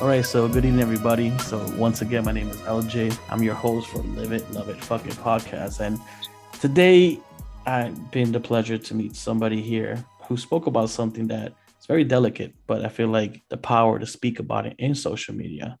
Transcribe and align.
All 0.00 0.08
right, 0.08 0.24
so 0.24 0.48
good 0.48 0.64
evening, 0.64 0.80
everybody. 0.80 1.36
So 1.40 1.58
once 1.76 2.00
again, 2.00 2.24
my 2.24 2.32
name 2.32 2.48
is 2.48 2.56
LJ. 2.62 3.14
I'm 3.28 3.42
your 3.42 3.52
host 3.52 3.86
for 3.88 3.98
Live 3.98 4.32
It, 4.32 4.50
Love 4.50 4.70
It, 4.70 4.82
Fuck 4.82 5.04
It 5.04 5.12
podcast. 5.12 5.80
And 5.80 6.00
today, 6.58 7.20
I've 7.66 8.10
been 8.10 8.32
the 8.32 8.40
pleasure 8.40 8.78
to 8.78 8.94
meet 8.94 9.14
somebody 9.14 9.60
here 9.60 10.02
who 10.26 10.38
spoke 10.38 10.66
about 10.66 10.88
something 10.88 11.26
that 11.26 11.52
is 11.78 11.84
very 11.84 12.04
delicate, 12.04 12.54
but 12.66 12.82
I 12.82 12.88
feel 12.88 13.08
like 13.08 13.42
the 13.50 13.58
power 13.58 13.98
to 13.98 14.06
speak 14.06 14.38
about 14.38 14.64
it 14.64 14.74
in 14.78 14.94
social 14.94 15.34
media. 15.34 15.78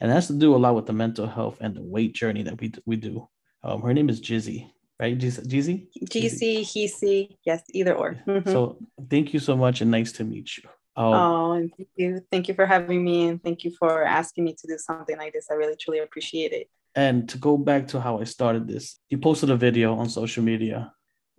And 0.00 0.10
has 0.10 0.28
to 0.28 0.32
do 0.32 0.54
a 0.54 0.56
lot 0.56 0.74
with 0.74 0.86
the 0.86 0.94
mental 0.94 1.26
health 1.26 1.58
and 1.60 1.76
the 1.76 1.82
weight 1.82 2.14
journey 2.14 2.44
that 2.44 2.58
we, 2.58 2.72
we 2.86 2.96
do. 2.96 3.28
Um, 3.62 3.82
her 3.82 3.92
name 3.92 4.08
is 4.08 4.18
Jizzy, 4.18 4.70
right? 4.98 5.18
Jizzy? 5.18 5.42
Jizzy, 5.44 5.88
GC, 6.00 6.60
Hisi, 6.62 7.36
yes, 7.44 7.64
either 7.74 7.94
or. 7.94 8.18
Mm-hmm. 8.26 8.50
So 8.50 8.78
thank 9.10 9.34
you 9.34 9.40
so 9.40 9.58
much 9.58 9.82
and 9.82 9.90
nice 9.90 10.12
to 10.12 10.24
meet 10.24 10.56
you. 10.56 10.70
Um, 10.98 11.14
oh, 11.14 11.52
and 11.52 11.72
thank 11.76 11.88
you. 11.94 12.20
Thank 12.32 12.48
you 12.48 12.54
for 12.54 12.66
having 12.66 13.04
me 13.04 13.28
and 13.28 13.40
thank 13.40 13.62
you 13.62 13.70
for 13.70 14.02
asking 14.02 14.44
me 14.44 14.54
to 14.54 14.66
do 14.66 14.76
something 14.78 15.16
like 15.16 15.32
this. 15.32 15.46
I 15.48 15.54
really 15.54 15.76
truly 15.76 16.00
appreciate 16.00 16.50
it. 16.50 16.68
And 16.96 17.28
to 17.28 17.38
go 17.38 17.56
back 17.56 17.86
to 17.88 18.00
how 18.00 18.18
I 18.18 18.24
started 18.24 18.66
this, 18.66 18.98
you 19.08 19.18
posted 19.18 19.50
a 19.50 19.56
video 19.56 19.94
on 19.94 20.08
social 20.08 20.42
media 20.42 20.92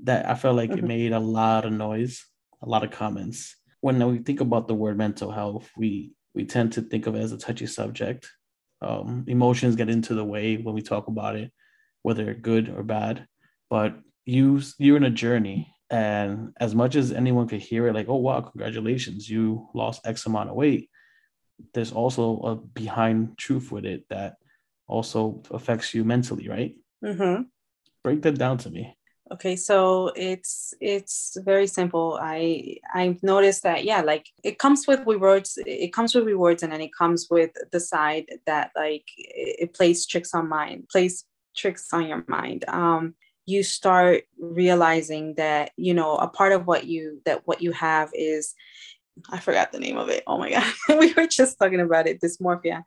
that 0.03 0.29
I 0.29 0.35
felt 0.35 0.55
like 0.55 0.69
mm-hmm. 0.69 0.85
it 0.85 0.87
made 0.87 1.11
a 1.11 1.19
lot 1.19 1.65
of 1.65 1.73
noise, 1.73 2.25
a 2.61 2.69
lot 2.69 2.85
of 2.85 2.91
comments. 2.91 3.57
When 3.81 3.99
we 4.09 4.19
think 4.19 4.39
about 4.39 4.69
the 4.69 4.75
word 4.75 4.97
mental 4.97 5.29
health, 5.29 5.69
we 5.75 6.13
we 6.33 6.45
tend 6.45 6.71
to 6.73 6.81
think 6.81 7.05
of 7.05 7.15
it 7.15 7.19
as 7.19 7.33
a 7.33 7.37
touchy 7.37 7.67
subject. 7.67 8.29
Um, 8.81 9.25
emotions 9.27 9.75
get 9.75 9.89
into 9.89 10.13
the 10.13 10.23
way 10.23 10.55
when 10.55 10.73
we 10.73 10.81
talk 10.81 11.07
about 11.07 11.35
it, 11.35 11.51
whether 12.01 12.33
good 12.33 12.69
or 12.69 12.83
bad. 12.83 13.27
But 13.69 13.99
you 14.23 14.61
you're 14.77 14.95
in 14.95 15.03
a 15.03 15.09
journey 15.09 15.73
and 15.89 16.53
as 16.59 16.75
much 16.75 16.95
as 16.95 17.11
anyone 17.11 17.47
could 17.47 17.61
hear 17.61 17.87
it, 17.87 17.95
like, 17.95 18.09
oh, 18.09 18.17
wow, 18.17 18.41
congratulations, 18.41 19.29
you 19.29 19.67
lost 19.73 20.05
X 20.05 20.25
amount 20.25 20.49
of 20.49 20.55
weight, 20.55 20.89
there's 21.73 21.91
also 21.91 22.39
a 22.39 22.55
behind 22.55 23.37
truth 23.37 23.71
with 23.71 23.85
it 23.85 24.05
that 24.09 24.35
also 24.87 25.41
affects 25.51 25.93
you 25.93 26.03
mentally, 26.03 26.47
right? 26.47 26.75
Mm-hmm. 27.03 27.43
Break 28.03 28.21
that 28.23 28.37
down 28.37 28.57
to 28.59 28.69
me. 28.69 28.95
Okay, 29.31 29.55
so 29.55 30.11
it's 30.15 30.73
it's 30.81 31.37
very 31.45 31.67
simple. 31.67 32.17
I 32.19 32.77
I've 32.91 33.21
noticed 33.21 33.61
that 33.61 33.83
yeah, 33.83 34.01
like 34.01 34.25
it 34.43 34.57
comes 34.57 34.87
with 34.87 35.05
rewards. 35.05 35.59
It 35.67 35.93
comes 35.93 36.15
with 36.15 36.25
rewards, 36.25 36.63
and 36.63 36.71
then 36.71 36.81
it 36.81 36.89
comes 36.97 37.27
with 37.29 37.51
the 37.71 37.79
side 37.79 38.25
that 38.47 38.71
like 38.75 39.05
it 39.17 39.75
plays 39.75 40.07
tricks 40.07 40.33
on 40.33 40.49
mind, 40.49 40.89
plays 40.91 41.25
tricks 41.55 41.93
on 41.93 42.07
your 42.07 42.23
mind. 42.27 42.65
Um, 42.67 43.13
you 43.49 43.63
start 43.63 44.23
realizing 44.39 45.33
that 45.35 45.71
you 45.75 45.93
know 45.93 46.15
a 46.17 46.27
part 46.27 46.51
of 46.51 46.67
what 46.67 46.85
you 46.85 47.19
that 47.25 47.47
what 47.47 47.61
you 47.61 47.71
have 47.71 48.11
is 48.13 48.53
I 49.29 49.39
forgot 49.39 49.71
the 49.71 49.79
name 49.79 49.97
of 49.97 50.09
it. 50.09 50.23
Oh 50.27 50.37
my 50.37 50.49
god, 50.51 50.73
we 50.99 51.13
were 51.13 51.27
just 51.27 51.57
talking 51.59 51.79
about 51.79 52.07
it, 52.07 52.21
dysmorphia. 52.21 52.83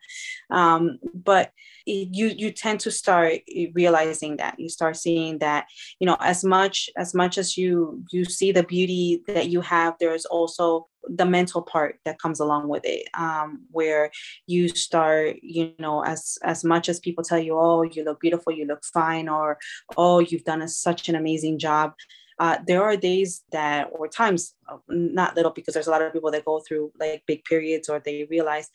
Um, 0.50 0.98
but 1.14 1.50
you 1.86 2.28
you 2.28 2.50
tend 2.50 2.80
to 2.80 2.90
start 2.90 3.40
realizing 3.74 4.36
that 4.36 4.58
you 4.58 4.68
start 4.68 4.96
seeing 4.96 5.38
that 5.38 5.66
you 5.98 6.06
know 6.06 6.16
as 6.20 6.44
much 6.44 6.88
as 6.96 7.14
much 7.14 7.38
as 7.38 7.56
you 7.56 8.04
you 8.12 8.24
see 8.24 8.52
the 8.52 8.62
beauty 8.62 9.22
that 9.26 9.48
you 9.48 9.60
have, 9.60 9.94
there's 10.00 10.24
also 10.24 10.88
the 11.08 11.26
mental 11.26 11.62
part 11.62 11.98
that 12.04 12.20
comes 12.20 12.38
along 12.38 12.68
with 12.68 12.84
it 12.84 13.08
um, 13.14 13.62
where 13.70 14.10
you 14.46 14.68
start 14.68 15.36
you 15.42 15.72
know 15.78 16.04
as 16.04 16.38
as 16.44 16.64
much 16.64 16.88
as 16.88 17.00
people 17.00 17.24
tell 17.24 17.38
you 17.38 17.58
oh 17.58 17.82
you 17.82 18.04
look 18.04 18.20
beautiful 18.20 18.52
you 18.52 18.64
look 18.64 18.84
fine 18.84 19.28
or 19.28 19.58
oh 19.96 20.20
you've 20.20 20.44
done 20.44 20.62
a, 20.62 20.68
such 20.68 21.08
an 21.08 21.16
amazing 21.16 21.58
job 21.58 21.92
uh, 22.42 22.58
there 22.66 22.82
are 22.82 22.96
days 22.96 23.44
that 23.52 23.88
or 23.92 24.08
times 24.08 24.56
uh, 24.68 24.76
not 24.88 25.36
little 25.36 25.52
because 25.52 25.74
there's 25.74 25.86
a 25.86 25.90
lot 25.92 26.02
of 26.02 26.12
people 26.12 26.32
that 26.32 26.44
go 26.44 26.60
through 26.66 26.90
like 26.98 27.22
big 27.24 27.44
periods 27.44 27.88
or 27.88 28.00
they 28.00 28.26
realize 28.28 28.68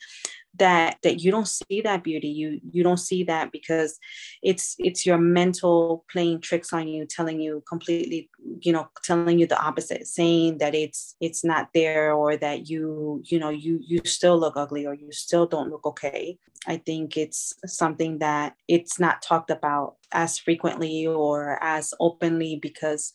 that 0.54 0.96
that 1.02 1.20
you 1.20 1.30
don't 1.30 1.46
see 1.46 1.82
that 1.82 2.02
beauty. 2.02 2.28
You 2.28 2.62
you 2.72 2.82
don't 2.82 2.96
see 3.10 3.24
that 3.24 3.52
because 3.52 3.98
it's 4.42 4.74
it's 4.78 5.04
your 5.04 5.18
mental 5.18 6.06
playing 6.10 6.40
tricks 6.40 6.72
on 6.72 6.88
you 6.88 7.04
telling 7.04 7.42
you 7.42 7.62
completely 7.68 8.30
you 8.60 8.72
know 8.72 8.88
telling 9.04 9.38
you 9.38 9.46
the 9.46 9.62
opposite 9.62 10.06
saying 10.06 10.56
that 10.58 10.74
it's 10.74 11.14
it's 11.20 11.44
not 11.44 11.68
there 11.74 12.14
or 12.14 12.38
that 12.38 12.70
you 12.70 13.22
you 13.26 13.38
know 13.38 13.50
you 13.50 13.80
you 13.86 14.00
still 14.06 14.38
look 14.38 14.56
ugly 14.56 14.86
or 14.86 14.94
you 14.94 15.12
still 15.12 15.44
don't 15.46 15.68
look 15.68 15.84
okay. 15.84 16.38
I 16.66 16.78
think 16.78 17.18
it's 17.18 17.52
something 17.66 18.18
that 18.18 18.54
it's 18.66 18.98
not 18.98 19.20
talked 19.20 19.50
about 19.50 19.96
as 20.10 20.38
frequently 20.38 21.06
or 21.06 21.62
as 21.62 21.92
openly 22.00 22.58
because 22.60 23.12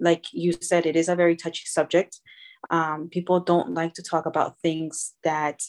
like 0.00 0.26
you 0.32 0.52
said, 0.52 0.86
it 0.86 0.96
is 0.96 1.08
a 1.08 1.16
very 1.16 1.36
touchy 1.36 1.64
subject. 1.66 2.20
Um, 2.70 3.08
people 3.08 3.40
don't 3.40 3.74
like 3.74 3.94
to 3.94 4.02
talk 4.02 4.26
about 4.26 4.58
things 4.60 5.14
that 5.24 5.62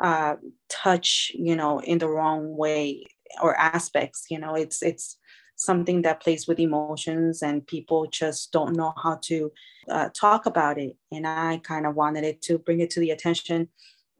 uh, 0.00 0.36
touch, 0.68 1.32
you 1.34 1.56
know, 1.56 1.80
in 1.80 1.98
the 1.98 2.08
wrong 2.08 2.56
way 2.56 3.06
or 3.42 3.56
aspects. 3.56 4.26
You 4.30 4.38
know, 4.38 4.54
it's 4.54 4.82
it's 4.82 5.18
something 5.56 6.02
that 6.02 6.20
plays 6.20 6.46
with 6.46 6.58
emotions, 6.58 7.42
and 7.42 7.66
people 7.66 8.06
just 8.06 8.52
don't 8.52 8.76
know 8.76 8.92
how 9.02 9.18
to 9.24 9.50
uh, 9.90 10.08
talk 10.14 10.46
about 10.46 10.78
it. 10.78 10.96
And 11.10 11.26
I 11.26 11.58
kind 11.58 11.86
of 11.86 11.94
wanted 11.94 12.24
it 12.24 12.42
to 12.42 12.58
bring 12.58 12.80
it 12.80 12.90
to 12.90 13.00
the 13.00 13.10
attention 13.10 13.68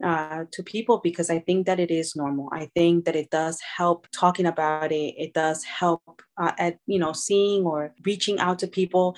uh, 0.03 0.45
to 0.51 0.63
people 0.63 0.99
because 1.03 1.29
I 1.29 1.39
think 1.39 1.65
that 1.65 1.79
it 1.79 1.91
is 1.91 2.15
normal. 2.15 2.49
I 2.51 2.69
think 2.75 3.05
that 3.05 3.15
it 3.15 3.29
does 3.29 3.59
help 3.61 4.07
talking 4.11 4.45
about 4.45 4.91
it. 4.91 5.15
It 5.17 5.33
does 5.33 5.63
help 5.63 6.21
uh, 6.37 6.51
at 6.57 6.77
you 6.85 6.99
know 6.99 7.13
seeing 7.13 7.63
or 7.65 7.93
reaching 8.05 8.39
out 8.39 8.59
to 8.59 8.67
people 8.67 9.17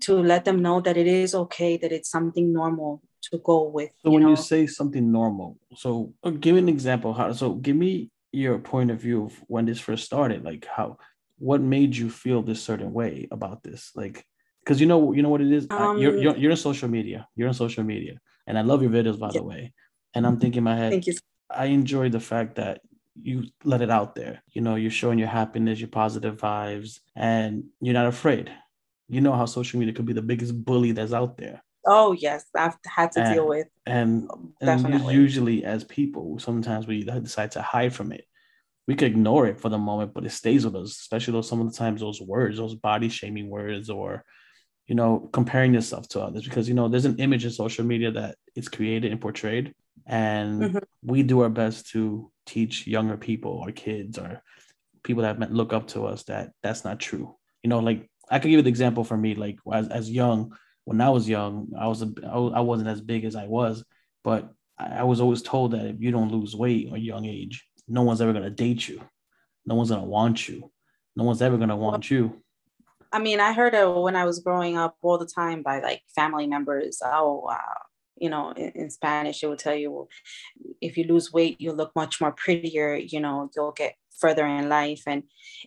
to 0.00 0.14
let 0.14 0.44
them 0.44 0.62
know 0.62 0.80
that 0.80 0.96
it 0.96 1.06
is 1.06 1.34
okay, 1.34 1.76
that 1.76 1.92
it's 1.92 2.10
something 2.10 2.52
normal 2.52 3.02
to 3.22 3.38
go 3.38 3.64
with. 3.64 3.90
So 4.02 4.08
you 4.08 4.12
when 4.12 4.22
know? 4.22 4.30
you 4.30 4.36
say 4.36 4.66
something 4.66 5.10
normal, 5.10 5.58
so 5.74 6.12
uh, 6.22 6.30
give 6.30 6.54
me 6.54 6.60
an 6.60 6.68
example. 6.68 7.12
How 7.12 7.32
so? 7.32 7.54
Give 7.54 7.76
me 7.76 8.10
your 8.32 8.58
point 8.58 8.90
of 8.90 9.00
view 9.00 9.26
of 9.26 9.44
when 9.46 9.66
this 9.66 9.80
first 9.80 10.04
started. 10.04 10.44
Like 10.44 10.66
how, 10.66 10.98
what 11.38 11.60
made 11.60 11.96
you 11.96 12.10
feel 12.10 12.42
this 12.42 12.62
certain 12.62 12.92
way 12.92 13.28
about 13.30 13.62
this? 13.62 13.92
Like, 13.94 14.24
because 14.60 14.80
you 14.80 14.86
know, 14.86 15.12
you 15.12 15.22
know 15.22 15.28
what 15.28 15.40
it 15.40 15.52
is. 15.52 15.66
Um, 15.70 15.98
you're, 15.98 16.16
you're 16.16 16.36
you're 16.36 16.50
in 16.50 16.56
social 16.56 16.88
media. 16.88 17.28
You're 17.34 17.48
in 17.48 17.54
social 17.54 17.84
media, 17.84 18.18
and 18.46 18.58
I 18.58 18.62
love 18.62 18.82
your 18.82 18.90
videos 18.90 19.18
by 19.18 19.28
yeah. 19.28 19.40
the 19.40 19.44
way. 19.44 19.74
And 20.14 20.26
I'm 20.26 20.38
thinking 20.38 20.58
in 20.58 20.64
my 20.64 20.76
head. 20.76 20.92
Thank 20.92 21.06
you. 21.06 21.14
I 21.50 21.66
enjoy 21.66 22.08
the 22.08 22.20
fact 22.20 22.56
that 22.56 22.80
you 23.22 23.44
let 23.64 23.82
it 23.82 23.90
out 23.90 24.14
there. 24.14 24.42
You 24.52 24.62
know, 24.62 24.74
you're 24.76 24.90
showing 24.90 25.18
your 25.18 25.28
happiness, 25.28 25.78
your 25.78 25.88
positive 25.88 26.38
vibes, 26.38 27.00
and 27.14 27.64
you're 27.80 27.94
not 27.94 28.06
afraid 28.06 28.50
you 29.08 29.20
know 29.20 29.32
how 29.32 29.46
social 29.46 29.78
media 29.78 29.94
could 29.94 30.06
be 30.06 30.12
the 30.12 30.22
biggest 30.22 30.64
bully 30.64 30.92
that's 30.92 31.12
out 31.12 31.36
there. 31.36 31.62
Oh 31.86 32.12
yes, 32.12 32.44
I've 32.56 32.76
had 32.84 33.12
to 33.12 33.20
and, 33.20 33.34
deal 33.34 33.46
with. 33.46 33.68
And, 33.86 34.28
and 34.60 35.12
usually, 35.12 35.64
as 35.64 35.84
people, 35.84 36.38
sometimes 36.40 36.86
we 36.86 37.04
decide 37.04 37.52
to 37.52 37.62
hide 37.62 37.94
from 37.94 38.12
it. 38.12 38.24
We 38.88 38.96
could 38.96 39.08
ignore 39.08 39.46
it 39.46 39.60
for 39.60 39.68
the 39.68 39.78
moment, 39.78 40.12
but 40.14 40.24
it 40.24 40.30
stays 40.30 40.64
with 40.64 40.74
us. 40.74 40.90
Especially 40.90 41.32
those 41.32 41.48
some 41.48 41.60
of 41.60 41.70
the 41.70 41.78
times 41.78 42.00
those 42.00 42.20
words, 42.20 42.56
those 42.56 42.74
body 42.74 43.08
shaming 43.08 43.48
words, 43.48 43.88
or 43.88 44.24
you 44.88 44.96
know, 44.96 45.28
comparing 45.32 45.74
yourself 45.74 46.08
to 46.10 46.22
others, 46.22 46.44
because 46.44 46.68
you 46.68 46.74
know 46.74 46.88
there's 46.88 47.04
an 47.04 47.18
image 47.18 47.44
in 47.44 47.50
social 47.52 47.84
media 47.84 48.10
that 48.12 48.36
is 48.56 48.68
created 48.68 49.12
and 49.12 49.20
portrayed, 49.20 49.72
and 50.06 50.62
mm-hmm. 50.62 50.78
we 51.02 51.22
do 51.22 51.40
our 51.40 51.48
best 51.48 51.90
to 51.90 52.30
teach 52.46 52.86
younger 52.86 53.16
people 53.16 53.52
or 53.52 53.70
kids 53.70 54.18
or 54.18 54.42
people 55.04 55.22
that 55.22 55.52
look 55.52 55.72
up 55.72 55.86
to 55.88 56.06
us 56.06 56.24
that 56.24 56.50
that's 56.62 56.84
not 56.84 56.98
true. 56.98 57.36
You 57.62 57.70
know, 57.70 57.78
like 57.78 58.08
I 58.30 58.38
could 58.38 58.48
give 58.48 58.58
you 58.58 58.62
the 58.62 58.68
example 58.68 59.04
for 59.04 59.16
me, 59.16 59.34
like 59.34 59.58
as, 59.72 59.88
as 59.88 60.10
young, 60.10 60.56
when 60.84 61.00
I 61.00 61.10
was 61.10 61.28
young, 61.28 61.72
I 61.78 61.88
was 61.88 62.02
a, 62.02 62.12
I 62.24 62.60
wasn't 62.60 62.88
as 62.88 63.00
big 63.00 63.24
as 63.24 63.36
I 63.36 63.46
was, 63.46 63.84
but 64.24 64.52
I 64.78 65.04
was 65.04 65.20
always 65.20 65.42
told 65.42 65.72
that 65.72 65.86
if 65.86 66.00
you 66.00 66.10
don't 66.10 66.30
lose 66.30 66.54
weight 66.54 66.88
at 66.88 66.94
a 66.94 67.00
young 67.00 67.24
age, 67.24 67.66
no 67.88 68.02
one's 68.02 68.20
ever 68.20 68.32
gonna 68.32 68.50
date 68.50 68.88
you, 68.88 69.00
no 69.64 69.74
one's 69.74 69.90
gonna 69.90 70.04
want 70.04 70.48
you, 70.48 70.70
no 71.14 71.24
one's 71.24 71.42
ever 71.42 71.56
gonna 71.56 71.76
want 71.76 72.10
you. 72.10 72.42
I 73.12 73.18
mean, 73.18 73.40
I 73.40 73.52
heard 73.52 73.74
it 73.74 73.88
when 73.88 74.16
I 74.16 74.24
was 74.24 74.40
growing 74.40 74.76
up 74.76 74.96
all 75.00 75.18
the 75.18 75.26
time 75.26 75.62
by 75.62 75.80
like 75.80 76.02
family 76.14 76.46
members. 76.46 77.00
Oh, 77.04 77.42
wow. 77.46 77.85
You 78.16 78.30
know, 78.30 78.50
in, 78.52 78.72
in 78.74 78.90
Spanish, 78.90 79.42
it 79.42 79.46
will 79.46 79.56
tell 79.56 79.74
you, 79.74 80.08
if 80.80 80.96
you 80.96 81.04
lose 81.04 81.32
weight, 81.32 81.56
you'll 81.60 81.76
look 81.76 81.94
much 81.94 82.20
more 82.20 82.32
prettier. 82.32 82.94
You 82.94 83.20
know, 83.20 83.50
you'll 83.54 83.72
get 83.72 83.94
further 84.18 84.46
in 84.46 84.68
life 84.68 85.02
and 85.06 85.22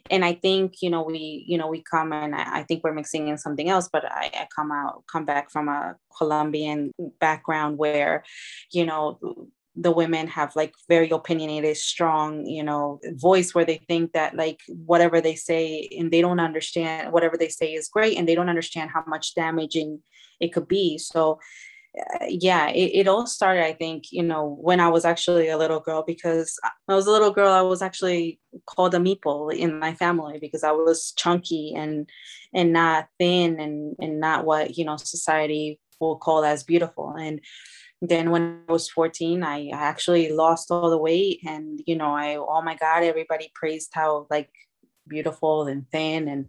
and 0.09 0.25
i 0.25 0.33
think 0.33 0.81
you 0.81 0.89
know 0.89 1.03
we 1.03 1.45
you 1.47 1.57
know 1.57 1.67
we 1.67 1.81
come 1.81 2.11
and 2.11 2.35
i 2.35 2.63
think 2.63 2.83
we're 2.83 2.93
mixing 2.93 3.27
in 3.27 3.37
something 3.37 3.69
else 3.69 3.89
but 3.91 4.03
i, 4.11 4.29
I 4.33 4.47
come 4.55 4.71
out 4.71 5.03
come 5.11 5.25
back 5.25 5.51
from 5.51 5.69
a 5.69 5.95
colombian 6.17 6.93
background 7.19 7.77
where 7.77 8.23
you 8.71 8.85
know 8.85 9.19
the 9.75 9.91
women 9.91 10.27
have 10.27 10.55
like 10.55 10.73
very 10.89 11.09
opinionated 11.09 11.77
strong 11.77 12.45
you 12.45 12.63
know 12.63 12.99
voice 13.13 13.53
where 13.53 13.65
they 13.65 13.81
think 13.87 14.13
that 14.13 14.35
like 14.35 14.59
whatever 14.67 15.21
they 15.21 15.35
say 15.35 15.87
and 15.97 16.11
they 16.11 16.21
don't 16.21 16.39
understand 16.39 17.11
whatever 17.13 17.37
they 17.37 17.49
say 17.49 17.73
is 17.73 17.87
great 17.87 18.17
and 18.17 18.27
they 18.27 18.35
don't 18.35 18.49
understand 18.49 18.89
how 18.93 19.03
much 19.07 19.35
damaging 19.35 20.01
it 20.39 20.53
could 20.53 20.67
be 20.67 20.97
so 20.97 21.39
Uh, 21.97 22.25
yeah, 22.27 22.69
it, 22.69 22.91
it 22.93 23.07
all 23.07 23.25
started, 23.25 23.65
I 23.65 23.73
think, 23.73 24.11
you 24.11 24.21
know, 24.21 24.57
when 24.61 24.79
I 24.79 24.89
was 24.89 25.05
actually 25.05 25.49
a 25.49 25.57
little 25.57 25.79
girl, 25.79 26.03
because 26.05 26.59
I 26.87 26.93
was 26.93 27.07
a 27.07 27.11
little 27.11 27.31
girl, 27.31 27.51
I 27.51 27.61
was 27.61 27.81
actually 27.81 28.39
called 28.67 28.93
a 28.93 28.99
meeple 28.99 29.53
in 29.55 29.79
my 29.79 29.95
family 29.95 30.37
because 30.39 30.63
I 30.63 30.71
was 30.71 31.13
chunky 31.17 31.73
and 31.75 32.07
and 32.53 32.73
not 32.73 33.07
thin 33.19 33.59
and 33.59 33.95
and 33.99 34.19
not 34.19 34.45
what, 34.45 34.77
you 34.77 34.85
know, 34.85 34.97
society 34.97 35.79
will 35.99 36.17
call 36.17 36.45
as 36.45 36.63
beautiful. 36.63 37.15
And 37.15 37.41
then 38.01 38.29
when 38.31 38.61
I 38.67 38.71
was 38.71 38.89
14, 38.89 39.43
I 39.43 39.69
actually 39.69 40.31
lost 40.31 40.71
all 40.71 40.89
the 40.89 40.97
weight. 40.97 41.39
And, 41.45 41.81
you 41.85 41.95
know, 41.95 42.15
I, 42.15 42.37
oh 42.37 42.61
my 42.61 42.75
God, 42.75 43.03
everybody 43.03 43.51
praised 43.53 43.89
how 43.93 44.27
like 44.29 44.49
beautiful 45.07 45.67
and 45.67 45.89
thin 45.91 46.27
and, 46.27 46.45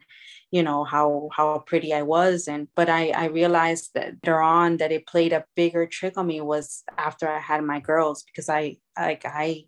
you 0.51 0.63
know, 0.63 0.85
how, 0.85 1.29
how 1.33 1.59
pretty 1.61 1.93
I 1.93 2.03
was. 2.03 2.49
And, 2.49 2.69
but 2.75 2.89
I, 2.89 3.11
I 3.11 3.27
realized 3.27 3.91
that 3.95 4.15
later 4.25 4.41
on 4.41 4.79
that 4.79 4.93
it 4.93 5.07
played 5.07 5.33
a 5.33 5.45
bigger 5.55 5.87
trick 5.87 6.17
on 6.17 6.27
me 6.27 6.41
was 6.41 6.83
after 6.99 7.29
I 7.29 7.39
had 7.39 7.63
my 7.65 7.81
girls, 7.81 8.25
because 8.25 8.49
I, 8.49 8.79
like, 8.99 9.23
I, 9.25 9.65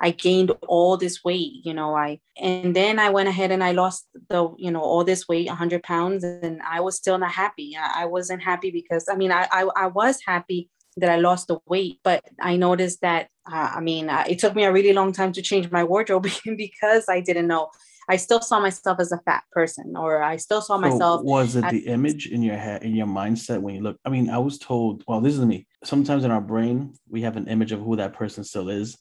I 0.00 0.12
gained 0.12 0.52
all 0.68 0.96
this 0.96 1.24
weight, 1.24 1.52
you 1.64 1.74
know, 1.74 1.96
I, 1.96 2.20
and 2.40 2.76
then 2.76 2.98
I 2.98 3.10
went 3.10 3.28
ahead 3.28 3.50
and 3.50 3.64
I 3.64 3.72
lost 3.72 4.06
the, 4.28 4.54
you 4.56 4.70
know, 4.70 4.80
all 4.80 5.02
this 5.02 5.26
weight, 5.26 5.48
100 5.48 5.82
pounds, 5.82 6.22
and 6.22 6.60
I 6.62 6.80
was 6.80 6.96
still 6.96 7.18
not 7.18 7.32
happy. 7.32 7.76
I, 7.76 8.02
I 8.02 8.04
wasn't 8.04 8.42
happy 8.42 8.70
because, 8.70 9.08
I 9.10 9.16
mean, 9.16 9.32
I, 9.32 9.48
I, 9.50 9.68
I 9.74 9.86
was 9.88 10.18
happy 10.24 10.70
that 10.98 11.10
I 11.10 11.16
lost 11.16 11.48
the 11.48 11.58
weight, 11.66 12.00
but 12.04 12.24
I 12.40 12.56
noticed 12.56 13.00
that, 13.00 13.28
uh, 13.50 13.72
I 13.74 13.80
mean, 13.80 14.08
uh, 14.08 14.24
it 14.28 14.38
took 14.38 14.54
me 14.54 14.64
a 14.64 14.72
really 14.72 14.92
long 14.92 15.12
time 15.12 15.32
to 15.32 15.42
change 15.42 15.70
my 15.70 15.84
wardrobe 15.84 16.26
because 16.56 17.06
I 17.08 17.20
didn't 17.20 17.46
know. 17.48 17.70
I 18.08 18.16
still 18.16 18.40
saw 18.40 18.58
myself 18.58 18.98
as 19.00 19.12
a 19.12 19.18
fat 19.18 19.44
person, 19.52 19.94
or 19.96 20.22
I 20.22 20.36
still 20.36 20.62
saw 20.62 20.78
myself. 20.78 21.20
so. 21.20 21.24
Was 21.24 21.56
it 21.56 21.64
as- 21.64 21.72
the 21.72 21.86
image 21.86 22.26
in 22.26 22.42
your 22.42 22.56
head, 22.56 22.82
in 22.82 22.94
your 22.94 23.06
mindset 23.06 23.60
when 23.60 23.74
you 23.74 23.82
look? 23.82 23.98
I 24.04 24.08
mean, 24.08 24.30
I 24.30 24.38
was 24.38 24.58
told, 24.58 25.04
well, 25.06 25.20
this 25.20 25.34
is 25.34 25.44
me. 25.44 25.66
Sometimes 25.84 26.24
in 26.24 26.30
our 26.30 26.40
brain, 26.40 26.94
we 27.08 27.22
have 27.22 27.36
an 27.36 27.48
image 27.48 27.72
of 27.72 27.80
who 27.80 27.96
that 27.96 28.14
person 28.14 28.44
still 28.44 28.68
is. 28.68 28.96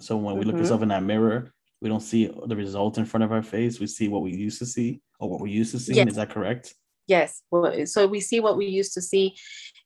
So 0.00 0.16
when 0.16 0.34
we 0.34 0.40
mm-hmm. 0.40 0.50
look 0.50 0.60
ourselves 0.60 0.82
in 0.82 0.88
that 0.88 1.02
mirror, 1.02 1.52
we 1.80 1.88
don't 1.88 2.00
see 2.00 2.30
the 2.46 2.56
result 2.56 2.98
in 2.98 3.06
front 3.06 3.24
of 3.24 3.32
our 3.32 3.42
face. 3.42 3.80
We 3.80 3.86
see 3.86 4.08
what 4.08 4.22
we 4.22 4.32
used 4.32 4.58
to 4.58 4.66
see 4.66 5.00
or 5.18 5.30
what 5.30 5.40
we 5.40 5.50
used 5.50 5.72
to 5.72 5.78
see. 5.78 5.94
Yes. 5.94 6.08
Is 6.08 6.16
that 6.16 6.30
correct? 6.30 6.74
Yes. 7.06 7.42
So 7.86 8.06
we 8.06 8.20
see 8.20 8.40
what 8.40 8.56
we 8.56 8.66
used 8.66 8.94
to 8.94 9.00
see 9.00 9.34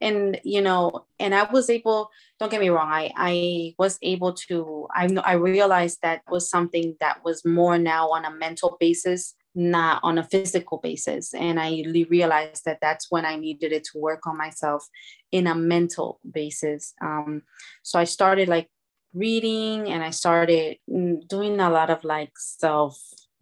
and 0.01 0.41
you 0.45 0.61
know 0.61 1.07
and 1.19 1.35
i 1.35 1.45
was 1.51 1.71
able 1.71 2.11
don't 2.39 2.51
get 2.51 2.61
me 2.61 2.69
wrong 2.69 2.89
i 2.91 3.11
i 3.17 3.75
was 3.79 3.99
able 4.03 4.33
to 4.33 4.87
i 4.95 5.09
i 5.25 5.33
realized 5.33 5.99
that 6.03 6.23
was 6.29 6.49
something 6.49 6.97
that 7.01 7.25
was 7.25 7.45
more 7.45 7.79
now 7.79 8.11
on 8.11 8.25
a 8.25 8.31
mental 8.31 8.77
basis 8.81 9.35
not 9.55 10.01
on 10.03 10.19
a 10.19 10.25
physical 10.25 10.79
basis 10.79 11.33
and 11.33 11.61
i 11.61 11.83
realized 12.11 12.65
that 12.65 12.79
that's 12.81 13.11
when 13.11 13.25
i 13.25 13.37
needed 13.37 13.73
it 13.73 13.85
to 13.85 13.99
work 13.99 14.27
on 14.27 14.37
myself 14.37 14.87
in 15.33 15.47
a 15.47 15.55
mental 15.55 16.21
basis 16.31 16.93
um, 17.01 17.43
so 17.83 17.99
i 17.99 18.05
started 18.05 18.49
like 18.49 18.69
reading 19.15 19.89
and 19.89 20.03
i 20.03 20.11
started 20.11 20.77
mm, 20.91 21.27
doing 21.29 21.61
a 21.61 21.71
lot 21.71 21.89
of 21.89 22.03
like 22.03 22.33
self 22.37 22.99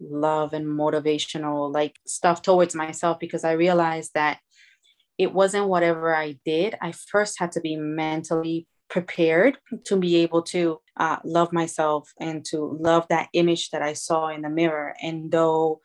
love 0.09 0.53
and 0.53 0.65
motivational 0.65 1.73
like 1.73 1.95
stuff 2.05 2.41
towards 2.41 2.75
myself 2.75 3.19
because 3.19 3.43
i 3.43 3.51
realized 3.51 4.11
that 4.13 4.39
it 5.17 5.33
wasn't 5.33 5.67
whatever 5.67 6.15
I 6.15 6.37
did. 6.45 6.75
I 6.81 6.91
first 6.91 7.39
had 7.39 7.51
to 7.53 7.61
be 7.61 7.75
mentally 7.75 8.67
prepared 8.89 9.57
to 9.85 9.97
be 9.97 10.17
able 10.17 10.43
to 10.43 10.79
uh, 10.97 11.17
love 11.23 11.51
myself 11.53 12.11
and 12.19 12.43
to 12.45 12.77
love 12.79 13.05
that 13.09 13.29
image 13.33 13.69
that 13.71 13.81
I 13.81 13.93
saw 13.93 14.29
in 14.29 14.41
the 14.41 14.49
mirror. 14.49 14.95
And 15.01 15.31
though, 15.31 15.81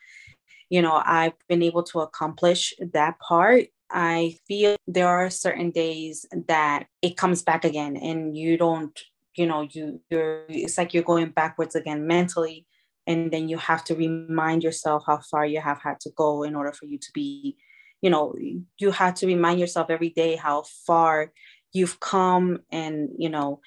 you 0.71 0.83
know, 0.83 1.01
I've 1.05 1.35
been 1.49 1.63
able 1.63 1.83
to 1.85 2.01
accomplish 2.01 2.75
that 2.93 3.19
part, 3.21 3.67
I 3.91 4.37
feel 4.47 4.77
there 4.87 5.09
are 5.09 5.31
certain 5.31 5.71
days 5.71 6.27
that 6.49 6.87
it 7.01 7.17
comes 7.17 7.43
back 7.43 7.65
again 7.65 7.97
and 7.97 8.37
you 8.37 8.59
don't, 8.59 8.99
you 9.35 9.47
know, 9.47 9.67
you 9.71 10.01
you're 10.11 10.45
it's 10.49 10.77
like 10.77 10.93
you're 10.93 11.03
going 11.03 11.31
backwards 11.31 11.75
again 11.75 12.07
mentally. 12.07 12.67
And 13.09 13.33
then 13.33 13.49
you 13.49 13.59
have 13.59 13.83
to 13.85 13.97
remind 13.97 14.63
yourself 14.63 15.03
how 15.07 15.19
far 15.19 15.45
you 15.45 15.61
have 15.61 15.81
had 15.83 15.99
to 16.01 16.11
go 16.15 16.45
in 16.45 16.55
order 16.55 16.73
for 16.73 16.85
you 16.85 16.99
to 16.99 17.11
be 17.13 17.57
you 18.01 18.11
know 18.11 18.35
you 18.79 18.91
have 18.93 19.15
to 19.15 19.27
remind 19.27 19.59
yourself 19.59 19.91
every 19.91 20.11
day 20.11 20.37
how 20.37 20.63
far 20.87 21.33
you've 21.73 21.99
come 22.01 22.61
and 22.71 23.09
you 23.19 23.29
know 23.29 23.61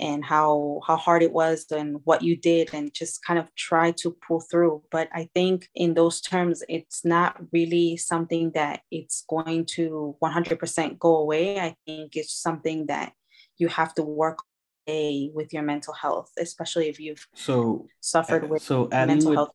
and 0.00 0.24
how 0.24 0.80
how 0.86 0.96
hard 0.96 1.22
it 1.22 1.32
was 1.32 1.66
and 1.70 1.98
what 2.04 2.22
you 2.22 2.36
did 2.36 2.72
and 2.74 2.92
just 2.92 3.24
kind 3.24 3.38
of 3.38 3.54
try 3.54 3.92
to 3.92 4.16
pull 4.26 4.40
through. 4.40 4.82
But 4.90 5.08
i 5.12 5.28
think 5.34 5.68
in 5.74 5.94
those 5.94 6.20
terms 6.20 6.62
it's 6.68 7.04
not 7.04 7.40
really 7.52 7.96
something 7.96 8.50
that 8.54 8.80
it's 8.90 9.24
going 9.28 9.66
to 9.76 10.16
100% 10.22 10.98
go 10.98 11.16
away. 11.16 11.60
I 11.60 11.76
think 11.86 12.16
it's 12.16 12.34
something 12.34 12.86
that 12.86 13.12
you 13.58 13.68
have 13.68 13.94
to 13.94 14.02
work 14.02 14.38
with 14.86 15.52
your 15.52 15.62
mental 15.62 15.94
health 15.94 16.30
especially 16.38 16.88
if 16.88 17.00
you've 17.00 17.26
so 17.34 17.86
suffered 18.00 18.48
with 18.48 18.62
so 18.62 18.88
adding 18.92 19.14
mental 19.14 19.30
with, 19.30 19.36
health 19.36 19.50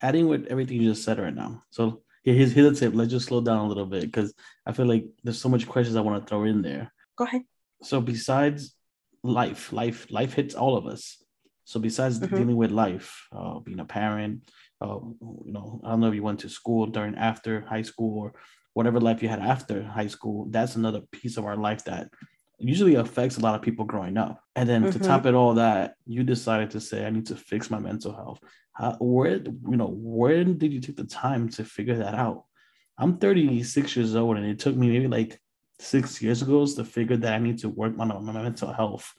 adding 0.00 0.28
with 0.28 0.46
everything 0.46 0.80
you 0.80 0.88
just 0.90 1.04
said 1.04 1.18
right 1.18 1.34
now 1.34 1.62
so 1.70 2.02
here's 2.22 2.52
here's 2.52 2.78
a 2.78 2.80
tip. 2.80 2.94
Let's 2.94 3.10
just 3.10 3.26
slow 3.26 3.40
down 3.40 3.58
a 3.58 3.68
little 3.68 3.86
bit 3.86 4.02
because 4.02 4.32
I 4.66 4.72
feel 4.72 4.86
like 4.86 5.06
there's 5.22 5.40
so 5.40 5.48
much 5.48 5.66
questions 5.66 5.96
I 5.96 6.00
want 6.00 6.22
to 6.22 6.28
throw 6.28 6.44
in 6.44 6.62
there. 6.62 6.92
Go 7.16 7.24
ahead. 7.24 7.42
So 7.82 8.00
besides 8.00 8.74
life, 9.22 9.72
life, 9.72 10.10
life 10.10 10.34
hits 10.34 10.54
all 10.54 10.76
of 10.76 10.86
us. 10.86 11.22
So 11.64 11.80
besides 11.80 12.18
mm-hmm. 12.18 12.36
dealing 12.36 12.56
with 12.56 12.70
life, 12.70 13.26
uh, 13.32 13.58
being 13.60 13.80
a 13.80 13.84
parent, 13.84 14.48
uh, 14.80 14.98
you 15.20 15.52
know, 15.52 15.80
I 15.84 15.90
don't 15.90 16.00
know 16.00 16.08
if 16.08 16.14
you 16.14 16.22
went 16.22 16.40
to 16.40 16.48
school 16.48 16.86
during 16.86 17.14
after 17.16 17.62
high 17.62 17.82
school 17.82 18.18
or 18.18 18.34
whatever 18.74 19.00
life 19.00 19.22
you 19.22 19.28
had 19.28 19.40
after 19.40 19.82
high 19.82 20.06
school. 20.06 20.46
That's 20.50 20.76
another 20.76 21.02
piece 21.12 21.36
of 21.36 21.44
our 21.44 21.56
life 21.56 21.84
that 21.84 22.08
usually 22.62 22.94
affects 22.94 23.36
a 23.36 23.40
lot 23.40 23.54
of 23.54 23.62
people 23.62 23.84
growing 23.84 24.16
up. 24.16 24.42
And 24.56 24.68
then 24.68 24.82
mm-hmm. 24.82 24.98
to 24.98 24.98
top 24.98 25.26
it 25.26 25.34
all 25.34 25.54
that, 25.54 25.94
you 26.06 26.22
decided 26.22 26.70
to 26.70 26.80
say, 26.80 27.04
I 27.04 27.10
need 27.10 27.26
to 27.26 27.36
fix 27.36 27.70
my 27.70 27.78
mental 27.78 28.12
health. 28.12 28.40
How, 28.72 28.96
where, 29.00 29.36
you 29.36 29.76
know, 29.76 29.88
where 29.88 30.44
did 30.44 30.72
you 30.72 30.80
take 30.80 30.96
the 30.96 31.04
time 31.04 31.48
to 31.50 31.64
figure 31.64 31.96
that 31.96 32.14
out? 32.14 32.44
I'm 32.98 33.18
36 33.18 33.96
years 33.96 34.14
old 34.14 34.36
and 34.36 34.46
it 34.46 34.58
took 34.58 34.76
me 34.76 34.88
maybe 34.90 35.08
like 35.08 35.40
six 35.78 36.22
years 36.22 36.42
ago 36.42 36.64
to 36.64 36.84
figure 36.84 37.16
that 37.16 37.34
I 37.34 37.38
need 37.38 37.58
to 37.58 37.68
work 37.68 37.94
on 37.98 38.24
my 38.24 38.32
mental 38.32 38.72
health. 38.72 39.12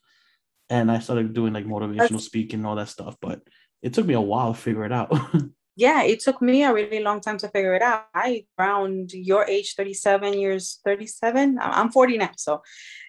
And 0.69 0.91
I 0.91 0.99
started 0.99 1.33
doing 1.33 1.53
like 1.53 1.65
motivational 1.65 1.97
That's- 1.97 2.25
speaking 2.25 2.59
and 2.59 2.67
all 2.67 2.75
that 2.75 2.89
stuff, 2.89 3.17
but 3.21 3.41
it 3.81 3.93
took 3.93 4.05
me 4.05 4.13
a 4.13 4.21
while 4.21 4.53
to 4.53 4.59
figure 4.59 4.85
it 4.85 4.91
out. 4.91 5.11
yeah, 5.75 6.03
it 6.03 6.19
took 6.19 6.41
me 6.41 6.63
a 6.63 6.73
really 6.73 6.99
long 6.99 7.19
time 7.19 7.37
to 7.39 7.49
figure 7.49 7.73
it 7.73 7.81
out. 7.81 8.07
I 8.13 8.45
around 8.59 9.11
your 9.13 9.45
age, 9.45 9.73
37 9.75 10.33
years, 10.39 10.79
37. 10.85 11.57
I'm 11.61 11.91
40 11.91 12.17
now. 12.17 12.31
So 12.37 12.61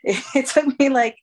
it, 0.03 0.23
it 0.35 0.47
took 0.47 0.79
me 0.79 0.89
like 0.89 1.19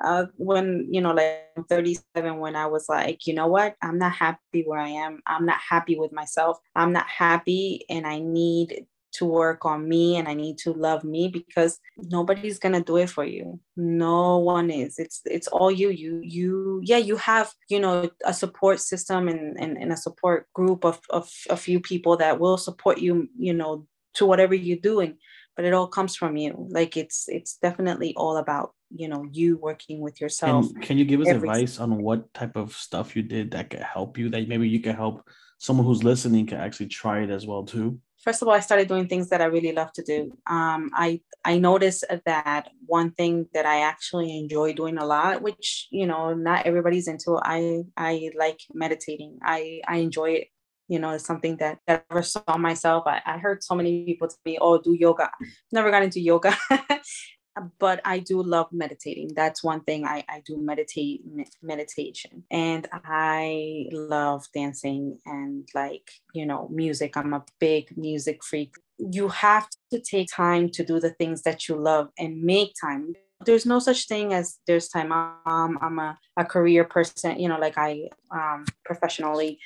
uh, 0.00 0.26
when, 0.36 0.88
you 0.90 1.00
know, 1.00 1.12
like 1.12 1.46
37, 1.68 2.38
when 2.38 2.56
I 2.56 2.66
was 2.66 2.88
like, 2.88 3.26
you 3.26 3.34
know 3.34 3.46
what, 3.46 3.76
I'm 3.82 3.98
not 3.98 4.12
happy 4.12 4.64
where 4.64 4.80
I 4.80 4.88
am. 4.88 5.20
I'm 5.26 5.46
not 5.46 5.58
happy 5.58 5.98
with 5.98 6.12
myself. 6.12 6.58
I'm 6.74 6.92
not 6.92 7.06
happy 7.06 7.84
and 7.88 8.06
I 8.06 8.18
need 8.18 8.86
to 9.12 9.24
work 9.24 9.64
on 9.64 9.88
me 9.88 10.16
and 10.16 10.28
I 10.28 10.34
need 10.34 10.58
to 10.58 10.72
love 10.72 11.04
me 11.04 11.28
because 11.28 11.78
nobody's 11.96 12.58
gonna 12.58 12.82
do 12.82 12.96
it 12.96 13.10
for 13.10 13.24
you. 13.24 13.60
No 13.76 14.38
one 14.38 14.70
is. 14.70 14.98
It's 14.98 15.20
it's 15.24 15.48
all 15.48 15.70
you. 15.70 15.90
You 15.90 16.20
you 16.22 16.80
yeah, 16.84 16.98
you 16.98 17.16
have, 17.16 17.52
you 17.68 17.80
know, 17.80 18.10
a 18.24 18.32
support 18.32 18.80
system 18.80 19.28
and, 19.28 19.56
and, 19.58 19.76
and 19.76 19.92
a 19.92 19.96
support 19.96 20.46
group 20.54 20.84
of, 20.84 21.00
of 21.10 21.30
a 21.48 21.56
few 21.56 21.80
people 21.80 22.16
that 22.18 22.38
will 22.38 22.56
support 22.56 22.98
you, 22.98 23.28
you 23.38 23.54
know, 23.54 23.86
to 24.14 24.26
whatever 24.26 24.54
you're 24.54 24.78
doing. 24.78 25.18
But 25.56 25.64
it 25.64 25.74
all 25.74 25.88
comes 25.88 26.16
from 26.16 26.36
you. 26.36 26.66
Like 26.70 26.96
it's 26.96 27.28
it's 27.28 27.56
definitely 27.56 28.14
all 28.16 28.36
about 28.36 28.72
you 28.94 29.08
know 29.08 29.26
you 29.30 29.56
working 29.56 30.00
with 30.00 30.20
yourself. 30.20 30.72
Can, 30.72 30.82
can 30.82 30.98
you 30.98 31.04
give 31.04 31.20
us 31.20 31.28
advice 31.28 31.80
on 31.80 32.02
what 32.02 32.32
type 32.32 32.56
of 32.56 32.72
stuff 32.74 33.16
you 33.16 33.22
did 33.22 33.50
that 33.50 33.70
could 33.70 33.80
help 33.80 34.16
you? 34.16 34.30
That 34.30 34.48
maybe 34.48 34.68
you 34.68 34.80
could 34.80 34.94
help 34.94 35.28
someone 35.58 35.86
who's 35.86 36.02
listening 36.02 36.46
can 36.46 36.58
actually 36.58 36.86
try 36.88 37.20
it 37.20 37.30
as 37.30 37.46
well 37.46 37.64
too 37.64 38.00
first 38.22 38.42
of 38.42 38.48
all, 38.48 38.54
I 38.54 38.60
started 38.60 38.88
doing 38.88 39.08
things 39.08 39.28
that 39.30 39.40
I 39.40 39.46
really 39.46 39.72
love 39.72 39.92
to 39.94 40.02
do. 40.02 40.32
Um, 40.46 40.90
I 40.94 41.20
I 41.44 41.58
noticed 41.58 42.04
that 42.26 42.68
one 42.86 43.12
thing 43.12 43.46
that 43.54 43.66
I 43.66 43.80
actually 43.80 44.36
enjoy 44.38 44.74
doing 44.74 44.98
a 44.98 45.06
lot, 45.06 45.42
which 45.42 45.88
you 45.90 46.06
know 46.06 46.34
not 46.34 46.66
everybody's 46.66 47.08
into. 47.08 47.38
I 47.42 47.82
I 47.96 48.30
like 48.38 48.60
meditating. 48.72 49.38
I 49.42 49.80
I 49.86 49.96
enjoy 49.98 50.30
it. 50.30 50.48
You 50.88 50.98
know, 50.98 51.10
it's 51.10 51.24
something 51.24 51.56
that, 51.58 51.78
that 51.86 52.04
I 52.10 52.14
never 52.14 52.24
saw 52.24 52.56
myself. 52.58 53.04
I, 53.06 53.22
I 53.24 53.38
heard 53.38 53.62
so 53.62 53.76
many 53.76 54.04
people 54.04 54.26
tell 54.26 54.38
me, 54.44 54.58
"Oh, 54.60 54.78
do 54.80 54.92
yoga." 54.92 55.30
Never 55.72 55.90
got 55.90 56.02
into 56.02 56.20
yoga, 56.20 56.56
but 57.78 58.00
I 58.04 58.18
do 58.20 58.42
love 58.42 58.68
meditating. 58.72 59.30
That's 59.34 59.62
one 59.62 59.80
thing 59.80 60.06
I, 60.06 60.24
I 60.28 60.42
do 60.46 60.56
meditate 60.56 61.22
meditation 61.62 62.44
and 62.50 62.88
I 62.92 63.86
love 63.92 64.46
dancing 64.54 65.18
and 65.26 65.68
like, 65.74 66.10
you 66.32 66.46
know, 66.46 66.68
music. 66.70 67.16
I'm 67.16 67.34
a 67.34 67.44
big 67.58 67.96
music 67.96 68.44
freak. 68.44 68.74
You 68.98 69.28
have 69.28 69.68
to 69.92 70.00
take 70.00 70.28
time 70.32 70.70
to 70.70 70.84
do 70.84 71.00
the 71.00 71.10
things 71.10 71.42
that 71.42 71.68
you 71.68 71.76
love 71.76 72.10
and 72.18 72.42
make 72.42 72.74
time. 72.80 73.14
There's 73.44 73.64
no 73.64 73.78
such 73.78 74.06
thing 74.06 74.34
as 74.34 74.58
there's 74.66 74.88
time. 74.88 75.10
Um, 75.12 75.78
I'm 75.80 75.98
a, 75.98 76.18
a 76.36 76.44
career 76.44 76.84
person, 76.84 77.40
you 77.40 77.48
know, 77.48 77.58
like 77.58 77.78
I 77.78 78.10
um, 78.30 78.66
professionally, 78.84 79.58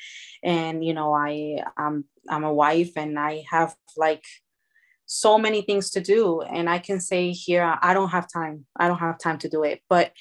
and 0.44 0.84
you 0.84 0.94
know, 0.94 1.12
I 1.12 1.58
um, 1.76 2.04
I'm 2.30 2.44
a 2.44 2.54
wife 2.54 2.92
and 2.96 3.18
I 3.18 3.42
have 3.50 3.74
like 3.96 4.22
so 5.06 5.38
many 5.38 5.62
things 5.62 5.90
to 5.90 6.00
do. 6.00 6.40
And 6.42 6.68
i 6.68 6.78
can 6.78 7.00
say 7.00 7.30
here 7.30 7.78
i 7.82 7.94
don't 7.94 8.10
have 8.10 8.26
time. 8.32 8.66
I 8.76 8.88
don't 8.88 8.98
have 8.98 9.18
time 9.18 9.38
to 9.38 9.48
do 9.48 9.62
it. 9.62 9.80
But 9.88 10.12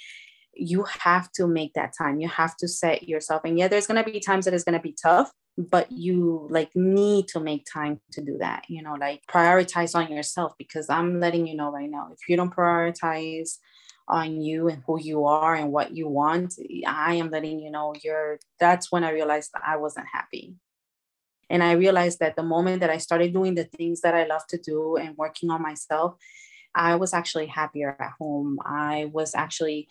you 0.55 0.83
have 0.99 1.31
to 1.31 1.47
make 1.47 1.73
that 1.73 1.93
time. 1.97 2.19
You 2.19 2.29
have 2.29 2.55
to 2.57 2.67
set 2.67 3.07
yourself. 3.07 3.41
And 3.45 3.57
yeah 3.57 3.67
there's 3.67 3.87
going 3.87 4.03
to 4.03 4.11
be 4.11 4.19
times 4.19 4.45
that 4.45 4.53
it's 4.53 4.63
going 4.63 4.77
to 4.77 4.81
be 4.81 4.95
tough 5.01 5.31
but 5.55 5.91
you 5.91 6.47
like 6.49 6.71
need 6.73 7.27
to 7.27 7.39
make 7.39 7.63
time 7.71 8.01
to 8.11 8.23
do 8.23 8.39
that 8.39 8.63
you 8.69 8.81
know 8.81 8.95
like 8.99 9.21
prioritize 9.29 9.93
on 9.95 10.11
yourself. 10.11 10.53
Because 10.57 10.89
i'm 10.89 11.19
letting 11.19 11.45
you 11.47 11.55
know 11.55 11.71
right 11.71 11.89
now 11.89 12.09
if 12.11 12.27
you 12.27 12.35
don't 12.35 12.55
prioritize 12.55 13.57
on 14.07 14.41
you 14.41 14.67
and 14.67 14.83
who 14.85 14.99
you 14.99 15.25
are 15.25 15.55
and 15.55 15.71
what 15.71 15.95
you 15.95 16.07
want, 16.07 16.55
I 16.85 17.15
am 17.15 17.29
letting 17.29 17.59
you 17.59 17.71
know 17.71 17.93
you're 18.03 18.39
that's 18.59 18.91
when 18.91 19.03
I 19.03 19.11
realized 19.11 19.51
I 19.65 19.77
wasn't 19.77 20.07
happy. 20.11 20.55
And 21.53 21.61
I 21.63 21.73
realized 21.73 22.17
that 22.19 22.35
the 22.35 22.41
moment 22.41 22.79
that 22.79 22.89
I 22.89 22.97
started 22.97 23.31
doing 23.31 23.53
the 23.53 23.65
things 23.65 24.01
that 24.01 24.15
I 24.15 24.25
love 24.25 24.41
to 24.47 24.57
do 24.57 24.95
and 24.95 25.15
working 25.15 25.51
on 25.51 25.61
myself, 25.61 26.15
I 26.73 26.95
was 26.95 27.13
actually 27.13 27.45
happier 27.45 27.95
at 27.99 28.13
home. 28.19 28.57
I 28.65 29.11
was 29.13 29.35
actually, 29.35 29.87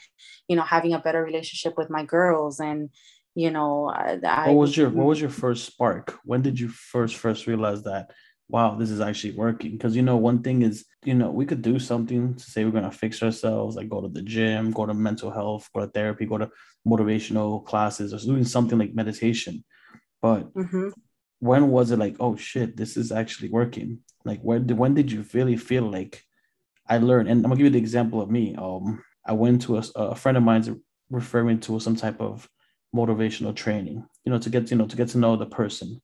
you 0.48 0.56
know, 0.56 0.62
having 0.62 0.92
a 0.92 0.98
better 0.98 1.22
relationship 1.22 1.78
with 1.78 1.88
my 1.88 2.04
girls 2.04 2.58
and 2.58 2.90
you 3.34 3.50
know 3.50 3.88
I, 3.88 4.48
what 4.48 4.56
was 4.56 4.76
your 4.76 4.90
what 4.90 5.06
was 5.06 5.18
your 5.18 5.30
first 5.30 5.64
spark 5.64 6.18
when 6.24 6.42
did 6.42 6.60
you 6.60 6.68
first 6.68 7.16
first 7.16 7.46
realize 7.46 7.82
that 7.84 8.10
wow 8.50 8.74
this 8.74 8.90
is 8.90 9.00
actually 9.00 9.32
working 9.32 9.72
because 9.72 9.96
you 9.96 10.02
know 10.02 10.18
one 10.18 10.42
thing 10.42 10.60
is 10.60 10.84
you 11.02 11.14
know 11.14 11.30
we 11.30 11.46
could 11.46 11.62
do 11.62 11.78
something 11.78 12.34
to 12.34 12.44
say 12.44 12.62
we're 12.62 12.78
going 12.78 12.84
to 12.84 12.90
fix 12.90 13.22
ourselves 13.22 13.74
like 13.74 13.88
go 13.88 14.02
to 14.02 14.08
the 14.08 14.20
gym 14.20 14.70
go 14.70 14.84
to 14.84 14.92
mental 14.92 15.30
health 15.30 15.66
go 15.74 15.80
to 15.80 15.86
therapy 15.86 16.26
go 16.26 16.36
to 16.36 16.50
motivational 16.86 17.64
classes 17.64 18.12
or 18.12 18.18
doing 18.18 18.44
something 18.44 18.78
like 18.78 18.94
meditation 18.94 19.64
but 20.20 20.52
mm-hmm. 20.52 20.90
When 21.42 21.68
was 21.68 21.90
it 21.90 21.98
like 21.98 22.16
oh 22.20 22.36
shit 22.36 22.76
this 22.76 22.96
is 22.96 23.10
actually 23.10 23.50
working 23.50 23.98
like 24.24 24.40
when 24.42 24.66
did, 24.66 24.78
when 24.78 24.94
did 24.94 25.10
you 25.10 25.24
really 25.34 25.56
feel 25.56 25.82
like 25.82 26.22
i 26.88 26.98
learned 26.98 27.28
and 27.28 27.44
i'm 27.44 27.50
gonna 27.50 27.56
give 27.56 27.66
you 27.66 27.70
the 27.70 27.78
example 27.78 28.20
of 28.20 28.30
me 28.30 28.54
um 28.56 29.02
i 29.26 29.32
went 29.32 29.60
to 29.62 29.76
a, 29.76 29.82
a 29.96 30.14
friend 30.14 30.36
of 30.36 30.42
mine's 30.42 30.70
referring 31.10 31.60
to 31.60 31.78
some 31.78 31.94
type 31.94 32.20
of 32.20 32.48
motivational 32.94 33.54
training, 33.54 34.04
you 34.24 34.32
know, 34.32 34.38
to 34.38 34.50
get, 34.50 34.70
you 34.70 34.76
know, 34.76 34.86
to 34.86 34.96
get 34.96 35.08
to 35.08 35.18
know 35.18 35.36
the 35.36 35.46
person. 35.46 36.00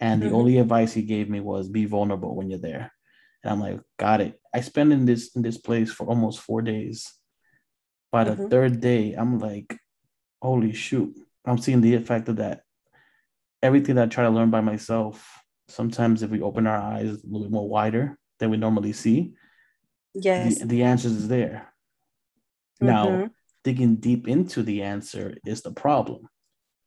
And 0.00 0.20
the 0.20 0.26
mm-hmm. 0.26 0.34
only 0.34 0.58
advice 0.58 0.92
he 0.92 1.02
gave 1.02 1.28
me 1.28 1.40
was 1.40 1.68
be 1.68 1.84
vulnerable 1.84 2.34
when 2.34 2.50
you're 2.50 2.58
there. 2.58 2.92
And 3.42 3.52
I'm 3.52 3.60
like, 3.60 3.80
got 3.98 4.20
it. 4.20 4.40
I 4.54 4.60
spent 4.60 4.92
in 4.92 5.04
this 5.04 5.34
in 5.34 5.42
this 5.42 5.58
place 5.58 5.92
for 5.92 6.06
almost 6.06 6.40
four 6.40 6.62
days. 6.62 7.12
By 8.10 8.24
the 8.24 8.32
mm-hmm. 8.32 8.48
third 8.48 8.80
day, 8.80 9.14
I'm 9.14 9.38
like, 9.38 9.78
holy 10.40 10.72
shoot. 10.72 11.16
I'm 11.44 11.58
seeing 11.58 11.80
the 11.80 11.94
effect 11.94 12.28
of 12.28 12.36
that. 12.36 12.62
Everything 13.62 13.94
that 13.96 14.04
I 14.04 14.06
try 14.06 14.24
to 14.24 14.30
learn 14.30 14.50
by 14.50 14.60
myself, 14.60 15.26
sometimes 15.68 16.22
if 16.22 16.30
we 16.30 16.40
open 16.42 16.66
our 16.66 16.76
eyes 16.76 17.10
a 17.10 17.26
little 17.26 17.42
bit 17.42 17.50
more 17.50 17.68
wider 17.68 18.18
than 18.38 18.50
we 18.50 18.56
normally 18.56 18.92
see, 18.92 19.34
yes, 20.14 20.58
the, 20.58 20.66
the 20.66 20.82
answers 20.82 21.12
is 21.12 21.28
there. 21.28 21.72
Mm-hmm. 22.82 22.86
Now, 22.86 23.30
digging 23.64 23.96
deep 23.96 24.28
into 24.28 24.62
the 24.62 24.82
answer 24.82 25.36
is 25.46 25.62
the 25.62 25.72
problem. 25.72 26.28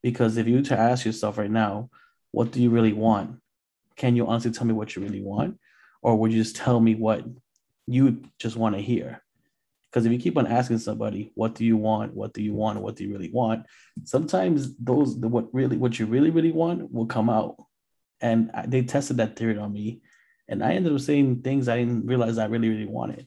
Because 0.03 0.38
if 0.38 0.48
you 0.48 0.62
to 0.63 0.77
ask 0.77 1.05
yourself 1.05 1.38
right 1.38 1.50
now, 1.50 1.89
what 2.32 2.51
do 2.51 2.62
you 2.62 2.70
really 2.70 2.94
want? 2.94 3.39
Can 3.96 4.15
you 4.15 4.27
honestly 4.27 4.51
tell 4.51 4.67
me 4.67 4.74
what 4.74 4.96
you 4.96 5.01
really 5.01 5.22
want? 5.22 5.58
Or 6.01 6.17
would 6.17 6.32
you 6.32 6.44
just 6.44 6.58
tell 6.58 6.79
me 6.79 6.96
what 6.96 7.24
you 7.88 8.22
just 8.38 8.58
want 8.58 8.75
to 8.75 8.82
hear? 8.82 9.24
Because 9.96 10.06
if 10.06 10.12
you 10.12 10.20
keep 10.20 10.38
on 10.38 10.46
asking 10.46 10.80
somebody, 10.80 11.32
what 11.36 11.56
do 11.56 11.64
you 11.64 11.78
want? 11.78 12.14
What 12.14 12.34
do 12.34 12.44
you 12.44 12.54
want? 12.54 12.82
What 12.82 12.98
do 12.98 13.06
you 13.06 13.14
really 13.14 13.32
want? 13.32 13.66
Sometimes 14.04 14.75
those, 14.75 15.18
the, 15.18 15.30
what 15.30 15.48
really, 15.54 15.78
what 15.78 15.98
you 15.98 16.06
really, 16.06 16.32
really 16.32 16.52
want 16.52 16.92
will 16.92 17.06
come 17.06 17.30
out. 17.30 17.56
And 18.20 18.52
I, 18.54 18.66
they 18.66 18.82
tested 18.82 19.18
that 19.18 19.38
theory 19.38 19.58
on 19.58 19.72
me. 19.72 20.02
And 20.50 20.62
I 20.62 20.74
ended 20.74 20.92
up 20.92 21.00
saying 21.00 21.44
things 21.44 21.70
I 21.70 21.78
didn't 21.78 22.06
realize 22.06 22.38
I 22.38 22.46
really, 22.48 22.68
really 22.68 22.86
wanted. 22.86 23.25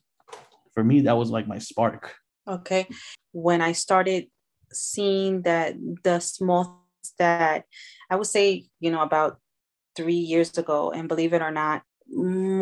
For 0.75 0.85
me, 0.85 1.01
that 1.03 1.17
was 1.17 1.31
like 1.31 1.49
my 1.49 1.59
spark. 1.59 2.15
Okay 2.47 2.87
when 3.33 3.61
I 3.61 3.73
started 3.73 4.27
seeing 4.73 5.43
that 5.43 5.75
the 6.03 6.21
small 6.21 6.87
that 7.19 7.65
I 8.11 8.17
would 8.17 8.27
say, 8.27 8.67
you 8.81 8.91
know, 8.91 9.03
about 9.03 9.39
three 9.97 10.15
years 10.15 10.57
ago, 10.59 10.91
and 10.91 11.09
believe 11.09 11.33
it 11.33 11.43
or 11.43 11.51
not, 11.51 11.83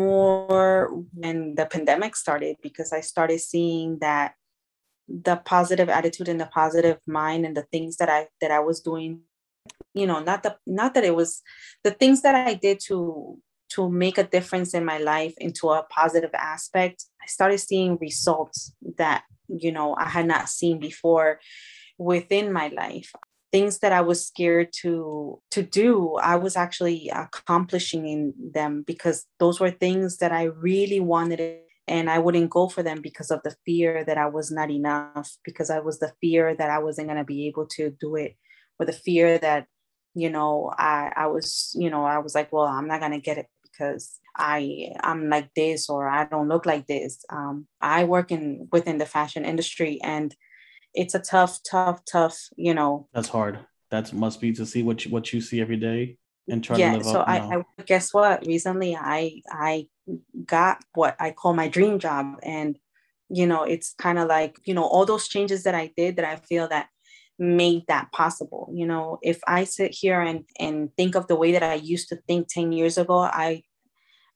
more 0.07 1.03
when 1.13 1.55
the 1.55 1.65
pandemic 1.65 2.15
started, 2.15 2.57
because 2.61 2.91
I 2.93 3.01
started 3.01 3.39
seeing 3.39 3.99
that 3.99 4.33
the 5.07 5.37
positive 5.37 5.89
attitude 5.89 6.29
and 6.29 6.39
the 6.39 6.51
positive 6.61 6.99
mind 7.07 7.45
and 7.45 7.55
the 7.55 7.67
things 7.73 7.97
that 7.97 8.09
I 8.09 8.27
that 8.41 8.51
I 8.51 8.59
was 8.59 8.81
doing, 8.81 9.21
you 9.93 10.07
know, 10.07 10.19
not 10.19 10.43
the 10.43 10.57
not 10.65 10.93
that 10.95 11.05
it 11.05 11.15
was 11.15 11.41
the 11.83 11.91
things 11.91 12.21
that 12.23 12.35
I 12.35 12.53
did 12.53 12.79
to 12.87 13.37
to 13.73 13.89
make 13.89 14.17
a 14.17 14.23
difference 14.23 14.73
in 14.73 14.85
my 14.85 14.97
life 14.97 15.35
into 15.37 15.69
a 15.69 15.85
positive 15.89 16.33
aspect, 16.33 17.05
I 17.21 17.27
started 17.27 17.59
seeing 17.59 17.97
results 17.99 18.73
that 18.97 19.23
you 19.47 19.71
know 19.71 19.95
i 19.97 20.07
had 20.07 20.25
not 20.25 20.49
seen 20.49 20.79
before 20.79 21.39
within 21.97 22.51
my 22.51 22.67
life 22.69 23.13
things 23.51 23.79
that 23.79 23.91
i 23.91 24.01
was 24.01 24.25
scared 24.25 24.69
to 24.71 25.41
to 25.51 25.61
do 25.63 26.15
i 26.15 26.35
was 26.35 26.55
actually 26.55 27.09
accomplishing 27.09 28.07
in 28.07 28.33
them 28.53 28.83
because 28.85 29.25
those 29.39 29.59
were 29.59 29.71
things 29.71 30.17
that 30.17 30.31
i 30.31 30.43
really 30.43 30.99
wanted 30.99 31.59
and 31.87 32.09
i 32.09 32.19
wouldn't 32.19 32.49
go 32.49 32.67
for 32.67 32.83
them 32.83 33.01
because 33.01 33.31
of 33.31 33.41
the 33.43 33.55
fear 33.65 34.03
that 34.03 34.17
i 34.17 34.27
was 34.27 34.51
not 34.51 34.69
enough 34.69 35.37
because 35.43 35.69
i 35.69 35.79
was 35.79 35.99
the 35.99 36.11
fear 36.21 36.55
that 36.55 36.69
i 36.69 36.79
wasn't 36.79 37.07
going 37.07 37.17
to 37.17 37.23
be 37.23 37.47
able 37.47 37.65
to 37.65 37.89
do 37.99 38.15
it 38.15 38.35
or 38.79 38.85
the 38.85 38.93
fear 38.93 39.37
that 39.37 39.65
you 40.13 40.29
know 40.29 40.71
i 40.77 41.11
i 41.15 41.27
was 41.27 41.75
you 41.77 41.89
know 41.89 42.03
i 42.03 42.17
was 42.17 42.35
like 42.35 42.51
well 42.51 42.65
i'm 42.65 42.87
not 42.87 42.99
going 42.99 43.11
to 43.11 43.19
get 43.19 43.37
it 43.37 43.47
because 43.63 44.19
I 44.37 44.91
I'm 45.01 45.29
like 45.29 45.53
this 45.55 45.89
or 45.89 46.07
I 46.07 46.25
don't 46.25 46.47
look 46.47 46.65
like 46.65 46.87
this. 46.87 47.25
Um, 47.29 47.67
I 47.81 48.03
work 48.03 48.31
in 48.31 48.67
within 48.71 48.97
the 48.97 49.05
fashion 49.05 49.45
industry 49.45 49.99
and 50.03 50.35
it's 50.93 51.15
a 51.15 51.19
tough, 51.19 51.59
tough, 51.69 52.03
tough. 52.05 52.37
You 52.55 52.73
know, 52.73 53.07
that's 53.13 53.29
hard. 53.29 53.59
That 53.91 54.11
must 54.13 54.41
be 54.41 54.51
to 54.53 54.65
see 54.65 54.83
what 54.83 55.05
you, 55.05 55.11
what 55.11 55.31
you 55.31 55.41
see 55.41 55.61
every 55.61 55.77
day 55.77 56.17
and 56.49 56.63
try 56.63 56.77
yeah, 56.77 56.91
to 56.91 56.97
live 56.97 57.05
so 57.05 57.21
up. 57.21 57.27
I, 57.27 57.63
I 57.77 57.83
guess 57.83 58.13
what 58.13 58.45
recently 58.45 58.95
I 58.95 59.41
I 59.49 59.87
got 60.45 60.79
what 60.93 61.15
I 61.19 61.31
call 61.31 61.53
my 61.53 61.67
dream 61.67 61.99
job 61.99 62.37
and 62.43 62.77
you 63.29 63.45
know 63.45 63.63
it's 63.63 63.93
kind 63.97 64.19
of 64.19 64.27
like 64.27 64.57
you 64.65 64.73
know 64.73 64.85
all 64.85 65.05
those 65.05 65.27
changes 65.27 65.63
that 65.63 65.75
I 65.75 65.91
did 65.95 66.15
that 66.17 66.25
I 66.25 66.37
feel 66.37 66.67
that 66.69 66.89
made 67.39 67.83
that 67.87 68.11
possible 68.11 68.67
you 68.73 68.87
know 68.87 69.19
if 69.21 69.39
i 69.45 69.63
sit 69.63 69.93
here 69.93 70.19
and 70.19 70.43
and 70.59 70.89
think 70.97 71.13
of 71.13 71.27
the 71.27 71.35
way 71.35 71.51
that 71.51 71.61
i 71.61 71.75
used 71.75 72.09
to 72.09 72.15
think 72.27 72.47
10 72.47 72.71
years 72.71 72.97
ago 72.97 73.19
i 73.19 73.61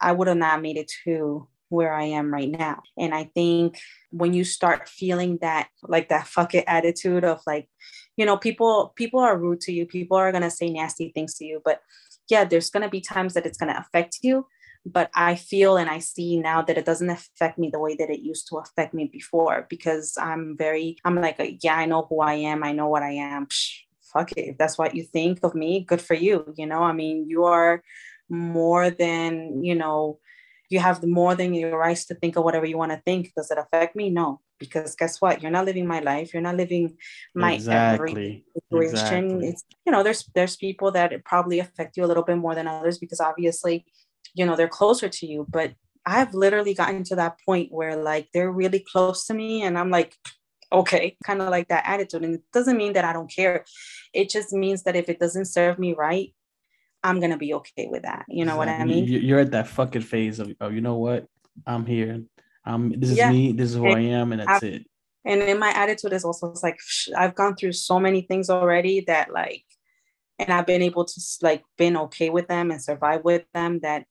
I 0.02 0.12
would 0.12 0.28
have 0.28 0.38
not 0.38 0.62
made 0.62 0.78
it 0.78 0.92
to 1.06 1.48
where 1.72 1.94
I 1.94 2.04
am 2.04 2.32
right 2.32 2.50
now. 2.50 2.82
And 2.98 3.14
I 3.14 3.32
think 3.34 3.80
when 4.12 4.34
you 4.34 4.44
start 4.44 4.90
feeling 4.90 5.38
that 5.42 5.70
like 5.84 6.10
that 6.10 6.28
fuck 6.28 6.54
it 6.54 6.66
attitude 6.68 7.24
of 7.24 7.42
like, 7.48 7.70
you 8.18 8.26
know, 8.26 8.38
people 8.38 8.94
people 8.96 9.20
are 9.20 9.38
rude 9.38 9.62
to 9.62 9.72
you, 9.72 9.86
people 9.86 10.18
are 10.18 10.32
gonna 10.32 10.52
say 10.52 10.70
nasty 10.70 11.12
things 11.14 11.36
to 11.36 11.46
you, 11.46 11.62
but 11.64 11.82
yeah, 12.30 12.44
there's 12.44 12.70
gonna 12.70 12.90
be 12.90 13.02
times 13.02 13.34
that 13.34 13.46
it's 13.46 13.58
gonna 13.58 13.78
affect 13.78 14.20
you. 14.22 14.46
But 14.86 15.12
I 15.14 15.36
feel 15.36 15.78
and 15.78 15.90
I 15.90 16.00
see 16.00 16.38
now 16.38 16.64
that 16.64 16.78
it 16.78 16.86
doesn't 16.86 17.10
affect 17.10 17.60
me 17.60 17.70
the 17.72 17.80
way 17.80 17.96
that 17.98 18.10
it 18.10 18.22
used 18.22 18.48
to 18.50 18.58
affect 18.58 18.94
me 18.96 19.06
before 19.06 19.68
because 19.70 20.18
I'm 20.20 20.58
very, 20.58 20.98
I'm 21.06 21.16
like, 21.16 21.38
yeah, 21.62 21.76
I 21.76 21.86
know 21.86 22.08
who 22.10 22.20
I 22.22 22.34
am. 22.34 22.64
I 22.64 22.72
know 22.72 22.88
what 22.88 23.04
I 23.04 23.12
am. 23.12 23.46
Psh, 23.46 23.82
fuck 24.12 24.32
it. 24.32 24.50
If 24.50 24.58
that's 24.58 24.80
what 24.80 24.96
you 24.96 25.04
think 25.04 25.40
of 25.44 25.54
me, 25.54 25.82
good 25.82 26.02
for 26.02 26.16
you. 26.16 26.52
You 26.58 26.66
know, 26.66 26.82
I 26.82 26.94
mean, 26.94 27.30
you 27.30 27.44
are 27.46 27.84
more 28.32 28.90
than 28.90 29.64
you 29.64 29.76
know 29.76 30.18
you 30.72 30.80
have 30.80 31.04
more 31.06 31.36
than 31.36 31.54
your 31.54 31.78
rights 31.78 32.06
to 32.06 32.16
think 32.16 32.36
of 32.36 32.44
whatever 32.44 32.66
you 32.66 32.78
want 32.78 32.92
to 32.92 33.02
think 33.06 33.32
does 33.36 33.52
it 33.52 33.58
affect 33.58 33.96
me 33.96 34.10
no 34.10 34.40
because 34.60 34.96
guess 34.96 35.20
what 35.20 35.42
you're 35.42 35.52
not 35.52 35.66
living 35.66 35.88
my 35.88 36.00
life 36.00 36.34
you're 36.34 36.42
not 36.42 36.56
living 36.56 36.96
my 37.36 37.54
exactly. 37.54 38.12
every 38.12 38.46
situation 38.56 39.26
exactly. 39.26 39.48
it's 39.50 39.64
you 39.86 39.92
know 39.92 40.04
there's 40.04 40.30
there's 40.36 40.56
people 40.56 40.92
that 40.92 41.14
probably 41.26 41.60
affect 41.60 41.98
you 41.98 42.06
a 42.06 42.10
little 42.12 42.24
bit 42.24 42.38
more 42.38 42.56
than 42.56 42.68
others 42.68 42.98
because 42.98 43.20
obviously 43.20 43.86
you 44.34 44.46
know 44.46 44.56
they're 44.56 44.68
closer 44.68 45.10
to 45.10 45.26
you 45.26 45.46
but 45.50 45.74
i've 46.06 46.34
literally 46.34 46.74
gotten 46.74 47.04
to 47.04 47.16
that 47.16 47.38
point 47.46 47.72
where 47.72 47.96
like 47.96 48.28
they're 48.34 48.52
really 48.52 48.84
close 48.92 49.26
to 49.26 49.34
me 49.34 49.64
and 49.64 49.78
i'm 49.78 49.90
like 49.90 50.16
okay 50.72 51.18
kind 51.26 51.42
of 51.42 51.50
like 51.50 51.68
that 51.68 51.84
attitude 51.86 52.24
and 52.24 52.36
it 52.36 52.44
doesn't 52.54 52.78
mean 52.78 52.94
that 52.94 53.04
i 53.04 53.12
don't 53.12 53.34
care 53.34 53.66
it 54.14 54.30
just 54.30 54.54
means 54.54 54.84
that 54.84 54.96
if 54.96 55.10
it 55.10 55.20
doesn't 55.20 55.46
serve 55.46 55.78
me 55.78 55.94
right 55.94 56.34
I'm 57.04 57.20
gonna 57.20 57.38
be 57.38 57.54
okay 57.56 57.88
with 57.90 58.04
that. 58.04 58.26
You 58.28 58.46
know 58.46 58.62
exactly. 58.62 58.86
what 58.86 58.98
I 58.98 59.02
mean? 59.02 59.08
You're 59.08 59.40
at 59.40 59.52
that 59.52 59.68
fucking 59.68 60.04
phase 60.04 60.40
of, 60.40 60.54
oh, 60.62 60.70
you 60.70 60.82
know 60.82 60.96
what? 60.96 61.28
I'm 61.66 61.86
here. 61.86 62.24
Um, 62.66 62.94
this 62.96 63.12
is 63.12 63.18
yeah. 63.18 63.32
me. 63.32 63.52
This 63.54 63.72
is 63.72 63.76
who 63.76 63.88
and 63.88 63.96
I 63.96 64.02
am, 64.02 64.32
and 64.32 64.42
that's 64.42 64.64
I've, 64.64 64.64
it. 64.64 64.86
And 65.26 65.42
in 65.42 65.60
my 65.60 65.70
attitude 65.70 66.14
is 66.14 66.24
also 66.24 66.52
it's 66.52 66.64
like 66.64 66.80
I've 67.16 67.36
gone 67.36 67.56
through 67.56 67.74
so 67.74 68.00
many 68.00 68.22
things 68.22 68.50
already 68.50 69.02
that 69.02 69.32
like, 69.32 69.66
and 70.40 70.52
I've 70.52 70.66
been 70.66 70.82
able 70.82 71.06
to 71.06 71.22
like 71.42 71.64
been 71.78 71.98
okay 71.98 72.30
with 72.30 72.48
them 72.48 72.72
and 72.72 72.82
survive 72.82 73.24
with 73.24 73.46
them. 73.54 73.80
That, 73.82 74.06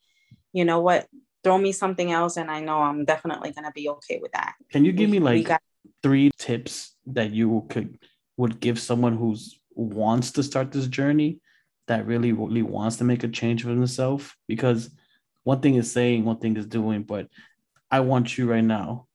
you 0.52 0.64
know 0.64 0.80
what? 0.80 1.06
Throw 1.42 1.58
me 1.58 1.72
something 1.72 2.12
else, 2.12 2.36
and 2.36 2.50
I 2.50 2.60
know 2.60 2.78
I'm 2.78 3.04
definitely 3.04 3.52
gonna 3.52 3.72
be 3.72 3.88
okay 3.88 4.18
with 4.20 4.32
that. 4.32 4.54
Can 4.70 4.84
you 4.84 4.92
give 4.92 5.10
me 5.10 5.20
like 5.20 5.46
got- 5.46 5.62
three 6.02 6.30
tips 6.38 6.96
that 7.06 7.30
you 7.30 7.66
could 7.68 7.98
would 8.36 8.60
give 8.60 8.78
someone 8.78 9.16
who's 9.16 9.58
wants 9.74 10.32
to 10.32 10.42
start 10.42 10.72
this 10.72 10.86
journey? 10.86 11.40
That 11.90 12.06
really 12.06 12.32
really 12.32 12.62
wants 12.62 12.96
to 12.96 13.04
make 13.04 13.24
a 13.24 13.28
change 13.28 13.62
for 13.62 13.68
themselves 13.68 14.32
because 14.46 14.90
one 15.42 15.60
thing 15.60 15.74
is 15.74 15.90
saying 15.90 16.24
one 16.24 16.38
thing 16.38 16.56
is 16.56 16.66
doing 16.66 17.02
but 17.02 17.26
i 17.90 17.98
want 18.00 18.38
you 18.38 18.48
right 18.48 18.64
now 18.64 19.06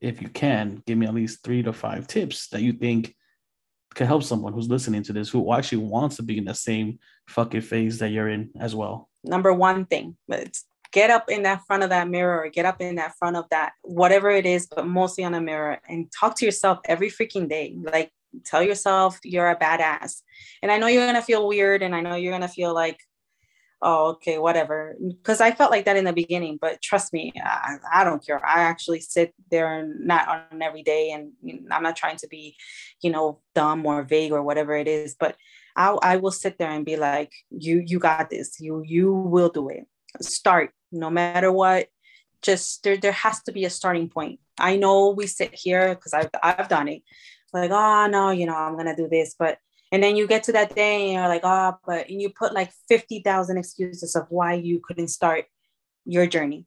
if 0.00 0.20
you 0.22 0.28
can 0.28 0.82
give 0.86 0.98
me 0.98 1.06
at 1.06 1.14
least 1.14 1.42
three 1.42 1.62
to 1.62 1.72
five 1.72 2.06
tips 2.06 2.48
that 2.48 2.60
you 2.60 2.72
think 2.72 3.14
can 3.94 4.06
help 4.06 4.22
someone 4.22 4.52
who's 4.52 4.68
listening 4.68 5.02
to 5.02 5.12
this 5.12 5.30
who 5.30 5.52
actually 5.52 5.78
wants 5.78 6.16
to 6.16 6.22
be 6.22 6.38
in 6.38 6.44
the 6.44 6.54
same 6.54 6.98
fucking 7.28 7.62
phase 7.62 7.98
that 7.98 8.10
you're 8.10 8.28
in 8.28 8.50
as 8.60 8.74
well. 8.74 9.08
Number 9.24 9.52
one 9.52 9.86
thing 9.86 10.16
it's 10.28 10.64
get 10.92 11.10
up 11.10 11.30
in 11.30 11.42
that 11.42 11.62
front 11.66 11.82
of 11.82 11.90
that 11.90 12.08
mirror 12.08 12.44
or 12.44 12.48
get 12.48 12.64
up 12.64 12.80
in 12.80 12.96
that 12.96 13.14
front 13.18 13.36
of 13.36 13.44
that 13.50 13.72
whatever 13.82 14.30
it 14.30 14.46
is 14.46 14.66
but 14.66 14.86
mostly 14.86 15.24
on 15.24 15.34
a 15.34 15.40
mirror 15.40 15.78
and 15.88 16.10
talk 16.12 16.36
to 16.36 16.44
yourself 16.44 16.78
every 16.84 17.10
freaking 17.10 17.48
day. 17.48 17.74
Like 17.76 18.12
tell 18.44 18.62
yourself 18.62 19.18
you're 19.24 19.50
a 19.50 19.56
badass. 19.56 20.22
And 20.62 20.70
i 20.72 20.78
know 20.78 20.86
you're 20.86 21.04
going 21.04 21.14
to 21.14 21.22
feel 21.22 21.46
weird 21.46 21.82
and 21.82 21.94
i 21.94 22.00
know 22.00 22.14
you're 22.14 22.32
going 22.32 22.42
to 22.42 22.48
feel 22.48 22.74
like 22.74 23.00
oh 23.80 24.08
okay 24.10 24.38
whatever. 24.38 24.96
Because 25.06 25.40
i 25.40 25.50
felt 25.50 25.70
like 25.70 25.84
that 25.84 25.96
in 25.96 26.04
the 26.04 26.12
beginning 26.12 26.58
but 26.60 26.82
trust 26.82 27.12
me 27.12 27.32
I, 27.36 27.76
I, 27.92 28.04
don't 28.04 28.24
care. 28.24 28.44
I 28.44 28.60
actually 28.60 29.00
sit 29.00 29.34
there 29.50 29.86
not 29.86 30.28
on 30.28 30.62
every 30.62 30.82
day 30.82 31.10
and 31.10 31.32
i'm 31.70 31.82
not 31.82 31.96
trying 31.96 32.16
to 32.18 32.28
be 32.28 32.56
you 33.02 33.10
know 33.10 33.40
dumb 33.54 33.86
or 33.86 34.02
vague 34.02 34.32
or 34.32 34.42
whatever 34.42 34.74
it 34.74 34.88
is 34.88 35.14
but 35.18 35.36
I, 35.78 35.96
I 36.02 36.16
will 36.16 36.32
sit 36.32 36.58
there 36.58 36.70
and 36.70 36.84
be 36.84 36.96
like 36.96 37.32
you 37.50 37.82
you 37.86 38.00
got 38.00 38.28
this. 38.28 38.60
You 38.60 38.82
you 38.84 39.12
will 39.12 39.48
do 39.48 39.68
it. 39.68 39.86
Start. 40.20 40.72
No 40.90 41.08
matter 41.08 41.52
what 41.52 41.88
just 42.42 42.82
there 42.82 42.96
there 42.96 43.12
has 43.12 43.42
to 43.44 43.52
be 43.52 43.64
a 43.64 43.70
starting 43.70 44.08
point. 44.08 44.40
I 44.58 44.76
know 44.76 45.10
we 45.10 45.28
sit 45.28 45.54
here 45.54 45.94
because 45.94 46.12
I've, 46.12 46.30
I've 46.42 46.68
done 46.68 46.88
it 46.88 47.02
like 47.52 47.70
oh 47.70 48.06
no 48.06 48.30
you 48.30 48.46
know 48.46 48.54
i'm 48.54 48.76
gonna 48.76 48.96
do 48.96 49.08
this 49.08 49.34
but 49.38 49.58
and 49.90 50.02
then 50.02 50.16
you 50.16 50.26
get 50.26 50.42
to 50.44 50.52
that 50.52 50.74
day 50.74 51.04
and 51.04 51.12
you're 51.14 51.28
like 51.28 51.42
oh 51.44 51.74
but 51.86 52.08
and 52.08 52.20
you 52.20 52.30
put 52.30 52.52
like 52.52 52.70
50000 52.88 53.56
excuses 53.56 54.14
of 54.14 54.26
why 54.28 54.54
you 54.54 54.80
couldn't 54.86 55.08
start 55.08 55.46
your 56.04 56.26
journey. 56.26 56.66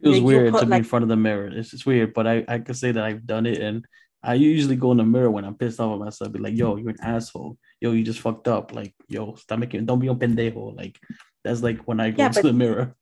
It 0.00 0.04
feels 0.04 0.20
weird 0.20 0.52
to 0.52 0.58
like, 0.60 0.68
be 0.68 0.76
in 0.76 0.84
front 0.84 1.02
of 1.02 1.08
the 1.08 1.16
mirror. 1.16 1.46
It's 1.46 1.70
just 1.70 1.86
weird 1.86 2.14
but 2.14 2.26
i 2.26 2.44
i 2.48 2.58
could 2.58 2.76
say 2.76 2.92
that 2.92 3.04
i've 3.04 3.26
done 3.26 3.46
it 3.46 3.60
and 3.60 3.86
i 4.22 4.34
usually 4.34 4.76
go 4.76 4.92
in 4.92 4.98
the 4.98 5.04
mirror 5.04 5.30
when 5.30 5.44
i'm 5.44 5.54
pissed 5.54 5.80
off 5.80 5.94
at 5.94 6.04
myself 6.04 6.32
be 6.32 6.38
like 6.38 6.56
yo 6.56 6.76
you're 6.76 6.90
an 6.90 6.96
asshole. 7.02 7.58
Yo 7.80 7.92
you 7.92 8.02
just 8.02 8.20
fucked 8.20 8.48
up. 8.48 8.74
Like 8.74 8.94
yo 9.08 9.34
stop 9.34 9.58
making 9.58 9.86
don't 9.86 10.00
be 10.00 10.08
on 10.08 10.18
pendejo. 10.18 10.76
Like 10.76 10.98
that's 11.42 11.62
like 11.62 11.80
when 11.82 12.00
i 12.00 12.10
go 12.10 12.22
yeah, 12.22 12.28
to 12.30 12.42
the 12.42 12.52
mirror. 12.52 12.94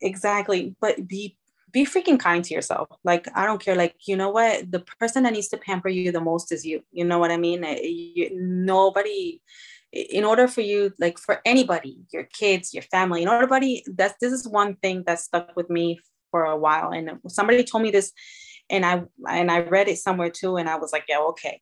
Exactly 0.00 0.76
but 0.80 1.06
be 1.06 1.36
be 1.74 1.84
freaking 1.84 2.18
kind 2.18 2.42
to 2.44 2.54
yourself. 2.54 2.88
Like 3.02 3.26
i 3.34 3.44
don't 3.44 3.60
care. 3.60 3.74
Like 3.74 3.96
you 4.06 4.16
know 4.16 4.30
what? 4.30 4.70
The 4.70 4.80
person 4.80 5.24
that 5.24 5.34
needs 5.34 5.48
to 5.48 5.58
pamper 5.58 5.90
you 5.90 6.12
the 6.12 6.20
most 6.20 6.52
is 6.52 6.64
you. 6.64 6.82
You 6.92 7.04
know 7.04 7.18
what 7.18 7.32
i 7.32 7.36
mean? 7.36 7.64
Eh, 7.64 7.80
you, 7.82 8.30
nobody 8.32 9.42
in 9.92 10.24
order 10.24 10.48
for 10.48 10.60
you 10.60 10.92
like 10.98 11.18
for 11.18 11.40
anybody 11.44 12.00
your 12.12 12.24
kids 12.24 12.74
your 12.74 12.82
family 12.82 13.22
in 13.22 13.28
order 13.28 13.46
body 13.46 13.84
that's 13.94 14.16
this 14.20 14.32
is 14.32 14.48
one 14.48 14.74
thing 14.82 15.04
that 15.06 15.20
stuck 15.20 15.54
with 15.54 15.68
me 15.68 16.00
for 16.30 16.46
a 16.46 16.56
while. 16.56 16.90
And 16.90 17.18
somebody 17.28 17.62
told 17.64 17.82
me 17.82 17.90
this 17.90 18.12
and 18.70 18.86
i 18.86 19.02
and 19.28 19.50
i 19.50 19.60
read 19.60 19.88
it 19.88 19.98
somewhere 19.98 20.30
too 20.30 20.56
and 20.56 20.68
i 20.68 20.76
was 20.76 20.92
like 20.92 21.04
yeah 21.08 21.20
okay. 21.32 21.60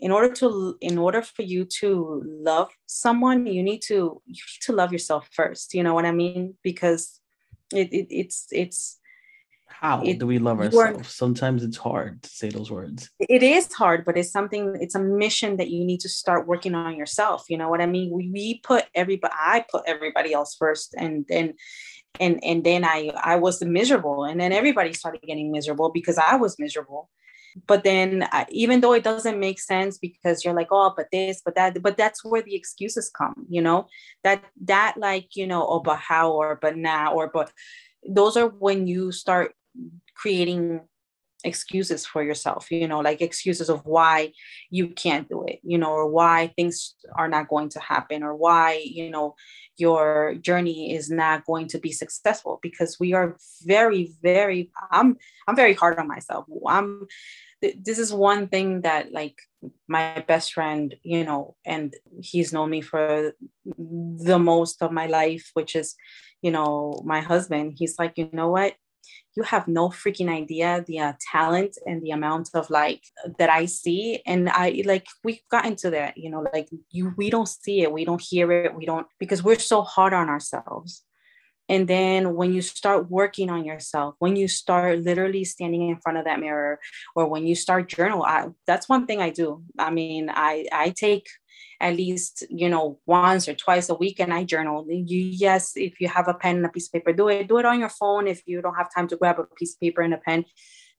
In 0.00 0.10
order 0.10 0.32
to 0.34 0.76
in 0.80 0.98
order 0.98 1.22
for 1.22 1.42
you 1.42 1.64
to 1.80 2.22
love 2.26 2.70
someone 2.86 3.46
you 3.46 3.62
need 3.62 3.82
to 3.90 4.20
you 4.26 4.42
need 4.50 4.62
to 4.62 4.72
love 4.72 4.92
yourself 4.92 5.28
first. 5.32 5.74
You 5.74 5.84
know 5.84 5.94
what 5.94 6.06
i 6.06 6.12
mean? 6.12 6.54
Because 6.62 7.20
it, 7.72 7.92
it 7.92 8.06
it's 8.10 8.46
it's 8.50 9.00
how 9.80 10.02
it, 10.02 10.18
do 10.18 10.26
we 10.26 10.38
love 10.38 10.60
ourselves? 10.60 11.14
Sometimes 11.14 11.62
it's 11.64 11.76
hard 11.76 12.22
to 12.22 12.30
say 12.30 12.48
those 12.48 12.70
words. 12.70 13.10
It 13.18 13.42
is 13.42 13.72
hard 13.72 14.04
but 14.04 14.16
it's 14.16 14.30
something 14.30 14.76
it's 14.80 14.94
a 14.94 15.00
mission 15.00 15.56
that 15.56 15.70
you 15.70 15.84
need 15.84 16.00
to 16.00 16.08
start 16.08 16.46
working 16.46 16.74
on 16.74 16.96
yourself 16.96 17.44
you 17.48 17.56
know 17.56 17.68
what 17.68 17.80
i 17.80 17.86
mean? 17.86 18.10
We, 18.10 18.30
we 18.32 18.60
put 18.60 18.84
everybody 18.94 19.34
i 19.38 19.64
put 19.70 19.84
everybody 19.86 20.32
else 20.32 20.56
first 20.58 20.94
and 20.96 21.24
then 21.28 21.54
and 22.20 22.42
and 22.44 22.64
then 22.64 22.84
i 22.84 23.10
i 23.22 23.36
was 23.36 23.62
miserable 23.62 24.24
and 24.24 24.40
then 24.40 24.52
everybody 24.52 24.92
started 24.92 25.22
getting 25.22 25.50
miserable 25.50 25.90
because 25.90 26.18
i 26.18 26.36
was 26.36 26.58
miserable. 26.58 27.08
But 27.66 27.84
then 27.84 28.26
I, 28.32 28.46
even 28.48 28.80
though 28.80 28.94
it 28.94 29.04
doesn't 29.04 29.38
make 29.38 29.60
sense 29.60 29.98
because 29.98 30.42
you're 30.42 30.54
like 30.54 30.68
oh 30.70 30.94
but 30.96 31.08
this 31.12 31.42
but 31.44 31.54
that 31.54 31.82
but 31.82 31.98
that's 31.98 32.24
where 32.24 32.40
the 32.40 32.54
excuses 32.54 33.10
come 33.10 33.44
you 33.48 33.60
know? 33.60 33.88
That 34.24 34.42
that 34.64 34.94
like 34.96 35.36
you 35.36 35.46
know 35.46 35.66
oh 35.66 35.80
but 35.80 35.98
how 35.98 36.32
or 36.32 36.58
but 36.62 36.76
now 36.78 37.12
or 37.12 37.28
but 37.28 37.52
those 38.08 38.38
are 38.38 38.48
when 38.48 38.86
you 38.86 39.12
start 39.12 39.54
creating 40.14 40.80
excuses 41.44 42.06
for 42.06 42.22
yourself 42.22 42.70
you 42.70 42.86
know 42.86 43.00
like 43.00 43.20
excuses 43.20 43.68
of 43.68 43.84
why 43.84 44.32
you 44.70 44.88
can't 44.88 45.28
do 45.28 45.44
it 45.44 45.58
you 45.64 45.76
know 45.76 45.90
or 45.90 46.08
why 46.08 46.52
things 46.56 46.94
are 47.16 47.28
not 47.28 47.48
going 47.48 47.68
to 47.68 47.80
happen 47.80 48.22
or 48.22 48.34
why 48.34 48.80
you 48.84 49.10
know 49.10 49.34
your 49.76 50.34
journey 50.40 50.94
is 50.94 51.10
not 51.10 51.44
going 51.44 51.66
to 51.66 51.78
be 51.78 51.90
successful 51.90 52.60
because 52.62 52.98
we 53.00 53.12
are 53.12 53.36
very 53.64 54.12
very 54.22 54.70
i'm 54.92 55.16
i'm 55.48 55.56
very 55.56 55.74
hard 55.74 55.98
on 55.98 56.06
myself. 56.06 56.44
I'm 56.68 57.06
this 57.84 57.98
is 57.98 58.12
one 58.12 58.48
thing 58.48 58.80
that 58.80 59.12
like 59.12 59.36
my 59.88 60.24
best 60.26 60.52
friend 60.52 60.94
you 61.02 61.24
know 61.24 61.54
and 61.64 61.94
he's 62.20 62.52
known 62.52 62.70
me 62.70 62.80
for 62.80 63.32
the 63.64 64.38
most 64.38 64.82
of 64.82 64.90
my 64.90 65.06
life 65.06 65.50
which 65.54 65.76
is 65.76 65.94
you 66.42 66.50
know 66.50 67.00
my 67.04 67.20
husband. 67.20 67.74
He's 67.76 67.98
like 67.98 68.14
you 68.16 68.28
know 68.32 68.50
what 68.50 68.74
you 69.36 69.42
have 69.42 69.68
no 69.68 69.88
freaking 69.88 70.28
idea 70.28 70.84
the 70.86 70.98
uh, 70.98 71.12
talent 71.32 71.76
and 71.86 72.02
the 72.02 72.10
amount 72.10 72.50
of 72.54 72.68
like 72.70 73.02
that 73.38 73.50
I 73.50 73.66
see. 73.66 74.22
And 74.26 74.48
I 74.50 74.82
like 74.84 75.06
we've 75.24 75.46
gotten 75.50 75.76
to 75.76 75.90
that, 75.90 76.18
you 76.18 76.30
know, 76.30 76.46
like 76.52 76.68
you 76.90 77.14
we 77.16 77.30
don't 77.30 77.48
see 77.48 77.82
it, 77.82 77.92
we 77.92 78.04
don't 78.04 78.20
hear 78.20 78.50
it, 78.52 78.74
we 78.74 78.86
don't 78.86 79.06
because 79.18 79.42
we're 79.42 79.58
so 79.58 79.82
hard 79.82 80.12
on 80.12 80.28
ourselves. 80.28 81.02
And 81.68 81.88
then 81.88 82.34
when 82.34 82.52
you 82.52 82.60
start 82.60 83.10
working 83.10 83.48
on 83.48 83.64
yourself, 83.64 84.14
when 84.18 84.36
you 84.36 84.48
start 84.48 84.98
literally 84.98 85.44
standing 85.44 85.88
in 85.88 85.96
front 86.00 86.18
of 86.18 86.24
that 86.24 86.40
mirror, 86.40 86.78
or 87.14 87.28
when 87.28 87.46
you 87.46 87.54
start 87.54 87.88
journal, 87.88 88.24
I, 88.24 88.48
that's 88.66 88.88
one 88.88 89.06
thing 89.06 89.20
I 89.22 89.30
do. 89.30 89.62
I 89.78 89.90
mean, 89.90 90.28
I 90.28 90.66
I 90.72 90.90
take 90.90 91.28
at 91.82 91.96
least 91.96 92.44
you 92.48 92.68
know 92.68 92.98
once 93.06 93.48
or 93.48 93.54
twice 93.54 93.88
a 93.88 93.94
week 93.94 94.20
and 94.20 94.32
i 94.32 94.44
journal. 94.44 94.86
You 94.88 95.18
yes 95.18 95.72
if 95.76 96.00
you 96.00 96.08
have 96.08 96.28
a 96.28 96.34
pen 96.34 96.56
and 96.56 96.66
a 96.66 96.68
piece 96.68 96.86
of 96.86 96.92
paper 96.92 97.12
do 97.12 97.28
it. 97.28 97.48
Do 97.48 97.58
it 97.58 97.66
on 97.66 97.80
your 97.80 97.88
phone 97.88 98.26
if 98.28 98.42
you 98.46 98.62
don't 98.62 98.76
have 98.76 98.94
time 98.94 99.08
to 99.08 99.16
grab 99.16 99.38
a 99.38 99.44
piece 99.44 99.74
of 99.74 99.80
paper 99.80 100.00
and 100.00 100.14
a 100.14 100.18
pen. 100.18 100.44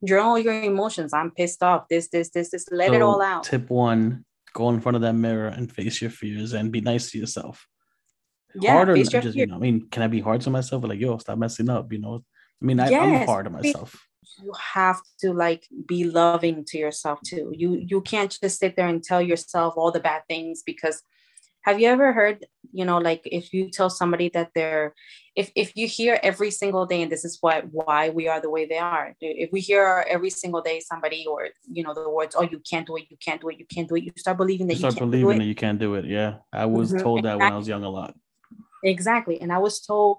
Journal 0.06 0.38
your 0.38 0.62
emotions. 0.62 1.13
I'm 1.13 1.32
pissed 1.32 1.63
off. 1.63 1.88
This 1.89 2.10
this 2.10 2.30
this 2.30 2.52
this. 2.52 2.67
Let 2.69 2.89
so 2.89 2.93
it 2.93 3.02
all 3.02 3.22
out. 3.22 3.46
tip 3.46 3.69
one 3.69 4.26
go 4.54 4.69
in 4.69 4.82
front 4.82 4.96
of 4.96 5.02
that 5.02 5.13
mirror 5.13 5.48
and 5.48 5.72
face 5.72 6.02
your 6.02 6.12
fears 6.12 6.54
and 6.54 6.72
be 6.72 6.82
nice 6.82 7.10
to 7.12 7.17
yourself. 7.17 7.65
Yeah, 8.56 8.74
hard 8.74 8.89
or 8.89 8.98
just 9.04 9.36
you 9.36 9.48
know 9.48 9.56
i 9.56 9.58
mean 9.58 9.88
can 9.89 10.04
i 10.04 10.08
be 10.08 10.19
hard 10.19 10.41
to 10.41 10.52
myself? 10.52 10.84
Like 10.84 11.00
yo 11.00 11.17
stop 11.17 11.39
messing 11.39 11.69
up 11.69 11.91
you 11.91 12.00
know? 12.00 12.24
I 12.62 12.65
mean 12.65 12.80
I, 12.80 12.89
yes, 12.89 13.02
i'm 13.02 13.26
hard 13.26 13.48
on 13.48 13.54
myself 13.54 14.00
you 14.42 14.52
have 14.74 15.02
to 15.20 15.34
like 15.34 15.68
be 15.88 16.04
loving 16.04 16.66
to 16.66 16.78
yourself 16.78 17.20
too. 17.26 17.52
You 17.56 17.76
you 17.76 18.02
can't 18.02 18.36
just 18.42 18.60
sit 18.60 18.76
there 18.76 18.88
and 18.88 19.04
tell 19.04 19.22
yourself 19.22 19.76
all 19.78 19.92
the 19.92 20.00
bad 20.00 20.24
things 20.28 20.64
because 20.66 21.02
have 21.62 21.80
you 21.80 21.88
ever 21.88 22.12
heard 22.12 22.46
you 22.72 22.84
know 22.86 22.98
like 22.98 23.22
if 23.26 23.54
you 23.54 23.70
tell 23.70 23.90
somebody 23.90 24.30
that 24.30 24.50
they're 24.54 24.94
if 25.36 25.52
if 25.56 25.76
you 25.76 25.88
hear 25.88 26.20
every 26.22 26.52
single 26.52 26.86
day 26.86 27.02
and 27.02 27.12
this 27.12 27.26
is 27.26 27.38
what 27.42 27.66
why 27.72 28.10
we 28.10 28.28
are 28.28 28.42
the 28.42 28.50
way 28.50 28.66
they 28.66 28.78
are. 28.78 29.16
If 29.20 29.52
we 29.52 29.60
hear 29.60 30.06
every 30.10 30.30
single 30.30 30.62
day 30.62 30.80
somebody 30.80 31.26
or 31.28 31.50
you 31.72 31.84
know 31.84 31.94
the 31.94 32.10
words 32.10 32.36
oh 32.38 32.44
you 32.44 32.60
can't 32.60 32.86
do 32.86 32.98
it 32.98 33.06
you 33.10 33.18
can't 33.18 33.42
do 33.42 33.50
it 33.50 33.58
you 33.58 33.66
can't 33.66 33.88
do 33.88 33.96
it 33.96 34.04
you 34.04 34.12
start 34.18 34.38
believing 34.38 34.68
that 34.68 34.76
you, 34.76 34.80
start 34.80 34.96
you 34.96 35.00
believing 35.02 35.40
that 35.40 35.46
you 35.46 35.56
can't 35.56 35.80
do 35.80 35.96
it 35.96 36.06
yeah. 36.06 36.36
I 36.52 36.66
was 36.66 36.92
mm-hmm. 36.92 37.04
told 37.04 37.24
that 37.24 37.40
when 37.40 37.52
i 37.52 37.58
was 37.58 37.68
young 37.68 37.84
a 37.84 37.90
lot. 37.90 38.14
Exactly. 38.84 39.40
And 39.42 39.52
i 39.52 39.58
was 39.58 39.80
told 39.80 40.18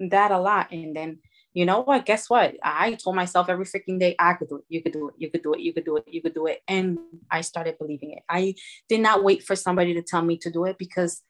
that 0.00 0.30
a 0.30 0.38
lot. 0.38 0.72
And 0.72 0.94
then 0.94 1.18
you 1.56 1.64
know 1.64 1.80
what? 1.80 2.04
Guess 2.04 2.28
what? 2.28 2.54
I 2.62 2.98
told 3.02 3.16
myself 3.16 3.48
every 3.48 3.64
freaking 3.64 3.98
day, 3.98 4.14
I 4.18 4.34
could 4.34 4.50
do 4.50 4.56
it. 4.56 4.64
You 4.68 4.82
could 4.82 4.92
do 4.92 5.08
it. 5.08 5.14
You 5.16 5.30
could 5.30 5.42
do 5.42 5.54
it. 5.54 5.60
You 5.60 5.72
could 5.72 5.86
do 5.86 5.96
it. 5.96 6.04
You 6.06 6.20
could 6.20 6.34
do 6.34 6.46
it. 6.48 6.60
And 6.68 6.98
I 7.30 7.40
started 7.40 7.78
believing 7.78 8.10
it. 8.10 8.22
I 8.28 8.56
did 8.90 9.00
not 9.00 9.24
wait 9.24 9.42
for 9.42 9.56
somebody 9.56 9.94
to 9.94 10.02
tell 10.02 10.20
me 10.20 10.36
to 10.42 10.50
do 10.50 10.66
it 10.66 10.76
because 10.76 11.22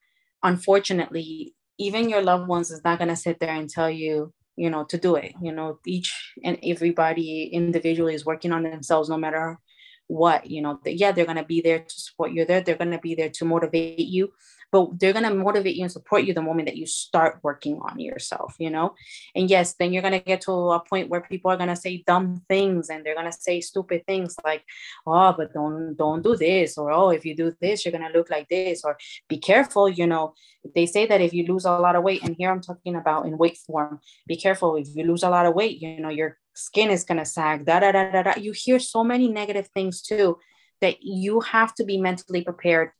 unfortunately, 0.43 1.55
even 1.79 2.09
your 2.09 2.23
loved 2.23 2.49
ones 2.49 2.73
is 2.73 2.83
not 2.83 2.99
going 2.99 3.11
to 3.11 3.15
sit 3.15 3.39
there 3.39 3.55
and 3.55 3.71
tell 3.71 3.89
you, 3.89 4.33
you 4.57 4.69
know, 4.69 4.83
to 4.87 4.99
do 4.99 5.15
it. 5.15 5.33
You 5.41 5.53
know, 5.53 5.79
each 5.87 6.13
and 6.43 6.59
everybody 6.61 7.45
individually 7.53 8.17
is 8.17 8.27
working 8.27 8.51
on 8.51 8.65
themselves 8.65 9.09
no 9.09 9.17
matter 9.17 9.61
what, 10.09 10.51
you 10.51 10.61
know, 10.61 10.81
yeah, 10.85 11.13
they're 11.13 11.25
going 11.25 11.37
to 11.37 11.45
be 11.45 11.61
there 11.61 11.79
to 11.79 12.01
support 12.01 12.33
you 12.33 12.45
there. 12.45 12.63
They're 12.63 12.75
going 12.75 12.91
to 12.91 12.99
be 12.99 13.15
there 13.15 13.31
to 13.31 13.45
motivate 13.45 14.01
you 14.01 14.33
but 14.77 15.01
they're 15.01 15.13
going 15.13 15.25
to 15.25 15.35
motivate 15.35 15.77
you 15.77 15.83
and 15.83 15.93
support 15.93 16.25
you 16.25 16.35
the 16.35 16.43
moment 16.43 16.67
that 16.67 16.77
you 16.77 16.87
start 16.87 17.39
working 17.43 17.79
on 17.81 17.99
yourself 17.99 18.55
you 18.59 18.71
know? 18.71 18.95
And 19.35 19.49
yes 19.51 19.75
then 19.79 19.93
you're 19.93 20.03
going 20.03 20.19
to 20.19 20.21
get 20.21 20.43
to 20.43 20.53
a 20.53 20.81
point 20.81 21.09
where 21.09 21.21
people 21.21 21.51
are 21.51 21.57
going 21.57 21.69
to 21.69 21.77
say 21.77 22.03
dumb 22.07 22.43
things 22.49 22.91
and 22.91 23.05
they're 23.05 23.15
going 23.15 23.31
to 23.31 23.39
say 23.47 23.61
stupid 23.61 24.05
things 24.07 24.37
like 24.45 24.65
oh 25.07 25.35
but 25.37 25.53
don't 25.53 25.97
don't 25.97 26.23
do 26.23 26.37
this 26.37 26.79
or 26.79 26.91
oh 26.91 27.11
if 27.11 27.25
you 27.25 27.35
do 27.35 27.55
this 27.61 27.85
you're 27.85 27.97
going 27.97 28.07
to 28.07 28.17
look 28.17 28.31
like 28.31 28.49
this 28.49 28.85
or 28.85 28.97
be 29.29 29.39
careful 29.39 29.89
you 29.89 30.07
know? 30.07 30.35
They 30.75 30.87
say 30.87 31.07
that 31.07 31.21
if 31.21 31.33
you 31.33 31.47
lose 31.47 31.65
a 31.65 31.73
lot 31.73 31.97
of 31.97 32.03
weight 32.03 32.23
and 32.23 32.35
here 32.37 32.51
i'm 32.51 32.61
talking 32.61 32.97
about 32.97 33.27
in 33.27 33.39
weight 33.39 33.59
form 33.59 34.01
be 34.27 34.37
careful 34.37 34.77
if 34.77 34.89
you 34.95 35.05
lose 35.05 35.23
a 35.23 35.31
lot 35.31 35.47
of 35.47 35.55
weight 35.55 35.81
you 35.81 36.01
know 36.01 36.09
your 36.09 36.39
skin 36.55 36.91
is 36.91 37.05
going 37.05 37.19
to 37.19 37.25
sag 37.25 37.65
da 37.65 37.81
da 37.81 37.93
da 37.93 38.11
da 38.11 38.23
da. 38.23 38.33
You 38.37 38.53
hear 38.53 38.79
so 38.79 39.05
many 39.05 39.29
negative 39.29 39.69
things 39.69 40.03
too 40.03 40.39
that 40.81 41.03
you 41.03 41.41
have 41.41 41.75
to 41.75 41.85
be 41.85 41.99
mentally 41.99 42.43
prepared 42.43 42.91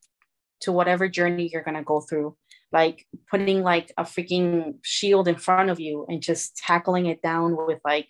to 0.61 0.73
whatever 0.73 1.09
journey 1.09 1.51
you're 1.53 1.63
going 1.63 1.77
to 1.77 1.83
go 1.83 2.01
through. 2.01 2.37
Like 2.73 3.07
putting 3.31 3.63
like 3.63 3.93
a 3.97 4.03
freaking 4.03 4.75
shield 4.83 5.29
in 5.29 5.37
front 5.37 5.71
of 5.71 5.79
you 5.79 6.05
and 6.09 6.21
just 6.21 6.57
tackling 6.57 7.07
it 7.07 7.23
down 7.23 7.57
with 7.57 7.81
like 7.85 8.09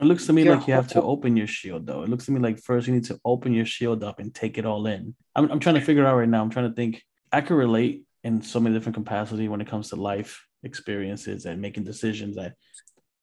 it 0.00 0.04
looks 0.04 0.26
to 0.26 0.32
me 0.32 0.44
like 0.44 0.68
you 0.68 0.74
have 0.74 0.88
to 0.88 1.02
open 1.02 1.36
your 1.36 1.48
shield 1.48 1.86
though. 1.86 2.02
It 2.02 2.08
looks 2.08 2.26
to 2.26 2.32
me 2.32 2.38
like 2.38 2.60
first 2.60 2.86
you 2.86 2.94
need 2.94 3.04
to 3.06 3.18
open 3.24 3.52
your 3.52 3.66
shield 3.66 4.04
up 4.04 4.20
and 4.20 4.32
take 4.32 4.56
it 4.56 4.64
all 4.64 4.86
in. 4.86 5.14
I'm, 5.34 5.50
I'm 5.50 5.58
trying 5.58 5.74
to 5.74 5.80
figure 5.80 6.06
out 6.06 6.16
right 6.16 6.28
now. 6.28 6.40
I'm 6.40 6.50
trying 6.50 6.68
to 6.68 6.74
think. 6.74 7.02
I 7.32 7.40
can 7.40 7.56
relate 7.56 8.04
in 8.24 8.40
so 8.40 8.60
many 8.60 8.74
different 8.74 8.94
capacity 8.94 9.48
when 9.48 9.60
it 9.60 9.66
comes 9.66 9.90
to 9.90 9.96
life 9.96 10.46
experiences 10.62 11.46
and 11.46 11.60
making 11.60 11.84
decisions. 11.84 12.38
I 12.38 12.52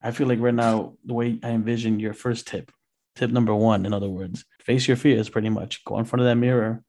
I 0.02 0.12
feel 0.12 0.28
like 0.28 0.40
right 0.40 0.54
now 0.54 0.98
the 1.06 1.14
way 1.14 1.40
I 1.42 1.52
envision 1.52 2.00
your 2.00 2.14
first 2.14 2.46
tip, 2.48 2.72
tip 3.16 3.32
number 3.32 3.56
one, 3.56 3.86
in 3.86 3.94
other 3.94 4.10
words, 4.10 4.44
face 4.60 4.88
your 4.88 4.98
fears. 4.98 5.30
Pretty 5.30 5.50
much, 5.50 5.84
go 5.86 5.98
in 5.98 6.06
front 6.06 6.22
of 6.22 6.28
that 6.28 6.36
mirror 6.36 6.84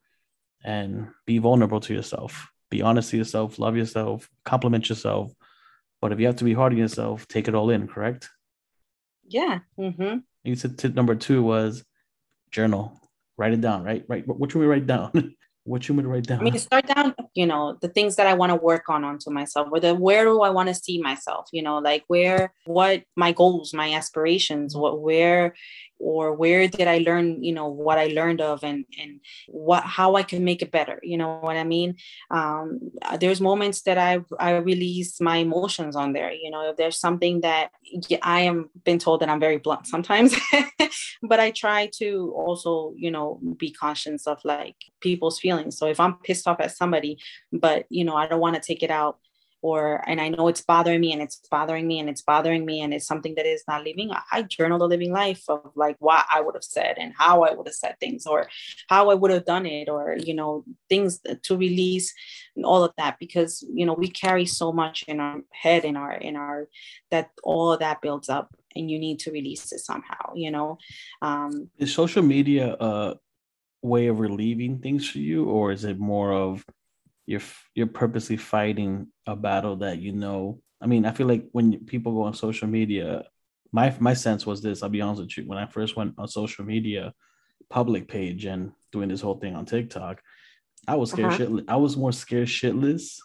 and 0.67 1.09
be 1.25 1.39
vulnerable 1.39 1.81
to 1.81 1.95
yourself. 1.95 2.51
Be 2.71 2.83
honest 2.83 3.11
to 3.11 3.17
yourself. 3.17 3.59
Love 3.59 3.77
yourself. 3.77 4.29
Compliment 4.45 4.89
yourself. 4.89 5.33
But 6.03 6.13
if 6.13 6.21
you 6.21 6.27
have 6.27 6.37
to 6.37 6.45
be 6.45 6.53
hard 6.53 6.73
on 6.73 6.79
yourself, 6.79 7.27
take 7.29 7.49
it 7.49 7.55
all 7.55 7.71
in. 7.71 7.87
Correct? 7.87 8.29
Yeah. 9.27 9.61
Mm-hmm. 9.79 10.19
You 10.45 10.57
said 10.57 10.77
tip 10.77 10.95
number 10.95 11.15
two 11.15 11.43
was 11.43 11.85
journal. 12.51 13.01
Write 13.39 13.53
it 13.53 13.61
down. 13.61 13.85
Right. 13.85 14.05
Right. 14.09 14.27
What 14.27 14.51
should 14.51 14.59
we 14.59 14.67
write 14.67 14.87
down? 14.87 15.35
what 15.67 15.85
should 15.85 15.97
we 15.97 16.03
write 16.05 16.25
down? 16.25 16.41
I 16.41 16.43
mean, 16.43 16.59
start 16.59 16.87
down, 16.87 17.15
you 17.35 17.47
know, 17.47 17.77
the 17.81 17.89
things 17.89 18.17
that 18.17 18.27
I 18.27 18.35
want 18.35 18.51
to 18.51 18.57
work 18.57 18.89
on 18.89 19.05
onto 19.05 19.31
myself, 19.31 19.69
or 19.71 19.81
the 19.81 19.95
where 19.95 20.25
do 20.25 20.41
I 20.43 20.51
want 20.51 20.69
to 20.69 20.75
see 20.75 21.01
myself, 21.01 21.49
you 21.53 21.63
know, 21.63 21.79
like 21.79 22.05
where, 22.07 22.53
what 22.65 23.03
my 23.17 23.33
goals, 23.33 23.75
my 23.75 23.93
aspirations, 23.93 24.77
what, 24.77 25.01
where, 25.01 25.55
or 25.99 26.35
where 26.35 26.69
did 26.69 26.89
I 26.89 26.99
learn, 26.99 27.43
you 27.43 27.53
know, 27.53 27.69
what 27.69 27.99
I 27.99 28.07
learned 28.09 28.41
of 28.41 28.63
and, 28.63 28.85
and 29.01 29.21
what, 29.49 29.83
how 29.83 30.17
I 30.17 30.23
can 30.23 30.45
make 30.45 30.63
it 30.63 30.71
better. 30.71 31.01
You 31.03 31.17
know 31.17 31.39
what 31.41 31.57
I 31.57 31.65
mean? 31.65 31.97
Um, 32.31 32.91
there's 33.19 33.41
moments 33.41 33.83
that 33.83 33.99
I, 33.99 34.21
I 34.39 34.57
release 34.57 35.21
my 35.21 35.39
emotions 35.39 35.97
on 35.97 36.13
there. 36.13 36.33
You 36.33 36.51
know, 36.51 36.71
if 36.71 36.77
there's 36.77 36.99
something 36.99 37.41
that 37.41 37.71
I 38.23 38.41
am 38.41 38.71
been 38.85 38.99
told 38.99 39.21
that 39.21 39.29
I'm 39.29 39.41
very 39.41 39.59
blunt 39.59 39.87
sometimes, 39.87 40.35
but 41.23 41.41
I 41.41 41.51
try 41.51 41.91
to 41.99 42.33
also, 42.37 42.95
you 42.97 43.11
know, 43.11 43.41
be 43.57 43.71
conscious 43.71 44.27
of 44.27 44.39
like 44.45 44.77
people's 45.01 45.39
feelings. 45.39 45.79
So 45.79 45.87
if 45.87 46.01
I'm 46.01 46.15
pissed 46.19 46.47
off 46.47 46.61
at 46.61 46.77
somebody, 46.77 47.19
but, 47.53 47.87
you 47.89 48.05
know, 48.05 48.17
I 48.17 48.27
don't 48.27 48.41
want 48.41 48.57
to 48.57 48.63
take 48.63 48.83
it 48.83 48.91
out 48.91 49.19
or 49.63 50.03
and 50.09 50.21
I 50.21 50.29
know 50.29 50.49
it's 50.49 50.61
bothering 50.61 51.01
me 51.01 51.13
and 51.13 51.23
it's 51.23 51.41
bothering 51.51 51.87
me 51.87 51.99
and 51.99 52.09
it's 52.09 52.23
bothering 52.23 52.65
me 52.65 52.81
and 52.81 52.93
it's 52.93 53.07
something 53.07 53.35
that 53.37 53.47
is 53.47 53.65
not 53.67 53.85
living. 53.85 54.11
I 54.31 54.43
journal 54.43 54.79
the 54.79 54.87
living 54.87 55.13
life 55.13 55.43
of 55.49 55.73
like 55.75 55.97
what 55.99 56.25
I 56.33 56.41
would 56.41 56.55
have 56.55 56.65
said 56.65 56.97
and 56.99 57.13
how 57.17 57.43
I 57.43 57.55
would 57.55 57.67
have 57.67 57.75
said 57.75 57.97
things 57.99 58.27
or 58.27 58.49
how 58.89 59.11
I 59.11 59.15
would 59.15 59.31
have 59.31 59.45
done 59.45 59.67
it 59.67 59.89
or 59.89 60.17
you 60.19 60.35
know 60.35 60.65
things 60.89 61.21
to 61.43 61.57
release 61.57 62.13
and 62.55 62.65
all 62.65 62.85
of 62.85 62.93
that 62.99 63.19
because 63.19 63.65
you 63.73 63.87
know 63.87 63.95
we 63.95 64.09
carry 64.09 64.47
so 64.47 64.73
much 64.73 65.05
in 65.09 65.21
our 65.21 65.41
head 65.53 65.85
in 65.85 65.97
our 65.97 66.13
in 66.13 66.37
our 66.37 66.69
that 67.11 67.31
all 67.43 67.73
of 67.73 67.81
that 67.81 68.01
builds 68.01 68.29
up 68.29 68.55
and 68.75 68.91
you 68.91 68.99
need 68.99 69.19
to 69.21 69.31
release 69.31 69.73
it 69.73 69.81
somehow 69.81 70.33
you 70.35 70.51
know 70.51 70.79
um 71.23 71.71
is 71.79 71.95
social 71.95 72.23
media 72.23 72.77
a 72.79 73.15
way 73.83 74.09
of 74.09 74.21
relieving 74.21 74.79
things 74.79 75.09
for 75.09 75.19
you 75.19 75.45
or 75.45 75.73
is 75.73 75.85
it 75.85 75.99
more 75.99 76.33
of 76.33 76.65
you're 77.27 77.43
you're 77.75 77.87
purposely 77.89 78.37
fighting 78.37 79.09
a 79.27 79.37
battle 79.37 79.77
that 79.77 79.99
you 79.99 80.13
know. 80.13 80.61
I 80.81 80.87
mean, 80.87 81.05
I 81.05 81.13
feel 81.13 81.27
like 81.27 81.47
when 81.53 81.85
people 81.85 82.13
go 82.13 82.23
on 82.23 82.35
social 82.35 82.69
media, 82.69 83.25
my 83.73 83.95
my 83.99 84.15
sense 84.15 84.47
was 84.47 84.63
this. 84.63 84.83
I'll 84.83 84.89
be 84.89 85.01
honest 85.01 85.23
with 85.23 85.37
you. 85.37 85.45
When 85.47 85.59
I 85.59 85.67
first 85.67 85.97
went 85.97 86.15
on 86.19 86.29
social 86.29 86.65
media, 86.65 87.13
public 87.69 88.09
page 88.09 88.45
and 88.45 88.73
doing 88.93 89.09
this 89.09 89.21
whole 89.21 89.39
thing 89.39 89.57
on 89.57 89.67
TikTok, 89.67 90.23
I 90.87 90.95
was 90.95 91.11
scared 91.11 91.33
uh-huh. 91.33 91.45
shitless. 91.45 91.65
I 91.69 91.77
was 91.77 91.97
more 91.97 92.13
scared 92.13 92.49
shitless, 92.49 93.19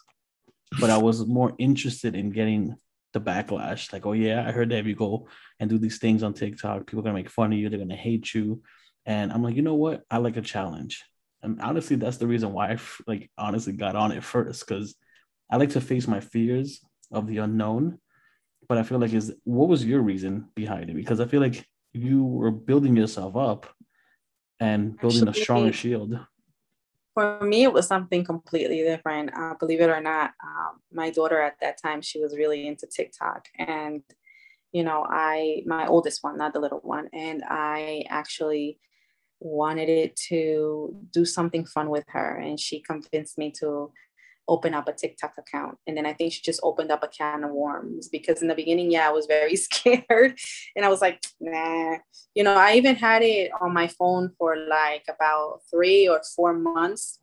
but 0.80 0.90
I 0.90 0.98
was 0.98 1.24
more 1.26 1.54
interested 1.58 2.16
in 2.16 2.30
getting 2.30 2.74
the 3.12 3.20
backlash. 3.20 3.92
Like, 3.92 4.04
oh 4.04 4.12
yeah, 4.12 4.46
I 4.46 4.50
heard 4.50 4.70
that 4.70 4.78
if 4.78 4.86
you 4.86 4.96
go 4.96 5.28
and 5.60 5.70
do 5.70 5.78
these 5.78 5.98
things 5.98 6.24
on 6.24 6.34
TikTok, 6.34 6.86
people 6.86 7.00
are 7.00 7.04
gonna 7.04 7.14
make 7.14 7.30
fun 7.30 7.52
of 7.52 7.58
you. 7.58 7.68
They're 7.68 7.78
gonna 7.78 7.94
hate 7.94 8.34
you. 8.34 8.62
And 9.06 9.32
I'm 9.32 9.42
like, 9.42 9.54
you 9.54 9.62
know 9.62 9.74
what? 9.74 10.02
I 10.10 10.18
like 10.18 10.36
a 10.36 10.42
challenge 10.42 11.04
and 11.42 11.60
honestly 11.60 11.96
that's 11.96 12.18
the 12.18 12.26
reason 12.26 12.52
why 12.52 12.72
i 12.72 12.78
like 13.06 13.30
honestly 13.36 13.72
got 13.72 13.96
on 13.96 14.12
it 14.12 14.22
first 14.22 14.66
because 14.66 14.94
i 15.50 15.56
like 15.56 15.70
to 15.70 15.80
face 15.80 16.06
my 16.06 16.20
fears 16.20 16.80
of 17.10 17.26
the 17.26 17.38
unknown 17.38 17.98
but 18.68 18.78
i 18.78 18.82
feel 18.82 18.98
like 18.98 19.12
is 19.12 19.34
what 19.44 19.68
was 19.68 19.84
your 19.84 20.00
reason 20.00 20.48
behind 20.54 20.88
it? 20.90 20.96
Because 20.96 21.20
i 21.20 21.26
feel 21.26 21.40
like 21.40 21.66
you 21.92 22.24
were 22.24 22.50
building 22.50 22.96
yourself 22.96 23.36
up 23.36 23.66
and 24.60 24.98
building 24.98 25.28
Actually, 25.28 25.40
a 25.40 25.44
stronger 25.44 25.72
shield. 25.72 26.18
for 27.14 27.40
me 27.42 27.64
it 27.64 27.72
was 27.72 27.86
something 27.86 28.24
completely 28.24 28.82
different. 28.82 29.30
Uh, 29.36 29.54
believe 29.58 29.80
it 29.80 29.90
or 29.90 30.00
not 30.00 30.32
um, 30.42 30.80
my 30.92 31.10
daughter 31.10 31.40
at 31.40 31.56
that 31.60 31.80
time 31.82 32.00
she 32.00 32.20
was 32.20 32.36
really 32.36 32.66
into 32.66 32.86
tiktok. 32.86 33.48
And 33.58 34.02
you 34.72 34.84
know 34.84 35.04
i 35.06 35.62
my 35.66 35.86
oldest 35.86 36.22
one 36.22 36.38
not 36.38 36.52
the 36.54 36.60
little 36.60 36.80
one. 36.80 37.08
And 37.12 37.42
i 37.46 38.04
actually 38.08 38.78
wanted 39.42 39.88
it 39.88 40.16
to 40.28 40.96
do 41.12 41.24
something 41.24 41.64
fun 41.64 41.90
with 41.90 42.04
her 42.08 42.36
and 42.36 42.58
she 42.58 42.80
convinced 42.80 43.38
me 43.38 43.50
to 43.58 43.92
open 44.48 44.74
up 44.74 44.88
a 44.88 44.92
TikTok 44.92 45.34
account. 45.38 45.78
And 45.86 45.96
then 45.96 46.06
I 46.06 46.12
think 46.12 46.32
she 46.32 46.42
just 46.42 46.60
opened 46.62 46.90
up 46.90 47.02
a 47.02 47.08
can 47.08 47.44
of 47.44 47.50
worms 47.52 48.08
because 48.08 48.42
in 48.42 48.48
the 48.48 48.54
beginning, 48.54 48.90
yeah, 48.90 49.08
I 49.08 49.12
was 49.12 49.26
very 49.26 49.56
scared. 49.66 50.38
And 50.76 50.84
I 50.84 50.88
was 50.88 51.00
like, 51.00 51.24
nah, 51.40 51.96
you 52.34 52.44
know, 52.44 52.54
I 52.54 52.74
even 52.74 52.96
had 52.96 53.22
it 53.22 53.50
on 53.60 53.72
my 53.72 53.88
phone 53.88 54.32
for 54.38 54.56
like 54.56 55.04
about 55.08 55.60
three 55.70 56.08
or 56.08 56.20
four 56.36 56.52
months 56.52 57.20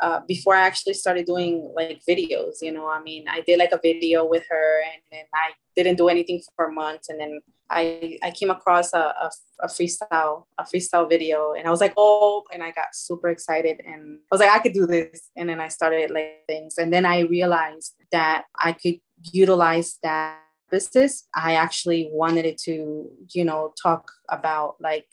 uh, 0.00 0.20
before 0.26 0.56
I 0.56 0.62
actually 0.62 0.94
started 0.94 1.26
doing 1.26 1.72
like 1.76 2.02
videos. 2.08 2.60
You 2.60 2.72
know, 2.72 2.88
I 2.88 3.00
mean, 3.00 3.26
I 3.28 3.40
did 3.42 3.58
like 3.58 3.72
a 3.72 3.80
video 3.80 4.24
with 4.24 4.44
her 4.50 4.82
and 4.82 5.02
then 5.10 5.24
I 5.32 5.52
didn't 5.76 5.96
do 5.96 6.08
anything 6.08 6.42
for 6.56 6.70
months. 6.70 7.08
And 7.08 7.20
then 7.20 7.40
I, 7.72 8.18
I 8.22 8.30
came 8.30 8.50
across 8.50 8.92
a, 8.92 8.98
a, 8.98 9.30
a, 9.60 9.66
freestyle, 9.66 10.44
a 10.58 10.64
freestyle 10.64 11.08
video 11.08 11.54
and 11.54 11.66
I 11.66 11.70
was 11.70 11.80
like, 11.80 11.94
oh, 11.96 12.44
and 12.52 12.62
I 12.62 12.70
got 12.70 12.94
super 12.94 13.28
excited 13.28 13.80
and 13.86 14.18
I 14.20 14.34
was 14.34 14.40
like, 14.40 14.50
I 14.50 14.58
could 14.58 14.74
do 14.74 14.86
this. 14.86 15.30
And 15.36 15.48
then 15.48 15.60
I 15.60 15.68
started 15.68 16.10
like 16.10 16.44
things. 16.46 16.76
And 16.78 16.92
then 16.92 17.06
I 17.06 17.20
realized 17.20 17.94
that 18.12 18.44
I 18.58 18.72
could 18.72 18.96
utilize 19.32 19.98
that 20.02 20.38
business. 20.70 21.26
I 21.34 21.54
actually 21.54 22.10
wanted 22.12 22.44
it 22.44 22.58
to, 22.62 23.08
you 23.30 23.44
know, 23.44 23.72
talk 23.82 24.10
about 24.28 24.76
like 24.80 25.06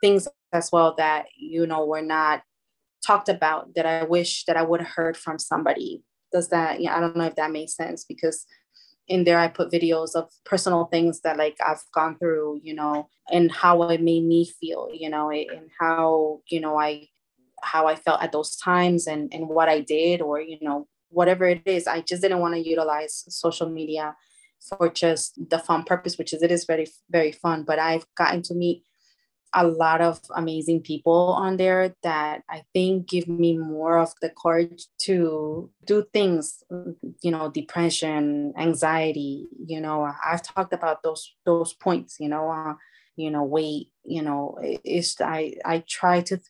things 0.00 0.26
as 0.52 0.70
well 0.72 0.94
that, 0.98 1.26
you 1.36 1.66
know, 1.66 1.84
were 1.84 2.02
not 2.02 2.42
talked 3.04 3.28
about 3.28 3.74
that 3.74 3.86
I 3.86 4.04
wish 4.04 4.44
that 4.44 4.56
I 4.56 4.62
would 4.62 4.80
have 4.80 4.90
heard 4.90 5.16
from 5.16 5.38
somebody. 5.38 6.02
Does 6.32 6.48
that, 6.48 6.80
yeah, 6.80 6.96
I 6.96 7.00
don't 7.00 7.16
know 7.16 7.24
if 7.24 7.36
that 7.36 7.50
makes 7.50 7.74
sense 7.74 8.04
because 8.04 8.46
in 9.12 9.24
there 9.24 9.38
I 9.38 9.48
put 9.48 9.70
videos 9.70 10.14
of 10.14 10.30
personal 10.44 10.86
things 10.86 11.20
that 11.20 11.36
like 11.36 11.58
I've 11.64 11.84
gone 11.94 12.16
through, 12.18 12.60
you 12.62 12.74
know, 12.74 13.08
and 13.30 13.52
how 13.52 13.82
it 13.90 14.00
made 14.00 14.24
me 14.24 14.50
feel, 14.58 14.88
you 14.92 15.10
know, 15.10 15.30
and 15.30 15.68
how, 15.78 16.40
you 16.48 16.60
know, 16.60 16.78
I 16.78 17.08
how 17.62 17.86
I 17.86 17.94
felt 17.94 18.22
at 18.22 18.32
those 18.32 18.56
times 18.56 19.06
and 19.06 19.32
and 19.34 19.48
what 19.48 19.68
I 19.68 19.80
did 19.80 20.22
or, 20.22 20.40
you 20.40 20.58
know, 20.62 20.88
whatever 21.10 21.46
it 21.46 21.62
is. 21.66 21.86
I 21.86 22.00
just 22.00 22.22
didn't 22.22 22.40
want 22.40 22.54
to 22.54 22.68
utilize 22.68 23.24
social 23.28 23.68
media 23.68 24.16
for 24.78 24.88
just 24.88 25.38
the 25.50 25.58
fun 25.58 25.84
purpose, 25.84 26.16
which 26.16 26.32
is 26.32 26.42
it 26.42 26.50
is 26.50 26.64
very, 26.64 26.86
very 27.10 27.32
fun. 27.32 27.64
But 27.64 27.78
I've 27.78 28.06
gotten 28.16 28.42
to 28.44 28.54
meet 28.54 28.82
a 29.54 29.66
lot 29.66 30.00
of 30.00 30.20
amazing 30.34 30.80
people 30.80 31.34
on 31.38 31.56
there 31.56 31.94
that 32.02 32.42
I 32.48 32.62
think 32.72 33.08
give 33.08 33.28
me 33.28 33.56
more 33.58 33.98
of 33.98 34.12
the 34.22 34.30
courage 34.30 34.86
to 35.00 35.70
do 35.84 36.06
things, 36.12 36.62
you 37.22 37.30
know, 37.30 37.50
depression, 37.50 38.54
anxiety, 38.56 39.46
you 39.66 39.80
know, 39.80 40.10
I've 40.24 40.42
talked 40.42 40.72
about 40.72 41.02
those 41.02 41.34
those 41.44 41.74
points, 41.74 42.16
you 42.18 42.28
know, 42.28 42.50
uh, 42.50 42.74
you 43.16 43.30
know, 43.30 43.44
weight, 43.44 43.88
you 44.04 44.22
know, 44.22 44.58
it's 44.62 45.20
I 45.20 45.54
I 45.64 45.84
try 45.86 46.22
to 46.22 46.40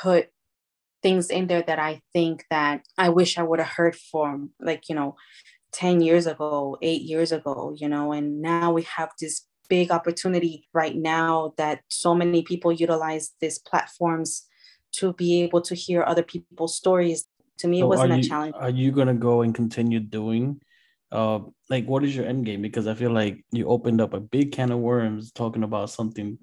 put 0.00 0.28
things 1.02 1.30
in 1.30 1.46
there 1.48 1.62
that 1.62 1.78
I 1.78 2.00
think 2.12 2.46
that 2.50 2.82
I 2.96 3.10
wish 3.10 3.36
I 3.36 3.42
would 3.42 3.58
have 3.58 3.68
heard 3.68 3.96
from 3.96 4.50
like, 4.60 4.88
you 4.88 4.94
know, 4.94 5.16
10 5.72 6.00
years 6.00 6.26
ago, 6.26 6.78
8 6.80 7.02
years 7.02 7.32
ago, 7.32 7.74
you 7.76 7.88
know, 7.88 8.12
and 8.12 8.40
now 8.40 8.72
we 8.72 8.82
have 8.82 9.10
this 9.20 9.46
big 9.68 9.90
opportunity 9.90 10.68
right 10.72 10.96
now 10.96 11.52
that 11.56 11.80
so 11.88 12.14
many 12.14 12.42
people 12.42 12.72
utilize 12.72 13.32
these 13.40 13.58
platforms 13.58 14.46
to 14.92 15.12
be 15.14 15.42
able 15.42 15.60
to 15.62 15.74
hear 15.74 16.02
other 16.02 16.22
people's 16.22 16.76
stories. 16.76 17.26
To 17.58 17.68
me, 17.68 17.80
so 17.80 17.84
it 17.84 17.88
wasn't 17.88 18.12
a 18.12 18.16
you, 18.16 18.28
challenge. 18.28 18.54
Are 18.58 18.70
you 18.70 18.90
gonna 18.90 19.14
go 19.14 19.42
and 19.42 19.54
continue 19.54 20.00
doing? 20.00 20.60
Uh, 21.12 21.38
like, 21.70 21.86
what 21.86 22.04
is 22.04 22.16
your 22.16 22.26
end 22.26 22.44
game? 22.44 22.62
Because 22.62 22.88
I 22.88 22.94
feel 22.94 23.12
like 23.12 23.44
you 23.52 23.68
opened 23.68 24.00
up 24.00 24.12
a 24.12 24.18
big 24.18 24.50
can 24.50 24.72
of 24.72 24.80
worms 24.80 25.30
talking 25.30 25.62
about 25.62 25.90
something 25.90 26.38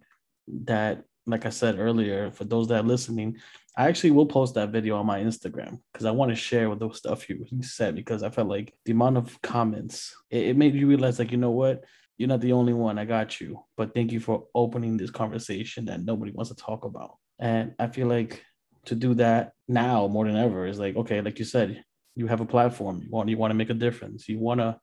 that, 0.47 1.03
like 1.25 1.45
I 1.45 1.49
said 1.49 1.79
earlier, 1.79 2.31
for 2.31 2.45
those 2.45 2.69
that 2.69 2.86
are 2.86 2.88
listening, 2.88 3.38
I 3.77 3.88
actually 3.88 4.12
will 4.12 4.25
post 4.25 4.55
that 4.55 4.69
video 4.69 4.97
on 4.97 5.05
my 5.05 5.21
Instagram 5.21 5.79
because 5.91 6.05
I 6.05 6.12
want 6.12 6.29
to 6.29 6.36
share 6.36 6.69
with 6.69 6.79
those 6.79 6.97
stuff 6.97 7.29
you, 7.29 7.45
you 7.49 7.63
said 7.63 7.95
because 7.95 8.21
I 8.21 8.29
felt 8.29 8.49
like 8.49 8.73
the 8.86 8.91
amount 8.91 9.17
of 9.17 9.41
comments 9.41 10.13
it, 10.29 10.47
it 10.47 10.57
made 10.57 10.75
you 10.75 10.88
realize 10.88 11.19
like 11.19 11.31
you 11.31 11.38
know 11.38 11.51
what 11.51 11.84
you're 12.21 12.27
not 12.27 12.39
the 12.39 12.53
only 12.53 12.71
one. 12.71 12.99
I 12.99 13.05
got 13.05 13.41
you. 13.41 13.63
But 13.75 13.95
thank 13.95 14.12
you 14.12 14.19
for 14.19 14.45
opening 14.53 14.95
this 14.95 15.10
conversation 15.10 15.86
that 15.86 16.03
nobody 16.03 16.31
wants 16.31 16.49
to 16.51 16.55
talk 16.55 16.86
about. 16.86 17.17
And 17.39 17.73
I 17.79 17.88
feel 17.88 18.05
like 18.05 18.45
to 18.86 18.93
do 18.93 19.15
that 19.15 19.53
now 19.67 20.07
more 20.07 20.25
than 20.25 20.36
ever 20.36 20.67
is 20.67 20.77
like, 20.77 20.95
okay, 20.95 21.19
like 21.21 21.39
you 21.39 21.45
said, 21.45 21.84
you 22.13 22.27
have 22.27 22.39
a 22.39 22.45
platform. 22.45 23.01
You 23.01 23.10
want 23.10 23.29
you 23.29 23.38
want 23.38 23.49
to 23.49 23.55
make 23.55 23.71
a 23.71 23.73
difference. 23.73 24.29
You 24.29 24.38
want 24.38 24.60
to 24.60 24.79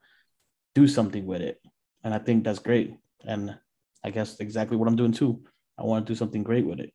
do 0.74 0.88
something 0.88 1.27
with 1.27 1.40
it. 1.40 1.61
And 2.03 2.12
I 2.12 2.18
think 2.18 2.42
that's 2.42 2.59
great. 2.59 2.96
And 3.24 3.57
I 4.03 4.11
guess 4.11 4.40
exactly 4.40 4.77
what 4.77 4.88
I'm 4.88 4.96
doing 4.96 5.12
too. 5.12 5.40
I 5.79 5.85
want 5.85 6.05
to 6.05 6.12
do 6.12 6.16
something 6.16 6.42
great 6.42 6.66
with 6.66 6.81
it. 6.81 6.92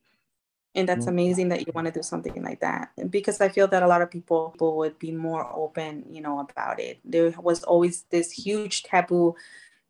and 0.75 0.89
that's 0.89 1.07
amazing 1.07 1.49
that 1.49 1.61
you 1.65 1.71
want 1.73 1.87
to 1.87 1.93
do 1.93 2.01
something 2.01 2.41
like 2.43 2.59
that 2.59 2.89
because 3.09 3.39
i 3.41 3.49
feel 3.55 3.67
that 3.67 3.83
a 3.83 3.87
lot 3.87 4.01
of 4.01 4.09
people, 4.09 4.53
would 4.59 4.97
be 4.97 5.11
more 5.11 5.45
open 5.53 6.03
you 6.09 6.21
know 6.25 6.39
about 6.39 6.79
it 6.79 6.99
there 7.05 7.29
was 7.49 7.63
always 7.63 7.95
this 8.09 8.31
huge 8.31 8.83
taboo 8.83 9.35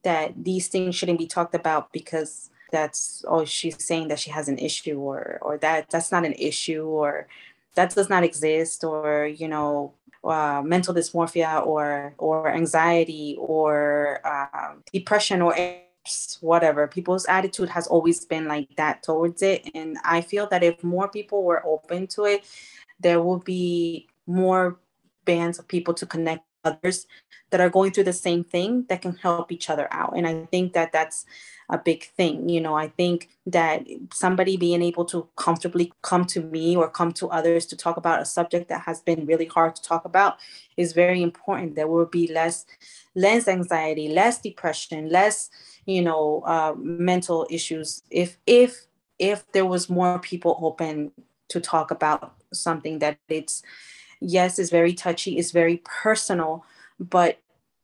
that 0.04 0.44
these 0.44 0.68
things 0.68 0.96
shouldn't 0.96 1.20
be 1.20 1.28
talked 1.28 1.56
about 1.56 1.92
because 1.92 2.50
that's 2.72 3.24
oh 3.28 3.46
she's 3.46 3.84
saying 3.84 4.08
that 4.08 4.20
she 4.20 4.32
has 4.32 4.48
an 4.48 4.58
issue 4.58 5.00
or 5.00 5.38
or 5.42 5.58
that 5.60 5.90
that's 5.90 6.12
not 6.12 6.26
an 6.26 6.34
issue 6.34 6.84
or 6.86 7.28
that 7.76 7.94
does 7.94 8.10
not 8.10 8.24
exist 8.24 8.84
or 8.84 9.28
you 9.28 9.48
know 9.48 9.94
uh, 10.24 10.62
mental 10.64 10.94
dysmorphia 10.94 11.66
or 11.66 12.14
or 12.18 12.50
anxiety 12.50 13.36
or 13.40 14.20
uh, 14.26 14.74
depression 14.92 15.42
or 15.42 15.54
whatever. 16.42 16.88
People's 16.88 17.26
attitude 17.26 17.70
has 17.70 17.88
always 17.88 18.26
been 18.26 18.46
like 18.48 18.68
that 18.76 19.04
towards 19.04 19.42
it. 19.42 19.70
And 19.74 19.98
i 20.04 20.20
feel 20.22 20.48
that 20.48 20.64
if 20.64 20.84
more 20.84 21.08
people 21.08 21.44
were 21.44 21.66
open 21.66 22.08
to 22.08 22.26
it 22.26 22.44
there 23.04 23.22
will 23.22 23.40
be 23.40 24.08
more 24.26 24.80
bands 25.26 25.60
of 25.60 25.68
people 25.68 25.94
to 25.94 26.06
connect 26.06 26.44
others 26.64 27.08
that 27.50 27.62
are 27.62 27.70
going 27.70 27.92
through 27.92 28.06
the 28.06 28.14
same 28.14 28.44
thing 28.44 28.86
that 28.90 29.02
can 29.02 29.16
help 29.16 29.52
each 29.52 29.70
other 29.70 29.88
out. 29.92 30.14
And 30.16 30.28
i 30.28 30.46
think 30.46 30.74
that 30.74 30.92
that's 30.92 31.26
a 31.70 31.78
big 31.78 32.04
thing 32.18 32.50
you 32.50 32.60
know 32.60 32.76
i 32.76 32.88
think 32.88 33.30
that 33.46 33.86
somebody 34.12 34.58
being 34.58 34.82
able 34.82 35.06
to 35.06 35.28
comfortably 35.38 35.94
come 36.02 36.26
to 36.26 36.42
me 36.42 36.76
or 36.76 36.90
come 36.90 37.12
to 37.14 37.28
others 37.30 37.66
to 37.66 37.78
talk 37.78 37.96
about 37.96 38.22
a 38.22 38.26
subject 38.26 38.68
that 38.68 38.82
has 38.82 39.00
been 39.00 39.26
really 39.26 39.46
hard 39.46 39.76
to 39.76 39.82
talk 39.82 40.04
about 40.06 40.38
is 40.78 40.94
very 40.94 41.22
important. 41.22 41.76
There 41.76 41.88
will 41.88 42.06
be 42.06 42.28
less 42.28 42.66
less 43.16 43.48
anxiety 43.48 44.08
less 44.08 44.42
depression 44.42 45.10
less 45.10 45.50
you 45.86 46.02
know 46.02 46.42
uh, 46.46 46.74
mental 46.78 47.46
issues 47.50 48.02
if 48.10 48.38
if 48.48 48.88
if 49.20 49.50
there 49.52 49.66
was 49.66 49.90
more 49.90 50.18
people 50.20 50.60
open 50.62 51.12
to 51.50 51.60
talk 51.60 51.92
about 51.92 52.34
something 52.52 53.00
that 53.00 53.18
it's 53.30 53.62
yes 54.24 54.58
it's 54.58 54.70
very 54.70 54.94
touchy 54.94 55.38
it's 55.38 55.52
very 55.52 55.82
personal 55.84 56.66
but 57.00 57.40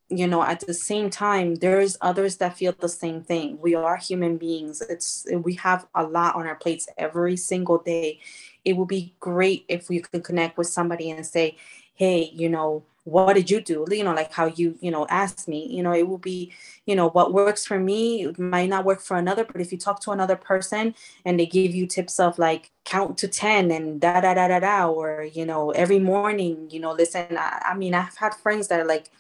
you 0.10 0.28
know 0.28 0.41
at 0.43 0.60
the 0.62 0.73
same 0.73 1.10
time 1.10 1.56
there's 1.56 1.97
others 2.02 2.38
that 2.38 2.58
feel 2.58 2.73
the 2.80 2.89
same 2.89 3.21
thing. 3.21 3.60
We 3.62 3.75
are 3.75 3.95
human 3.97 4.38
beings. 4.38 4.82
It's 4.82 5.25
we 5.32 5.54
have 5.56 5.88
a 5.93 6.04
lot 6.04 6.36
on 6.36 6.47
our 6.47 6.56
plates 6.56 6.89
every 6.97 7.38
single 7.38 7.78
day. 7.78 8.19
It 8.65 8.73
would 8.73 8.88
be 8.88 9.13
great 9.19 9.65
if 9.67 9.88
we 9.89 9.99
could 9.99 10.23
connect 10.23 10.58
with 10.58 10.67
somebody 10.67 11.12
and 11.12 11.25
say 11.25 11.58
hey 11.93 12.32
you 12.34 12.49
know 12.49 12.84
what 13.10 13.34
did 13.34 13.50
you 13.50 13.62
do? 13.62 13.86
You 13.89 14.04
know 14.04 14.13
like 14.13 14.32
how 14.32 14.45
you 14.45 14.78
you 14.82 14.91
know 14.91 15.06
asked 15.10 15.48
me 15.48 15.67
you 15.67 15.84
know 15.84 15.93
it 15.93 16.08
will 16.08 16.17
be 16.17 16.52
you 16.86 16.95
know 16.95 17.10
what 17.10 17.34
works 17.34 17.65
for 17.65 17.80
me 17.80 18.26
it 18.26 18.39
might 18.39 18.69
not 18.69 18.86
work 18.86 19.02
for 19.02 19.17
another 19.17 19.43
but 19.43 19.62
if 19.62 19.72
you 19.72 19.78
talk 19.78 20.02
to 20.02 20.12
another 20.12 20.36
person 20.36 20.95
and 21.26 21.39
they 21.39 21.45
give 21.45 21.74
you 21.74 21.86
tips 21.86 22.19
of 22.19 22.39
like 22.39 22.72
count 22.86 23.17
to 23.19 23.28
10 23.28 23.72
and 23.72 24.02
da 24.02 24.22
da 24.22 24.34
da 24.34 24.48
da 24.48 24.60
da 24.60 24.88
or 24.88 25.24
you 25.32 25.45
know 25.45 25.72
every 25.72 26.00
morning 26.00 26.67
you 26.72 26.80
know 26.80 26.91
listen 26.91 27.38
I, 27.38 27.62
I 27.69 27.76
mean 27.76 27.93
i've 27.93 28.17
had 28.17 28.34
friends 28.34 28.67
that 28.69 28.80
are 28.80 28.86
like 28.95 29.12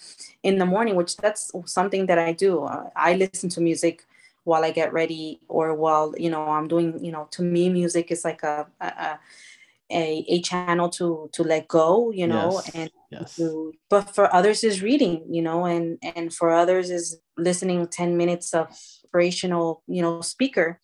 in 0.43 0.57
the 0.57 0.65
morning 0.65 0.95
which 0.95 1.17
that's 1.17 1.51
something 1.65 2.05
that 2.07 2.19
i 2.19 2.31
do. 2.33 2.63
Uh, 2.63 2.89
i 2.95 3.13
listen 3.15 3.49
to 3.49 3.61
music 3.61 4.05
while 4.45 4.63
i 4.63 4.71
get 4.71 4.91
ready 4.91 5.39
or 5.47 5.73
while 5.73 6.13
you 6.17 6.29
know 6.29 6.43
i'm 6.49 6.67
doing 6.67 7.03
you 7.03 7.11
know 7.11 7.27
to 7.31 7.41
me 7.41 7.69
music 7.69 8.11
is 8.11 8.25
like 8.25 8.41
a, 8.43 8.65
a 8.81 8.87
a, 8.87 9.19
a 9.91 10.25
a 10.27 10.41
channel 10.41 10.89
to 10.89 11.29
to 11.33 11.43
let 11.43 11.67
go 11.67 12.11
you 12.11 12.27
know 12.27 12.53
yes. 12.53 12.71
and 12.75 12.91
yes. 13.11 13.35
To, 13.35 13.73
but 13.89 14.13
for 14.13 14.33
others 14.33 14.63
is 14.63 14.83
reading 14.83 15.25
you 15.29 15.41
know 15.41 15.65
and 15.65 15.97
and 16.15 16.33
for 16.33 16.51
others 16.51 16.89
is 16.89 17.19
listening 17.37 17.87
10 17.87 18.17
minutes 18.17 18.53
of 18.53 18.67
inspirational 19.09 19.83
you 19.87 20.01
know 20.01 20.21
speaker. 20.21 20.79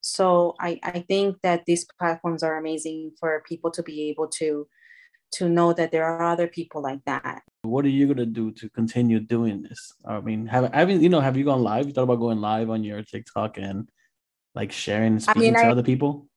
So 0.00 0.54
i 0.60 0.78
i 0.82 1.00
think 1.00 1.38
that 1.42 1.64
these 1.66 1.86
platforms 1.98 2.42
are 2.42 2.58
amazing 2.58 3.12
for 3.18 3.42
people 3.48 3.70
to 3.72 3.82
be 3.82 4.10
able 4.10 4.28
to 4.38 4.66
to 5.32 5.48
know 5.48 5.72
that 5.72 5.90
there 5.90 6.04
are 6.04 6.22
other 6.22 6.46
people 6.46 6.80
like 6.80 7.00
that. 7.06 7.42
What 7.62 7.84
are 7.84 7.88
you 7.88 8.06
gonna 8.06 8.26
do 8.26 8.52
to 8.52 8.68
continue 8.70 9.18
doing 9.18 9.62
this? 9.62 9.92
I 10.04 10.20
mean 10.20 10.46
have 10.46 10.70
i 10.72 10.84
mean 10.84 11.02
you 11.02 11.08
know 11.08 11.20
have 11.20 11.36
you 11.36 11.44
gone 11.44 11.62
live? 11.62 11.86
You 11.86 11.92
thought 11.92 12.08
about 12.08 12.20
going 12.20 12.40
live 12.40 12.70
on 12.70 12.84
your 12.84 13.02
tiktok 13.02 13.58
and 13.58 13.88
like 14.54 14.70
sharing 14.70 15.18
speaking 15.18 15.42
I 15.42 15.44
mean, 15.44 15.54
to 15.54 15.66
I, 15.66 15.70
other 15.70 15.82
people 15.82 16.28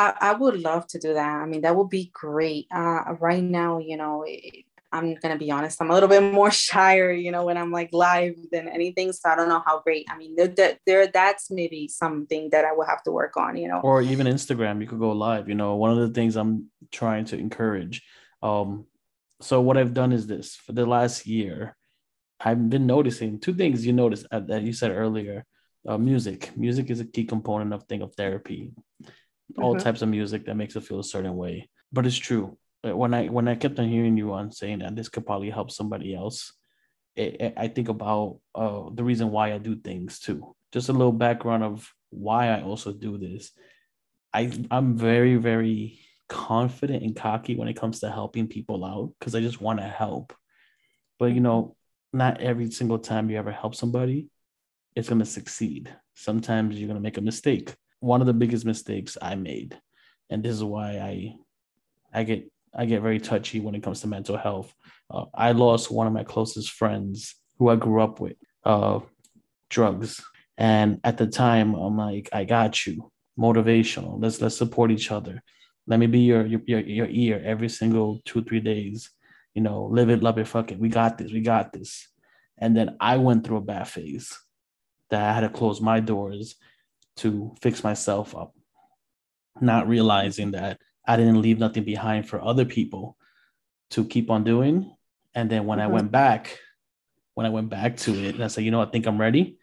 I, 0.00 0.14
I 0.20 0.32
would 0.32 0.58
love 0.60 0.86
to 0.88 0.98
do 0.98 1.12
that. 1.12 1.42
I 1.42 1.44
mean, 1.44 1.60
that 1.60 1.76
would 1.76 1.90
be 1.90 2.10
great. 2.14 2.66
Uh, 2.74 3.14
right 3.20 3.42
now, 3.42 3.78
you 3.78 3.98
know, 3.98 4.24
it, 4.26 4.64
I'm 4.90 5.14
gonna 5.16 5.36
be 5.36 5.50
honest. 5.50 5.80
I'm 5.80 5.90
a 5.90 5.94
little 5.94 6.08
bit 6.08 6.22
more 6.22 6.50
shyer, 6.66 7.12
you 7.12 7.30
know, 7.30 7.44
when 7.44 7.58
I'm 7.58 7.70
like 7.70 7.90
live 7.92 8.36
than 8.50 8.66
anything. 8.66 9.12
So 9.12 9.28
I 9.28 9.36
don't 9.36 9.50
know 9.50 9.62
how 9.64 9.80
great. 9.80 10.06
I 10.08 10.16
mean, 10.16 10.36
there, 10.36 10.78
there, 10.86 11.06
that's 11.06 11.50
maybe 11.50 11.86
something 11.86 12.48
that 12.50 12.64
I 12.64 12.72
will 12.72 12.86
have 12.86 13.02
to 13.04 13.12
work 13.12 13.36
on, 13.36 13.56
you 13.56 13.68
know. 13.68 13.80
Or 13.80 14.00
even 14.00 14.26
Instagram, 14.26 14.80
you 14.80 14.86
could 14.86 14.98
go 14.98 15.12
live. 15.12 15.50
You 15.50 15.54
know, 15.54 15.76
one 15.76 15.90
of 15.90 15.98
the 15.98 16.14
things 16.14 16.36
I'm 16.36 16.70
trying 16.90 17.26
to 17.26 17.36
encourage. 17.36 18.02
Um, 18.42 18.86
so 19.42 19.60
what 19.60 19.76
I've 19.76 19.94
done 19.94 20.12
is 20.12 20.26
this 20.26 20.56
for 20.56 20.72
the 20.72 20.86
last 20.86 21.26
year, 21.26 21.76
I've 22.40 22.70
been 22.70 22.86
noticing 22.86 23.38
two 23.38 23.52
things. 23.52 23.84
You 23.84 23.92
noticed 23.92 24.26
uh, 24.32 24.40
that 24.48 24.62
you 24.62 24.72
said 24.72 24.92
earlier. 24.92 25.44
Uh, 25.86 25.98
music. 25.98 26.56
Music 26.56 26.90
is 26.90 27.00
a 27.00 27.06
key 27.06 27.24
component 27.24 27.72
of 27.72 27.84
thing 27.84 28.02
of 28.02 28.14
therapy 28.14 28.72
all 29.58 29.74
mm-hmm. 29.74 29.82
types 29.82 30.02
of 30.02 30.08
music 30.08 30.46
that 30.46 30.56
makes 30.56 30.76
it 30.76 30.84
feel 30.84 31.00
a 31.00 31.04
certain 31.04 31.36
way. 31.36 31.68
But 31.92 32.06
it's 32.06 32.16
true. 32.16 32.56
When 32.82 33.12
I 33.12 33.26
when 33.26 33.48
I 33.48 33.56
kept 33.56 33.78
on 33.78 33.88
hearing 33.88 34.16
you 34.16 34.32
on 34.32 34.52
saying 34.52 34.78
that 34.78 34.96
this 34.96 35.08
could 35.08 35.26
probably 35.26 35.50
help 35.50 35.70
somebody 35.70 36.14
else, 36.14 36.52
it, 37.14 37.40
it, 37.40 37.54
I 37.56 37.68
think 37.68 37.88
about 37.88 38.40
uh, 38.54 38.88
the 38.92 39.04
reason 39.04 39.30
why 39.30 39.52
I 39.52 39.58
do 39.58 39.76
things 39.76 40.18
too. 40.18 40.54
Just 40.72 40.88
a 40.88 40.92
little 40.92 41.12
background 41.12 41.62
of 41.62 41.92
why 42.08 42.48
I 42.48 42.62
also 42.62 42.92
do 42.92 43.18
this. 43.18 43.50
I 44.32 44.50
I'm 44.70 44.96
very 44.96 45.36
very 45.36 46.00
confident 46.28 47.02
and 47.02 47.16
cocky 47.16 47.56
when 47.56 47.68
it 47.68 47.76
comes 47.76 48.00
to 48.00 48.10
helping 48.10 48.46
people 48.46 48.84
out 48.84 49.12
because 49.18 49.34
I 49.34 49.40
just 49.40 49.60
want 49.60 49.80
to 49.80 49.86
help. 49.86 50.32
But 51.18 51.32
you 51.32 51.40
know, 51.40 51.76
not 52.12 52.40
every 52.40 52.70
single 52.70 52.98
time 52.98 53.28
you 53.28 53.36
ever 53.36 53.52
help 53.52 53.74
somebody, 53.74 54.28
it's 54.96 55.08
gonna 55.08 55.26
succeed. 55.26 55.94
Sometimes 56.14 56.78
you're 56.78 56.88
gonna 56.88 57.00
make 57.00 57.18
a 57.18 57.22
mistake 57.22 57.74
one 58.00 58.20
of 58.20 58.26
the 58.26 58.34
biggest 58.34 58.64
mistakes 58.64 59.16
I 59.20 59.34
made, 59.34 59.78
and 60.28 60.42
this 60.42 60.54
is 60.54 60.64
why 60.64 60.98
I 60.98 61.34
I 62.12 62.24
get 62.24 62.50
I 62.74 62.86
get 62.86 63.02
very 63.02 63.20
touchy 63.20 63.60
when 63.60 63.74
it 63.74 63.82
comes 63.82 64.00
to 64.00 64.06
mental 64.06 64.36
health. 64.36 64.72
Uh, 65.10 65.26
I 65.34 65.52
lost 65.52 65.90
one 65.90 66.06
of 66.06 66.12
my 66.12 66.24
closest 66.24 66.72
friends 66.72 67.34
who 67.58 67.68
I 67.68 67.76
grew 67.76 68.00
up 68.00 68.20
with, 68.20 68.36
uh, 68.64 69.00
drugs, 69.68 70.22
and 70.56 71.00
at 71.04 71.18
the 71.18 71.26
time 71.26 71.74
I'm 71.74 71.96
like, 71.96 72.28
I 72.32 72.44
got 72.44 72.86
you, 72.86 73.10
motivational. 73.38 74.20
Let's 74.20 74.40
let's 74.40 74.56
support 74.56 74.90
each 74.90 75.10
other. 75.10 75.42
Let 75.86 75.98
me 75.98 76.06
be 76.06 76.20
your 76.20 76.46
your 76.46 76.80
your 76.80 77.08
ear 77.08 77.42
every 77.44 77.68
single 77.68 78.20
two 78.24 78.42
three 78.42 78.60
days. 78.60 79.10
You 79.54 79.62
know, 79.62 79.84
live 79.84 80.10
it, 80.10 80.22
love 80.22 80.38
it, 80.38 80.46
fuck 80.46 80.70
it. 80.70 80.78
We 80.78 80.88
got 80.88 81.18
this. 81.18 81.32
We 81.32 81.40
got 81.40 81.72
this. 81.72 82.08
And 82.56 82.76
then 82.76 82.96
I 83.00 83.16
went 83.16 83.44
through 83.44 83.56
a 83.56 83.62
bad 83.62 83.88
phase 83.88 84.38
that 85.08 85.22
I 85.22 85.34
had 85.34 85.40
to 85.40 85.48
close 85.48 85.80
my 85.80 85.98
doors 85.98 86.54
to 87.20 87.54
fix 87.60 87.84
myself 87.84 88.34
up, 88.34 88.54
not 89.60 89.88
realizing 89.88 90.52
that 90.52 90.80
I 91.06 91.16
didn't 91.16 91.42
leave 91.42 91.58
nothing 91.58 91.84
behind 91.84 92.28
for 92.28 92.42
other 92.42 92.64
people 92.64 93.16
to 93.90 94.04
keep 94.04 94.30
on 94.30 94.44
doing. 94.44 94.94
And 95.34 95.50
then 95.50 95.66
when 95.66 95.78
mm-hmm. 95.78 95.90
I 95.90 95.92
went 95.92 96.10
back, 96.10 96.58
when 97.34 97.46
I 97.46 97.50
went 97.50 97.68
back 97.68 97.96
to 97.98 98.12
it, 98.12 98.34
and 98.34 98.44
I 98.44 98.48
said, 98.48 98.64
you 98.64 98.70
know, 98.70 98.80
I 98.80 98.86
think 98.86 99.06
I'm 99.06 99.20
ready. 99.20 99.58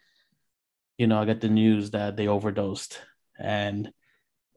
You 0.98 1.06
know, 1.06 1.20
I 1.20 1.24
got 1.24 1.40
the 1.40 1.48
news 1.48 1.92
that 1.92 2.16
they 2.16 2.26
overdosed, 2.26 2.98
and 3.38 3.92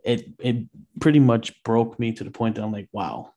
it 0.04 0.26
it 0.40 0.66
pretty 1.00 1.20
much 1.20 1.64
broke 1.64 2.00
me 2.00 2.14
to 2.14 2.24
the 2.24 2.32
point 2.32 2.56
that 2.56 2.64
I'm 2.64 2.72
like, 2.72 2.90
wow. 2.92 3.34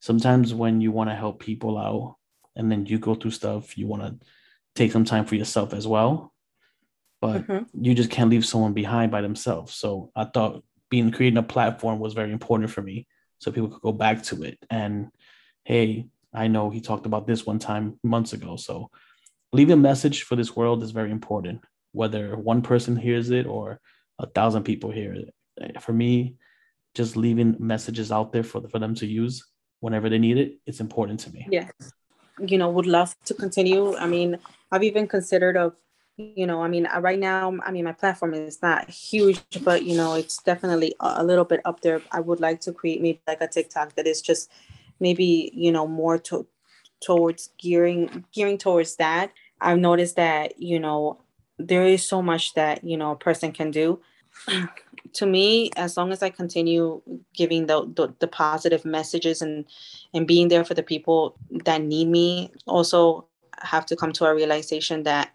Sometimes 0.00 0.52
when 0.52 0.80
you 0.80 0.90
want 0.90 1.10
to 1.10 1.14
help 1.14 1.38
people 1.38 1.78
out, 1.78 2.16
and 2.56 2.70
then 2.70 2.86
you 2.86 2.98
go 2.98 3.14
through 3.14 3.30
stuff, 3.30 3.78
you 3.78 3.86
want 3.86 4.02
to 4.02 4.26
take 4.74 4.90
some 4.90 5.04
time 5.04 5.24
for 5.24 5.36
yourself 5.36 5.72
as 5.72 5.86
well 5.86 6.31
but 7.22 7.46
mm-hmm. 7.46 7.84
you 7.84 7.94
just 7.94 8.10
can't 8.10 8.30
leave 8.30 8.44
someone 8.44 8.72
behind 8.72 9.12
by 9.12 9.22
themselves. 9.22 9.74
So 9.76 10.10
I 10.16 10.24
thought 10.24 10.64
being 10.90 11.12
creating 11.12 11.38
a 11.38 11.42
platform 11.44 12.00
was 12.00 12.14
very 12.14 12.32
important 12.32 12.70
for 12.70 12.82
me 12.82 13.06
so 13.38 13.52
people 13.52 13.70
could 13.70 13.80
go 13.80 13.92
back 13.92 14.24
to 14.24 14.42
it. 14.42 14.58
And 14.68 15.08
hey, 15.64 16.08
I 16.34 16.48
know 16.48 16.68
he 16.68 16.80
talked 16.80 17.06
about 17.06 17.28
this 17.28 17.46
one 17.46 17.60
time 17.60 18.00
months 18.02 18.32
ago. 18.32 18.56
So 18.56 18.90
leaving 19.52 19.74
a 19.74 19.76
message 19.76 20.24
for 20.24 20.34
this 20.34 20.56
world 20.56 20.82
is 20.82 20.90
very 20.90 21.12
important, 21.12 21.60
whether 21.92 22.36
one 22.36 22.60
person 22.60 22.96
hears 22.96 23.30
it 23.30 23.46
or 23.46 23.80
a 24.18 24.26
thousand 24.26 24.64
people 24.64 24.90
hear 24.90 25.14
it. 25.14 25.80
For 25.80 25.92
me, 25.92 26.34
just 26.96 27.16
leaving 27.16 27.54
messages 27.60 28.10
out 28.10 28.32
there 28.32 28.42
for, 28.42 28.68
for 28.68 28.80
them 28.80 28.96
to 28.96 29.06
use 29.06 29.46
whenever 29.78 30.08
they 30.08 30.18
need 30.18 30.38
it, 30.38 30.58
it's 30.66 30.80
important 30.80 31.20
to 31.20 31.32
me. 31.32 31.46
Yeah. 31.48 31.68
You 32.40 32.58
know, 32.58 32.70
would 32.70 32.86
love 32.86 33.14
to 33.26 33.34
continue. 33.34 33.94
I 33.94 34.08
mean, 34.08 34.38
I've 34.72 34.82
even 34.82 35.06
considered 35.06 35.56
of 35.56 35.74
you 36.36 36.46
know 36.46 36.62
i 36.62 36.68
mean 36.68 36.86
uh, 36.86 37.00
right 37.00 37.18
now 37.18 37.56
i 37.64 37.70
mean 37.70 37.84
my 37.84 37.92
platform 37.92 38.34
is 38.34 38.60
not 38.62 38.88
huge 38.88 39.40
but 39.62 39.84
you 39.84 39.96
know 39.96 40.14
it's 40.14 40.38
definitely 40.42 40.94
a 41.00 41.24
little 41.24 41.44
bit 41.44 41.60
up 41.64 41.80
there. 41.80 42.00
I 42.10 42.20
would 42.20 42.40
like 42.40 42.60
to 42.62 42.72
create 42.72 43.00
maybe 43.00 43.20
like 43.26 43.40
a 43.40 43.48
tiktok 43.48 43.94
that 43.96 44.06
is 44.06 44.22
just 44.22 44.50
maybe 45.00 45.50
you 45.54 45.72
know 45.72 45.86
more 45.86 46.18
to 46.18 46.46
towards 47.00 47.50
gearing 47.58 48.24
gearing 48.32 48.58
towards 48.58 48.96
that. 48.96 49.32
I've 49.60 49.78
noticed 49.78 50.16
that 50.16 50.60
you 50.60 50.78
know 50.78 51.20
there 51.58 51.84
is 51.84 52.04
so 52.04 52.22
much 52.22 52.54
that 52.54 52.84
you 52.84 52.96
know 52.96 53.12
a 53.12 53.16
person 53.16 53.52
can 53.52 53.70
do. 53.70 54.00
To 55.16 55.26
me 55.26 55.70
as 55.76 55.98
long 55.98 56.10
as 56.10 56.22
i 56.22 56.30
continue 56.30 57.02
giving 57.34 57.66
the, 57.66 57.84
the, 57.94 58.14
the 58.18 58.26
positive 58.26 58.82
messages 58.86 59.42
and 59.42 59.66
and 60.14 60.26
being 60.26 60.48
there 60.48 60.64
for 60.64 60.72
the 60.72 60.82
people 60.82 61.36
that 61.66 61.82
need 61.82 62.08
me 62.08 62.50
also 62.66 63.26
have 63.60 63.84
to 63.86 63.96
come 63.96 64.12
to 64.12 64.24
a 64.24 64.34
realization 64.34 65.02
that 65.02 65.32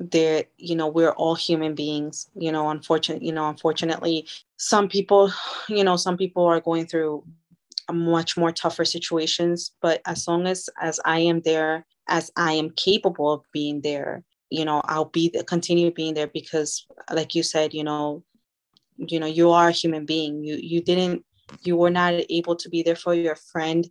there 0.00 0.44
you 0.56 0.74
know 0.74 0.88
we're 0.88 1.12
all 1.12 1.34
human 1.34 1.74
beings 1.74 2.30
you 2.34 2.50
know 2.50 2.70
unfortunately 2.70 3.26
you 3.26 3.32
know 3.32 3.48
unfortunately 3.48 4.26
some 4.56 4.88
people 4.88 5.30
you 5.68 5.84
know 5.84 5.96
some 5.96 6.16
people 6.16 6.44
are 6.46 6.60
going 6.60 6.86
through 6.86 7.22
much 7.92 8.36
more 8.36 8.50
tougher 8.52 8.84
situations 8.84 9.72
but 9.82 10.00
as 10.06 10.26
long 10.26 10.46
as 10.46 10.70
as 10.80 10.98
i 11.04 11.18
am 11.18 11.40
there 11.40 11.84
as 12.08 12.30
i 12.36 12.52
am 12.52 12.70
capable 12.70 13.30
of 13.32 13.44
being 13.52 13.80
there 13.82 14.24
you 14.48 14.64
know 14.64 14.80
i'll 14.86 15.06
be 15.06 15.28
the, 15.28 15.44
continue 15.44 15.90
being 15.90 16.14
there 16.14 16.28
because 16.28 16.86
like 17.12 17.34
you 17.34 17.42
said 17.42 17.74
you 17.74 17.84
know 17.84 18.22
you 19.08 19.18
know 19.18 19.26
you 19.26 19.50
are 19.50 19.68
a 19.68 19.72
human 19.72 20.04
being. 20.04 20.44
You 20.44 20.56
you 20.56 20.82
didn't 20.82 21.24
you 21.62 21.76
were 21.76 21.90
not 21.90 22.14
able 22.28 22.56
to 22.56 22.68
be 22.68 22.82
there 22.82 22.96
for 22.96 23.14
your 23.14 23.36
friend 23.36 23.88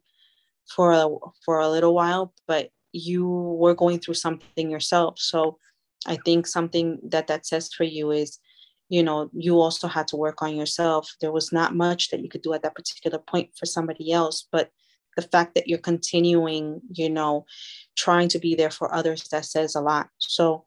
for 0.76 0.92
a 0.92 1.08
for 1.44 1.60
a 1.60 1.70
little 1.70 1.94
while 1.94 2.34
but 2.48 2.70
you 2.92 3.28
were 3.28 3.74
going 3.74 4.00
through 4.00 4.16
something 4.16 4.70
yourself. 4.70 5.20
So 5.20 5.58
i 6.08 6.18
think 6.26 6.48
something 6.48 7.00
that 7.04 7.28
that 7.28 7.46
says 7.46 7.74
for 7.74 7.84
you 7.84 8.12
is 8.12 8.40
you 8.90 9.04
know 9.04 9.30
you 9.34 9.60
also 9.60 9.88
had 9.88 10.08
to 10.08 10.18
work 10.18 10.42
on 10.42 10.56
yourself. 10.56 11.16
There 11.22 11.32
was 11.32 11.52
not 11.52 11.76
much 11.76 12.10
that 12.10 12.22
you 12.22 12.30
could 12.30 12.42
do 12.42 12.54
at 12.54 12.64
that 12.64 12.76
particular 12.76 13.20
point 13.20 13.52
for 13.56 13.66
somebody 13.66 14.12
else 14.12 14.48
but 14.52 14.72
the 15.16 15.22
fact 15.22 15.56
that 15.56 15.68
you're 15.68 15.78
continuing 15.80 16.82
you 16.92 17.10
know 17.10 17.46
trying 17.96 18.30
to 18.30 18.40
be 18.40 18.56
there 18.56 18.72
for 18.72 18.94
others 18.94 19.28
that 19.30 19.46
says 19.46 19.76
a 19.76 19.82
lot. 19.82 20.10
So 20.18 20.66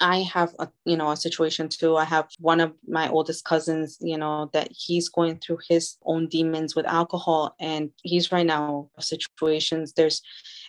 I 0.00 0.22
have 0.22 0.54
a 0.58 0.68
you 0.84 0.96
know 0.96 1.10
a 1.10 1.16
situation 1.16 1.68
too. 1.68 1.96
I 1.96 2.04
have 2.04 2.28
one 2.38 2.60
of 2.60 2.72
my 2.86 3.08
oldest 3.08 3.44
cousins, 3.44 3.96
you 4.00 4.18
know, 4.18 4.50
that 4.52 4.68
he's 4.70 5.08
going 5.08 5.38
through 5.38 5.58
his 5.68 5.96
own 6.04 6.28
demons 6.28 6.74
with 6.74 6.86
alcohol, 6.86 7.54
and 7.60 7.90
he's 8.02 8.32
right 8.32 8.46
now 8.46 8.90
situations. 8.98 9.92
There's 9.92 10.20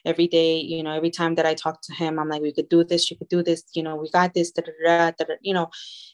every 0.05 0.27
day, 0.27 0.57
you 0.59 0.83
know, 0.83 0.91
every 0.91 1.09
time 1.09 1.35
that 1.35 1.45
I 1.45 1.55
talk 1.55 1.81
to 1.81 1.93
him, 1.93 2.19
I'm 2.19 2.29
like, 2.29 2.41
we 2.41 2.53
could 2.53 2.69
do 2.69 2.83
this, 2.83 3.09
you 3.09 3.17
could 3.17 3.29
do 3.29 3.41
this, 3.41 3.63
you 3.73 3.81
know, 3.81 3.95
we 3.95 4.09
got 4.11 4.33
this, 4.33 4.51
da, 4.51 4.61
da, 4.61 5.11
da, 5.11 5.25
you 5.41 5.53
know, 5.53 5.69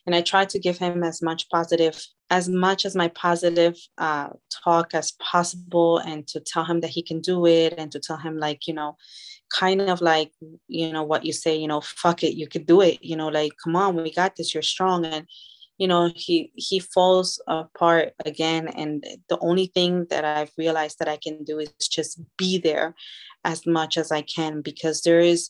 and 0.06 0.16
I 0.16 0.22
try 0.22 0.46
to 0.46 0.60
give 0.60 0.78
him 0.78 1.04
as 1.04 1.22
much 1.22 1.50
positive, 1.50 2.02
as 2.32 2.50
much 2.50 2.86
as 2.86 2.96
my 2.96 3.10
positive 3.10 3.78
uh, 3.98 4.30
talk 4.64 4.96
as 4.96 5.12
possible, 5.20 6.00
and 6.00 6.26
to 6.30 6.40
tell 6.40 6.64
him 6.64 6.80
that 6.80 6.90
he 6.90 7.04
can 7.04 7.20
do 7.20 7.46
it, 7.46 7.76
and 7.78 7.92
to 7.92 8.00
tell 8.00 8.18
him 8.18 8.38
like, 8.38 8.68
you 8.68 8.74
know, 8.74 8.98
kind 9.50 9.82
of 9.82 10.02
like, 10.02 10.32
you 10.68 10.92
know, 10.94 11.04
what 11.04 11.26
you 11.26 11.34
say, 11.34 11.56
you 11.56 11.68
know, 11.68 11.82
fuck 11.82 12.24
it, 12.24 12.36
you 12.36 12.48
could 12.48 12.66
do 12.66 12.80
it, 12.82 13.04
you 13.04 13.18
know, 13.18 13.28
like, 13.28 13.52
come 13.62 13.76
on, 13.76 13.96
we 13.96 14.12
got 14.12 14.38
this, 14.38 14.54
you're 14.54 14.64
strong, 14.64 15.06
and 15.06 15.28
you 15.78 15.88
know 15.88 16.12
he 16.16 16.52
he 16.56 16.80
falls 16.80 17.42
apart 17.48 18.14
again 18.24 18.68
and 18.68 19.04
the 19.30 19.40
only 19.40 19.66
thing 19.66 20.06
that 20.12 20.24
i've 20.24 20.52
realized 20.56 21.00
that 21.00 21.08
i 21.08 21.18
can 21.18 21.44
do 21.44 21.58
is 21.58 21.72
just 21.98 22.22
be 22.38 22.60
there 22.60 22.94
as 23.44 23.66
much 23.66 23.98
as 23.98 24.12
i 24.12 24.22
can 24.22 24.62
because 24.62 25.02
there 25.02 25.20
is 25.20 25.50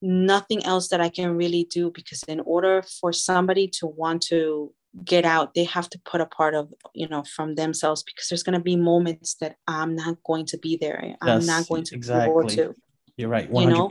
nothing 0.00 0.64
else 0.64 0.88
that 0.88 1.02
i 1.02 1.10
can 1.10 1.36
really 1.36 1.64
do 1.64 1.90
because 1.90 2.22
in 2.22 2.40
order 2.40 2.82
for 2.98 3.12
somebody 3.12 3.68
to 3.68 3.86
want 3.86 4.22
to 4.22 4.72
get 5.04 5.24
out 5.24 5.54
they 5.54 5.64
have 5.64 5.88
to 5.90 5.98
put 6.04 6.20
a 6.20 6.26
part 6.26 6.54
of 6.54 6.72
you 6.94 7.08
know 7.08 7.22
from 7.24 7.54
themselves 7.54 8.02
because 8.02 8.28
there's 8.28 8.42
going 8.42 8.58
to 8.58 8.62
be 8.62 8.76
moments 8.76 9.34
that 9.34 9.56
i'm 9.66 9.94
not 9.94 10.16
going 10.24 10.46
to 10.46 10.58
be 10.58 10.76
there 10.76 11.04
eh, 11.04 11.14
i'm 11.22 11.40
yes, 11.40 11.46
not 11.46 11.68
going 11.68 11.84
to 11.84 11.94
exactly. 11.94 12.46
be 12.46 12.54
to 12.54 12.74
you're 13.16 13.28
right 13.28 13.50
100% 13.50 13.60
you 13.60 13.68
know? 13.68 13.90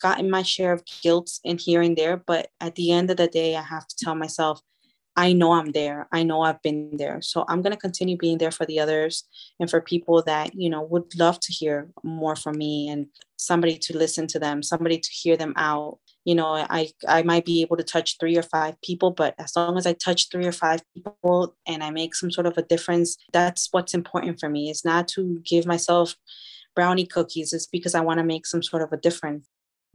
gotten 0.00 0.30
my 0.30 0.42
share 0.42 0.72
of 0.72 0.82
guilt 1.02 1.30
in 1.44 1.58
here 1.58 1.80
and 1.80 1.96
there 1.96 2.16
but 2.16 2.48
at 2.60 2.74
the 2.74 2.90
end 2.90 3.10
of 3.10 3.16
the 3.16 3.28
day 3.28 3.56
i 3.56 3.62
have 3.62 3.86
to 3.86 3.96
tell 3.96 4.14
myself 4.14 4.60
I 5.14 5.32
know 5.34 5.52
I'm 5.52 5.72
there. 5.72 6.08
I 6.10 6.22
know 6.22 6.40
I've 6.42 6.62
been 6.62 6.96
there. 6.96 7.20
So 7.20 7.44
I'm 7.48 7.60
going 7.60 7.72
to 7.72 7.78
continue 7.78 8.16
being 8.16 8.38
there 8.38 8.50
for 8.50 8.64
the 8.64 8.80
others 8.80 9.24
and 9.60 9.68
for 9.68 9.80
people 9.80 10.22
that, 10.22 10.54
you 10.54 10.70
know, 10.70 10.82
would 10.82 11.18
love 11.18 11.38
to 11.40 11.52
hear 11.52 11.90
more 12.02 12.34
from 12.34 12.56
me 12.56 12.88
and 12.88 13.06
somebody 13.36 13.76
to 13.76 13.96
listen 13.96 14.26
to 14.28 14.38
them, 14.38 14.62
somebody 14.62 14.98
to 14.98 15.10
hear 15.10 15.36
them 15.36 15.52
out. 15.56 15.98
You 16.24 16.34
know, 16.34 16.66
I 16.68 16.90
I 17.08 17.22
might 17.22 17.44
be 17.44 17.62
able 17.62 17.76
to 17.76 17.82
touch 17.82 18.16
3 18.18 18.36
or 18.36 18.42
5 18.42 18.80
people, 18.82 19.10
but 19.10 19.34
as 19.38 19.56
long 19.56 19.76
as 19.76 19.86
I 19.86 19.92
touch 19.92 20.28
3 20.30 20.46
or 20.46 20.52
5 20.52 20.80
people 20.94 21.56
and 21.66 21.82
I 21.82 21.90
make 21.90 22.14
some 22.14 22.30
sort 22.30 22.46
of 22.46 22.56
a 22.56 22.62
difference, 22.62 23.16
that's 23.32 23.68
what's 23.72 23.94
important 23.94 24.38
for 24.38 24.48
me. 24.48 24.70
It's 24.70 24.84
not 24.84 25.08
to 25.08 25.40
give 25.44 25.66
myself 25.66 26.16
brownie 26.74 27.06
cookies, 27.06 27.52
it's 27.52 27.66
because 27.66 27.94
I 27.94 28.00
want 28.00 28.18
to 28.18 28.24
make 28.24 28.46
some 28.46 28.62
sort 28.62 28.82
of 28.82 28.92
a 28.92 28.96
difference. 28.96 29.46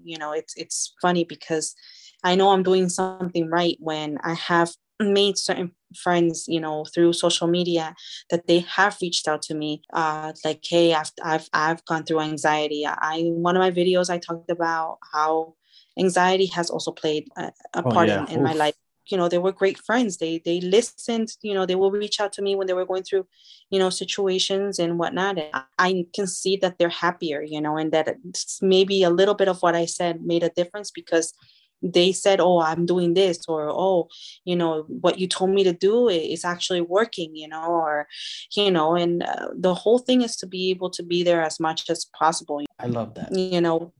You 0.04 0.18
know, 0.18 0.32
it's 0.32 0.54
it's 0.58 0.94
funny 1.02 1.24
because 1.24 1.76
I 2.24 2.36
know 2.36 2.50
I'm 2.50 2.64
doing 2.64 2.90
something 2.90 3.50
right 3.50 3.78
when 3.80 4.18
I 4.24 4.34
have 4.34 4.72
made 5.00 5.38
certain 5.38 5.72
friends 5.96 6.46
you 6.48 6.60
know 6.60 6.84
through 6.86 7.14
social 7.14 7.48
media 7.48 7.96
that 8.30 8.48
they 8.48 8.60
have 8.60 8.98
reached 9.02 9.28
out 9.28 9.42
to 9.42 9.54
me 9.54 9.82
uh 9.94 10.34
like 10.44 10.60
hey 10.64 10.94
i've 10.94 11.12
i've, 11.24 11.48
I've 11.54 11.86
gone 11.86 12.04
through 12.04 12.22
anxiety 12.22 12.86
i 12.86 13.22
one 13.28 13.56
of 13.56 13.62
my 13.62 13.72
videos 13.72 14.10
i 14.10 14.18
talked 14.18 14.50
about 14.50 14.98
how 15.14 15.54
anxiety 15.98 16.48
has 16.48 16.70
also 16.70 16.92
played 16.92 17.28
a, 17.38 17.52
a 17.74 17.84
oh, 17.86 17.92
part 17.92 18.08
yeah. 18.08 18.26
in, 18.28 18.38
in 18.38 18.44
my 18.44 18.54
life. 18.54 18.76
You 19.08 19.18
know 19.18 19.30
they 19.30 19.38
were 19.38 19.54
great 19.54 19.78
friends. 19.78 20.18
They 20.18 20.42
they 20.44 20.60
listened 20.60 21.30
you 21.42 21.54
know 21.54 21.66
they 21.66 21.76
will 21.76 21.92
reach 21.92 22.20
out 22.20 22.34
to 22.34 22.42
me 22.42 22.56
when 22.56 22.68
they 22.68 22.74
were 22.74 22.86
going 22.86 23.04
through 23.04 23.26
you 23.70 23.80
know 23.80 23.90
situations 23.90 24.80
and 24.80 25.00
whatnot. 25.00 25.38
And 25.38 25.64
i 25.80 26.06
can 26.14 26.28
see 26.28 26.58
that 26.58 26.78
they're 26.78 26.90
happier 26.90 27.42
you 27.42 27.62
know 27.62 27.78
and 27.78 27.92
that 27.92 28.16
maybe 28.62 29.04
a 29.04 29.10
little 29.10 29.36
bit 29.36 29.48
of 29.48 29.62
what 29.62 29.76
i 29.76 29.86
said 29.86 30.26
made 30.26 30.44
a 30.44 30.50
difference 30.50 30.92
because 30.92 31.34
they 31.82 32.12
said 32.12 32.40
oh 32.40 32.60
i'm 32.60 32.86
doing 32.86 33.14
this 33.14 33.40
or 33.48 33.70
oh 33.70 34.08
you 34.46 34.56
know 34.56 34.84
what 34.88 35.20
you 35.20 35.28
told 35.28 35.52
me 35.52 35.64
to 35.64 35.74
do 35.74 36.10
is 36.10 36.44
actually 36.44 36.82
working 36.82 37.36
you 37.36 37.48
know 37.48 37.66
or 37.66 38.08
you 38.56 38.72
know 38.72 38.96
and 38.96 39.24
uh, 39.24 39.48
the 39.56 39.74
whole 39.74 40.00
thing 40.00 40.22
is 40.22 40.36
to 40.36 40.48
be 40.48 40.70
able 40.72 40.90
to 40.90 41.04
be 41.04 41.24
there 41.24 41.44
as 41.44 41.60
much 41.60 41.90
as 41.90 42.06
possible. 42.18 42.64
I 42.80 42.88
love 42.88 43.14
that. 43.16 43.36
You 43.36 43.62
know 43.62 43.94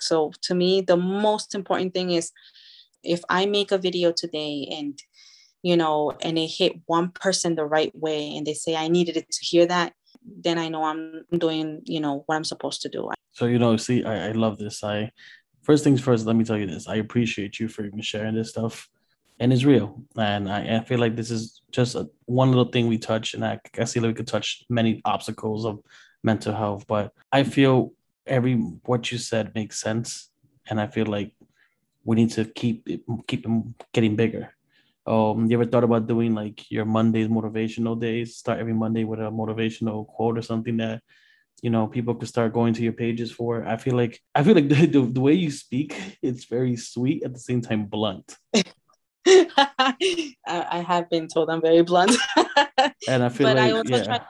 so 0.00 0.32
to 0.42 0.54
me 0.54 0.80
the 0.80 0.96
most 0.96 1.54
important 1.54 1.92
thing 1.92 2.10
is 2.10 2.32
if 3.02 3.20
i 3.28 3.46
make 3.46 3.72
a 3.72 3.78
video 3.78 4.12
today 4.12 4.68
and 4.72 4.98
you 5.62 5.76
know 5.76 6.12
and 6.22 6.38
it 6.38 6.46
hit 6.46 6.72
one 6.86 7.10
person 7.10 7.54
the 7.54 7.64
right 7.64 7.92
way 7.94 8.36
and 8.36 8.46
they 8.46 8.54
say 8.54 8.76
i 8.76 8.88
needed 8.88 9.16
it 9.16 9.30
to 9.30 9.44
hear 9.44 9.66
that 9.66 9.92
then 10.24 10.58
i 10.58 10.68
know 10.68 10.84
i'm 10.84 11.22
doing 11.36 11.82
you 11.84 12.00
know 12.00 12.22
what 12.26 12.36
i'm 12.36 12.44
supposed 12.44 12.80
to 12.80 12.88
do 12.88 13.10
so 13.32 13.46
you 13.46 13.58
know 13.58 13.76
see 13.76 14.04
i, 14.04 14.28
I 14.28 14.32
love 14.32 14.58
this 14.58 14.82
i 14.82 15.10
first 15.62 15.84
things 15.84 16.00
first, 16.00 16.26
let 16.26 16.36
me 16.36 16.44
tell 16.44 16.58
you 16.58 16.66
this. 16.66 16.88
I 16.88 16.96
appreciate 16.96 17.58
you 17.58 17.68
for 17.68 17.84
even 17.84 18.00
sharing 18.00 18.34
this 18.34 18.50
stuff. 18.50 18.88
And 19.38 19.52
it's 19.52 19.64
real. 19.64 20.02
And 20.16 20.50
I, 20.50 20.78
I 20.78 20.84
feel 20.84 20.98
like 20.98 21.16
this 21.16 21.30
is 21.30 21.62
just 21.70 21.94
a, 21.94 22.08
one 22.26 22.48
little 22.48 22.70
thing 22.70 22.86
we 22.86 22.98
touch. 22.98 23.34
And 23.34 23.44
I, 23.44 23.58
I 23.78 23.84
see 23.84 23.98
that 24.00 24.06
we 24.06 24.14
could 24.14 24.26
touch 24.26 24.64
many 24.68 25.00
obstacles 25.04 25.64
of 25.64 25.80
mental 26.22 26.54
health. 26.54 26.86
But 26.86 27.12
I 27.32 27.42
feel 27.44 27.92
every 28.26 28.54
what 28.84 29.10
you 29.10 29.18
said 29.18 29.54
makes 29.54 29.80
sense. 29.80 30.30
And 30.68 30.80
I 30.80 30.86
feel 30.86 31.06
like 31.06 31.34
we 32.04 32.16
need 32.16 32.30
to 32.32 32.44
keep 32.44 32.88
it, 32.88 33.02
keep 33.26 33.42
them 33.42 33.74
getting 33.92 34.16
bigger. 34.16 34.54
Um, 35.06 35.50
you 35.50 35.56
ever 35.56 35.68
thought 35.68 35.84
about 35.84 36.06
doing 36.06 36.34
like 36.34 36.70
your 36.70 36.84
Mondays 36.84 37.28
motivational 37.28 37.98
days? 37.98 38.36
Start 38.36 38.60
every 38.60 38.74
Monday 38.74 39.04
with 39.04 39.18
a 39.18 39.30
motivational 39.30 40.06
quote 40.06 40.38
or 40.38 40.42
something 40.42 40.76
that 40.76 41.02
you 41.62 41.70
know 41.70 41.86
people 41.86 42.14
could 42.14 42.28
start 42.28 42.52
going 42.52 42.74
to 42.74 42.82
your 42.82 42.92
pages 42.92 43.30
for 43.30 43.64
i 43.64 43.76
feel 43.76 43.94
like 43.94 44.20
i 44.34 44.42
feel 44.42 44.54
like 44.54 44.68
the, 44.68 44.86
the, 44.94 45.00
the 45.00 45.20
way 45.20 45.32
you 45.32 45.50
speak 45.50 46.18
it's 46.20 46.44
very 46.44 46.76
sweet 46.76 47.22
at 47.22 47.32
the 47.32 47.40
same 47.40 47.60
time 47.62 47.86
blunt 47.86 48.36
I, 49.26 50.84
have 50.86 51.08
been 51.08 51.28
told 51.28 51.48
i'm 51.48 51.62
very 51.62 51.82
blunt 51.82 52.12
and 53.08 53.22
i 53.22 53.28
feel 53.36 53.46
but 53.46 53.56
like 53.56 53.66
I 53.66 53.70
also 53.70 53.96
yeah. 53.96 54.02
try 54.02 54.20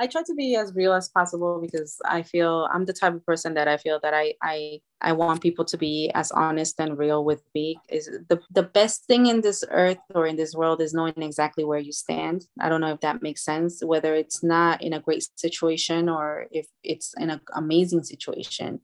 I 0.00 0.06
try 0.06 0.22
to 0.22 0.34
be 0.34 0.56
as 0.56 0.74
real 0.74 0.94
as 0.94 1.10
possible 1.10 1.60
because 1.60 2.00
I 2.06 2.22
feel 2.22 2.66
I'm 2.72 2.86
the 2.86 2.94
type 2.94 3.14
of 3.14 3.24
person 3.26 3.52
that 3.54 3.68
I 3.68 3.76
feel 3.76 4.00
that 4.02 4.14
I 4.14 4.32
I 4.42 4.80
I 5.02 5.12
want 5.12 5.42
people 5.42 5.64
to 5.66 5.76
be 5.76 6.10
as 6.14 6.32
honest 6.32 6.80
and 6.80 6.96
real 6.96 7.22
with 7.22 7.42
me. 7.54 7.78
Is 7.90 8.06
the 8.30 8.40
the 8.50 8.62
best 8.62 9.04
thing 9.04 9.26
in 9.26 9.42
this 9.42 9.62
earth 9.70 9.98
or 10.14 10.26
in 10.26 10.36
this 10.36 10.54
world 10.54 10.80
is 10.80 10.94
knowing 10.94 11.22
exactly 11.22 11.64
where 11.64 11.78
you 11.78 11.92
stand. 11.92 12.46
I 12.58 12.70
don't 12.70 12.80
know 12.80 12.94
if 12.94 13.00
that 13.00 13.22
makes 13.22 13.44
sense. 13.44 13.84
Whether 13.84 14.14
it's 14.14 14.42
not 14.42 14.82
in 14.82 14.94
a 14.94 15.00
great 15.00 15.28
situation 15.36 16.08
or 16.08 16.46
if 16.50 16.66
it's 16.82 17.12
in 17.18 17.28
an 17.28 17.42
amazing 17.54 18.04
situation, 18.04 18.80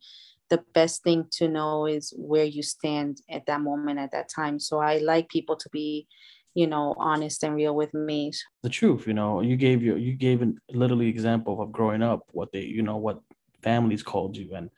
the 0.51 0.63
best 0.75 1.03
thing 1.03 1.25
to 1.39 1.49
know 1.49 1.87
is 1.87 2.13
where 2.17 2.45
you 2.45 2.63
stand 2.63 3.23
at 3.31 3.47
that 3.47 3.63
moment 3.63 3.99
at 3.99 4.13
that 4.13 4.29
time. 4.29 4.61
So 4.61 4.81
I 4.81 4.99
like 4.99 5.31
people 5.31 5.57
to 5.57 5.69
be 5.71 6.07
you 6.57 6.67
know 6.67 6.95
honest 6.97 7.45
and 7.45 7.55
real 7.55 7.77
with 7.77 7.93
me. 7.93 8.33
The 8.63 8.71
truth 8.71 9.07
you 9.07 9.13
know 9.13 9.43
you 9.43 9.57
gave 9.57 9.83
your 9.83 9.99
you 9.99 10.15
gave 10.15 10.43
a 10.43 10.53
literally 10.71 11.09
example 11.09 11.61
of 11.61 11.71
growing 11.71 12.03
up 12.03 12.23
what 12.33 12.51
they 12.51 12.63
you 12.63 12.83
know 12.83 12.97
what 12.97 13.21
families 13.63 14.03
called 14.03 14.37
you 14.37 14.55
and 14.55 14.71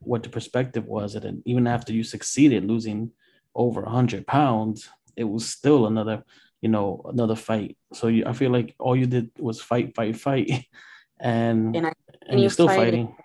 what 0.00 0.22
the 0.22 0.28
perspective 0.28 0.84
was. 0.84 1.14
And 1.14 1.42
even 1.46 1.66
after 1.66 1.92
you 1.92 2.04
succeeded 2.04 2.64
losing 2.64 3.10
over 3.54 3.80
100 3.82 4.26
pounds 4.26 4.88
it 5.16 5.24
was 5.24 5.48
still 5.48 5.86
another 5.86 6.22
you 6.60 6.68
know 6.68 7.02
another 7.06 7.36
fight. 7.36 7.76
So 7.94 8.08
you, 8.08 8.24
i 8.26 8.32
feel 8.32 8.52
like 8.52 8.74
all 8.78 8.94
you 8.94 9.06
did 9.06 9.30
was 9.38 9.60
fight 9.60 9.94
fight 9.96 10.16
fight. 10.16 10.66
And 11.20 11.76
and, 11.76 11.86
I, 11.86 11.92
and, 12.22 12.30
and 12.30 12.40
you're 12.40 12.50
still 12.50 12.66
fighting, 12.66 13.06
fighting. 13.06 13.16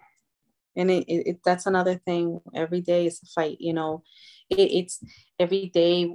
and 0.76 0.92
it, 0.92 1.06
it, 1.10 1.38
that's 1.44 1.66
another 1.66 1.96
thing. 1.96 2.40
Every 2.54 2.82
day 2.82 3.08
is 3.08 3.20
a 3.24 3.26
fight 3.26 3.58
you 3.60 3.74
know. 3.74 4.04
It, 4.52 4.70
it's 4.80 5.00
every 5.40 5.72
day 5.74 6.08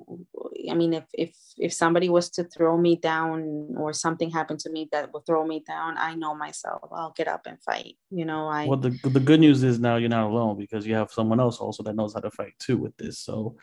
i 0.70 0.74
mean 0.74 0.92
if 0.92 1.04
if 1.12 1.34
if 1.58 1.72
somebody 1.72 2.08
was 2.08 2.30
to 2.30 2.44
throw 2.44 2.76
me 2.76 2.96
down 2.96 3.74
or 3.76 3.92
something 3.92 4.30
happened 4.30 4.58
to 4.58 4.70
me 4.70 4.88
that 4.92 5.12
would 5.12 5.24
throw 5.26 5.46
me 5.46 5.62
down 5.66 5.96
i 5.98 6.14
know 6.14 6.34
myself 6.34 6.88
i'll 6.92 7.14
get 7.16 7.28
up 7.28 7.46
and 7.46 7.60
fight 7.62 7.96
you 8.10 8.24
know 8.24 8.48
i 8.48 8.66
well 8.66 8.78
the, 8.78 8.90
the 9.04 9.20
good 9.20 9.40
news 9.40 9.62
is 9.62 9.78
now 9.78 9.96
you're 9.96 10.08
not 10.08 10.28
alone 10.28 10.56
because 10.56 10.86
you 10.86 10.94
have 10.94 11.10
someone 11.10 11.40
else 11.40 11.58
also 11.58 11.82
that 11.82 11.96
knows 11.96 12.14
how 12.14 12.20
to 12.20 12.30
fight 12.30 12.54
too 12.58 12.76
with 12.76 12.96
this 12.96 13.18
so 13.18 13.56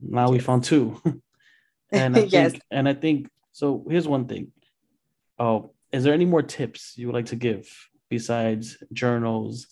now 0.00 0.30
we 0.30 0.38
found 0.38 0.64
two. 0.64 1.00
And 1.90 2.16
I 2.16 2.20
yes. 2.28 2.52
think, 2.52 2.62
and 2.70 2.86
i 2.86 2.92
think 2.92 3.30
so 3.52 3.82
here's 3.88 4.06
one 4.06 4.26
thing. 4.28 4.52
Oh 5.38 5.72
is 5.90 6.04
there 6.04 6.12
any 6.12 6.26
more 6.26 6.42
tips 6.42 6.94
you 6.96 7.06
would 7.06 7.14
like 7.14 7.26
to 7.26 7.36
give 7.36 7.66
besides 8.10 8.76
journals 8.92 9.68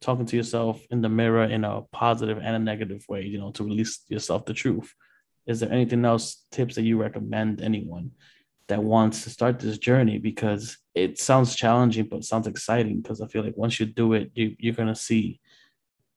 talking 0.00 0.26
to 0.26 0.36
yourself 0.36 0.84
in 0.90 1.00
the 1.00 1.08
mirror 1.08 1.44
in 1.44 1.64
a 1.64 1.82
positive 1.92 2.38
and 2.38 2.56
a 2.56 2.58
negative 2.58 3.04
way 3.08 3.22
you 3.22 3.38
know 3.38 3.52
to 3.52 3.62
release 3.62 4.00
yourself 4.08 4.44
the 4.44 4.54
truth 4.54 4.92
is 5.46 5.60
there 5.60 5.72
anything 5.72 6.04
else 6.04 6.44
tips 6.50 6.74
that 6.76 6.82
you 6.82 7.00
recommend 7.00 7.60
anyone 7.60 8.12
that 8.68 8.82
wants 8.82 9.24
to 9.24 9.30
start 9.30 9.58
this 9.58 9.78
journey? 9.78 10.18
Because 10.18 10.78
it 10.94 11.18
sounds 11.18 11.54
challenging 11.54 12.06
but 12.06 12.24
sounds 12.24 12.46
exciting 12.46 13.00
because 13.00 13.20
i 13.20 13.26
feel 13.26 13.42
like 13.42 13.56
once 13.56 13.80
you 13.80 13.86
do 13.86 14.12
it 14.12 14.30
you, 14.34 14.54
you're 14.58 14.74
going 14.74 14.88
to 14.88 14.94
see 14.94 15.40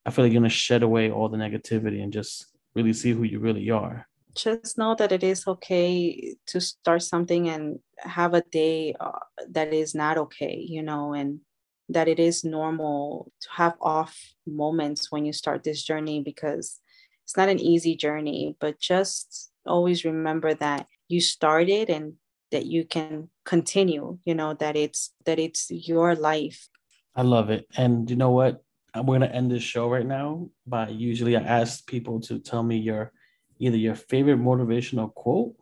i 0.05 0.11
feel 0.11 0.25
like 0.25 0.31
you're 0.31 0.41
going 0.41 0.49
to 0.49 0.55
shed 0.55 0.83
away 0.83 1.09
all 1.09 1.29
the 1.29 1.37
negativity 1.37 2.03
and 2.03 2.13
just 2.13 2.47
really 2.75 2.93
see 2.93 3.11
who 3.11 3.23
you 3.23 3.39
really 3.39 3.69
are. 3.69 4.05
Just 4.35 4.77
know 4.77 4.95
that 4.95 5.13
it 5.13 5.23
is 5.23 5.47
okay 5.47 6.35
to 6.47 6.59
start 6.59 7.01
something 7.01 7.47
and 7.47 7.79
have 7.99 8.33
a 8.33 8.41
day 8.41 8.93
uh, 8.99 9.19
that 9.51 9.73
is 9.73 9.95
not 9.95 10.17
okay 10.17 10.57
you 10.59 10.83
know 10.83 11.13
and 11.13 11.39
that 11.87 12.09
it 12.09 12.19
is 12.19 12.43
normal 12.43 13.31
to 13.39 13.47
have 13.53 13.75
off 13.79 14.19
moments 14.45 15.09
when 15.09 15.23
you 15.23 15.31
start 15.31 15.63
this 15.63 15.81
journey 15.83 16.21
because 16.21 16.81
it's 17.25 17.35
not 17.35 17.49
an 17.49 17.59
easy 17.59 17.95
journey, 17.95 18.55
but 18.59 18.79
just 18.79 19.49
always 19.65 20.05
remember 20.05 20.53
that 20.53 20.85
you 21.07 21.19
started 21.19 21.89
and 21.89 22.13
that 22.51 22.67
you 22.67 22.85
can 22.85 23.29
continue, 23.43 24.19
you 24.25 24.35
know, 24.35 24.53
that 24.53 24.75
it's 24.75 25.11
that 25.25 25.39
it's 25.39 25.71
your 25.71 26.13
life. 26.13 26.69
I 27.15 27.23
love 27.23 27.49
it. 27.49 27.65
And 27.75 28.07
you 28.07 28.15
know 28.15 28.29
what? 28.29 28.63
We're 28.95 29.19
gonna 29.19 29.33
end 29.33 29.49
this 29.49 29.63
show 29.63 29.89
right 29.89 30.05
now 30.05 30.49
by 30.67 30.89
usually 30.89 31.35
I 31.35 31.41
ask 31.41 31.85
people 31.87 32.21
to 32.21 32.37
tell 32.37 32.61
me 32.61 32.77
your 32.77 33.11
either 33.57 33.75
your 33.77 33.95
favorite 33.95 34.39
motivational 34.39 35.11
quote 35.11 35.55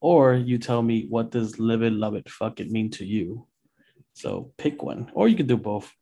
or 0.00 0.34
you 0.34 0.58
tell 0.58 0.82
me 0.82 1.06
what 1.08 1.30
does 1.30 1.60
live 1.60 1.82
it, 1.82 1.92
love 1.92 2.16
it, 2.16 2.28
fuck 2.28 2.58
it 2.58 2.70
mean 2.70 2.90
to 2.90 3.04
you. 3.04 3.46
So 4.14 4.52
pick 4.58 4.82
one, 4.82 5.10
or 5.14 5.28
you 5.28 5.36
could 5.36 5.46
do 5.46 5.56
both. 5.56 5.92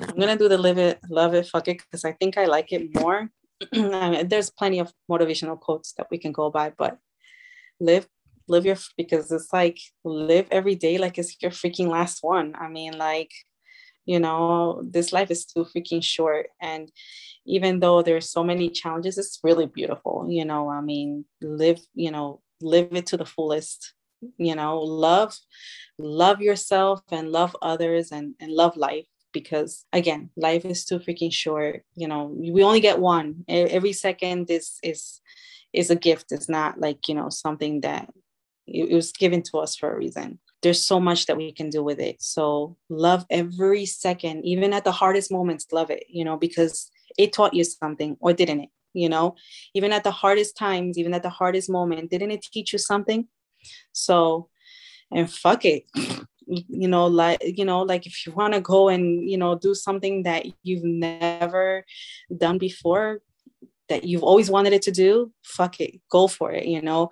I'm 0.00 0.18
gonna 0.18 0.38
do 0.38 0.48
the 0.48 0.56
live 0.56 0.78
it, 0.78 1.00
love 1.10 1.34
it, 1.34 1.48
fuck 1.48 1.66
it, 1.66 1.78
because 1.78 2.04
I 2.04 2.12
think 2.12 2.38
I 2.38 2.44
like 2.44 2.72
it 2.72 2.94
more. 2.94 3.28
There's 3.72 4.50
plenty 4.50 4.78
of 4.78 4.92
motivational 5.10 5.58
quotes 5.58 5.92
that 5.94 6.08
we 6.10 6.18
can 6.18 6.32
go 6.32 6.50
by, 6.50 6.70
but 6.76 6.98
live 7.80 8.08
live 8.48 8.64
your 8.64 8.76
because 8.96 9.30
it's 9.32 9.52
like 9.52 9.78
live 10.04 10.46
every 10.52 10.76
day 10.76 10.98
like 10.98 11.18
it's 11.18 11.36
your 11.42 11.50
freaking 11.50 11.88
last 11.88 12.22
one. 12.22 12.54
I 12.58 12.68
mean, 12.68 12.96
like 12.98 13.32
you 14.04 14.20
know, 14.20 14.82
this 14.88 15.12
life 15.12 15.32
is 15.32 15.44
too 15.44 15.64
freaking 15.64 16.02
short, 16.02 16.48
and 16.60 16.90
even 17.44 17.80
though 17.80 18.02
there's 18.02 18.30
so 18.30 18.44
many 18.44 18.68
challenges, 18.70 19.18
it's 19.18 19.40
really 19.42 19.66
beautiful. 19.66 20.26
You 20.28 20.44
know, 20.44 20.68
I 20.68 20.80
mean, 20.80 21.24
live 21.40 21.80
you 21.94 22.10
know 22.10 22.40
live 22.60 22.88
it 22.92 23.06
to 23.06 23.16
the 23.16 23.26
fullest 23.26 23.92
you 24.38 24.54
know 24.54 24.78
love 24.78 25.36
love 25.98 26.40
yourself 26.40 27.00
and 27.10 27.30
love 27.30 27.56
others 27.62 28.12
and 28.12 28.34
and 28.40 28.50
love 28.50 28.76
life 28.76 29.06
because 29.32 29.84
again 29.92 30.30
life 30.36 30.64
is 30.64 30.84
too 30.84 30.98
freaking 30.98 31.32
short 31.32 31.82
you 31.94 32.08
know 32.08 32.24
we 32.34 32.62
only 32.62 32.80
get 32.80 32.98
one. 32.98 33.44
Every 33.48 33.92
second 33.92 34.50
is 34.50 34.78
is 34.82 35.20
is 35.72 35.90
a 35.90 35.96
gift. 35.96 36.32
It's 36.32 36.48
not 36.48 36.80
like 36.80 37.08
you 37.08 37.14
know 37.14 37.28
something 37.28 37.80
that 37.82 38.10
it 38.66 38.92
was 38.92 39.12
given 39.12 39.42
to 39.42 39.58
us 39.58 39.76
for 39.76 39.92
a 39.92 39.96
reason. 39.96 40.38
There's 40.62 40.84
so 40.84 40.98
much 40.98 41.26
that 41.26 41.36
we 41.36 41.52
can 41.52 41.70
do 41.70 41.82
with 41.84 42.00
it. 42.00 42.20
So 42.20 42.76
love 42.88 43.26
every 43.30 43.86
second 43.86 44.44
even 44.44 44.72
at 44.72 44.84
the 44.84 44.92
hardest 44.92 45.30
moments 45.30 45.66
love 45.72 45.90
it 45.90 46.04
you 46.08 46.24
know 46.24 46.36
because 46.36 46.90
it 47.18 47.32
taught 47.32 47.54
you 47.54 47.64
something 47.64 48.16
or 48.20 48.32
didn't 48.32 48.60
it? 48.60 48.70
You 48.92 49.08
know 49.08 49.36
even 49.74 49.92
at 49.92 50.04
the 50.04 50.10
hardest 50.10 50.56
times 50.56 50.98
even 50.98 51.14
at 51.14 51.22
the 51.22 51.30
hardest 51.30 51.68
moment 51.70 52.10
didn't 52.10 52.30
it 52.30 52.42
teach 52.42 52.72
you 52.72 52.78
something? 52.78 53.28
So 53.92 54.48
and 55.12 55.30
fuck 55.30 55.64
it 55.64 55.84
you 56.46 56.88
know 56.88 57.06
like 57.06 57.38
you 57.42 57.64
know 57.64 57.82
like 57.82 58.06
if 58.06 58.24
you 58.26 58.32
want 58.32 58.54
to 58.54 58.60
go 58.60 58.88
and 58.88 59.28
you 59.28 59.36
know 59.36 59.56
do 59.56 59.74
something 59.74 60.22
that 60.22 60.46
you've 60.62 60.84
never 60.84 61.84
done 62.36 62.58
before 62.58 63.20
that 63.88 64.04
you've 64.04 64.22
always 64.22 64.50
wanted 64.50 64.72
it 64.72 64.82
to 64.82 64.90
do 64.90 65.32
fuck 65.44 65.80
it 65.80 66.00
go 66.10 66.26
for 66.26 66.52
it 66.52 66.66
you 66.66 66.80
know? 66.80 67.10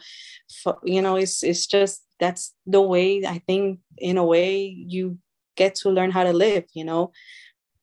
F- 0.66 0.78
you 0.84 1.02
know 1.02 1.16
it's 1.16 1.42
it's 1.42 1.66
just 1.66 2.04
that's 2.20 2.54
the 2.66 2.80
way 2.80 3.24
i 3.26 3.38
think 3.46 3.80
in 3.98 4.18
a 4.18 4.24
way 4.24 4.64
you 4.66 5.18
get 5.56 5.74
to 5.74 5.90
learn 5.90 6.10
how 6.10 6.24
to 6.24 6.32
live 6.32 6.64
you 6.72 6.84
know? 6.84 7.12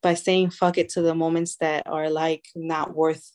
By 0.02 0.16
saying 0.16 0.50
fuck 0.50 0.78
it 0.78 0.90
to 0.90 1.02
the 1.02 1.14
moments 1.14 1.58
that 1.58 1.86
are 1.86 2.10
like 2.10 2.46
not 2.56 2.96
worth 2.96 3.30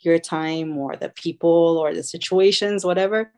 your 0.00 0.18
time 0.18 0.76
or 0.78 0.96
the 0.96 1.10
people 1.10 1.78
or 1.78 1.94
the 1.94 2.02
situations 2.02 2.84
whatever 2.84 3.32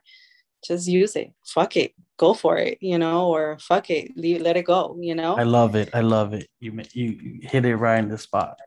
just 0.67 0.89
use 0.89 1.17
it 1.17 1.33
fuck 1.45 1.77
it 1.77 1.95
go 2.17 2.35
for 2.35 2.59
it, 2.59 2.79
you 2.81 2.99
know, 2.99 3.29
or 3.29 3.59
fuck 3.59 3.91
it, 3.91 4.17
leave, 4.17 4.41
let 4.41 4.57
it 4.57 4.65
go, 4.65 4.97
you 5.01 5.15
know. 5.15 5.37
I 5.37 5.43
love 5.43 5.75
it. 5.75 5.91
I 5.93 6.01
love 6.01 6.33
it. 6.33 6.49
You 6.61 6.81
you, 6.93 7.41
hit 7.43 7.65
it 7.65 7.77
right 7.77 7.99
in 7.99 8.09
the 8.09 8.19
spot. 8.19 8.59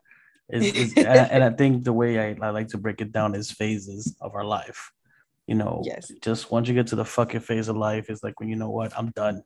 It's, 0.48 0.76
it's, 0.78 0.96
and, 0.96 1.30
and, 1.30 1.44
I 1.44 1.50
think 1.50 1.84
the 1.84 1.92
way 1.92 2.18
I, 2.18 2.36
I 2.40 2.50
like 2.50 2.68
to 2.68 2.78
break 2.78 3.00
it 3.00 3.12
down 3.12 3.34
is 3.34 3.50
phases 3.50 4.16
of 4.20 4.34
our 4.34 4.44
life. 4.44 4.90
You 5.46 5.54
know, 5.54 5.82
yes. 5.84 6.10
just 6.22 6.50
once 6.50 6.68
you 6.68 6.74
get 6.74 6.88
to 6.88 6.96
the 6.96 7.04
fucking 7.04 7.40
phase 7.40 7.68
of 7.68 7.76
life, 7.76 8.10
it's 8.10 8.22
like 8.22 8.38
when 8.38 8.48
you 8.48 8.56
know 8.56 8.70
what, 8.70 8.92
I'm 8.96 9.10
done. 9.10 9.42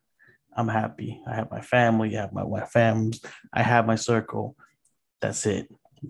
I'm 0.56 0.68
happy. 0.68 1.20
I 1.26 1.34
have 1.34 1.50
my 1.50 1.60
family. 1.60 2.16
I 2.16 2.22
have 2.22 2.32
my, 2.32 2.42
my 2.42 2.62
fams. 2.62 3.24
I 3.52 3.62
have 3.62 3.86
my 3.86 3.94
circle. 3.94 4.56
That's 5.20 5.46
it. 5.46 5.68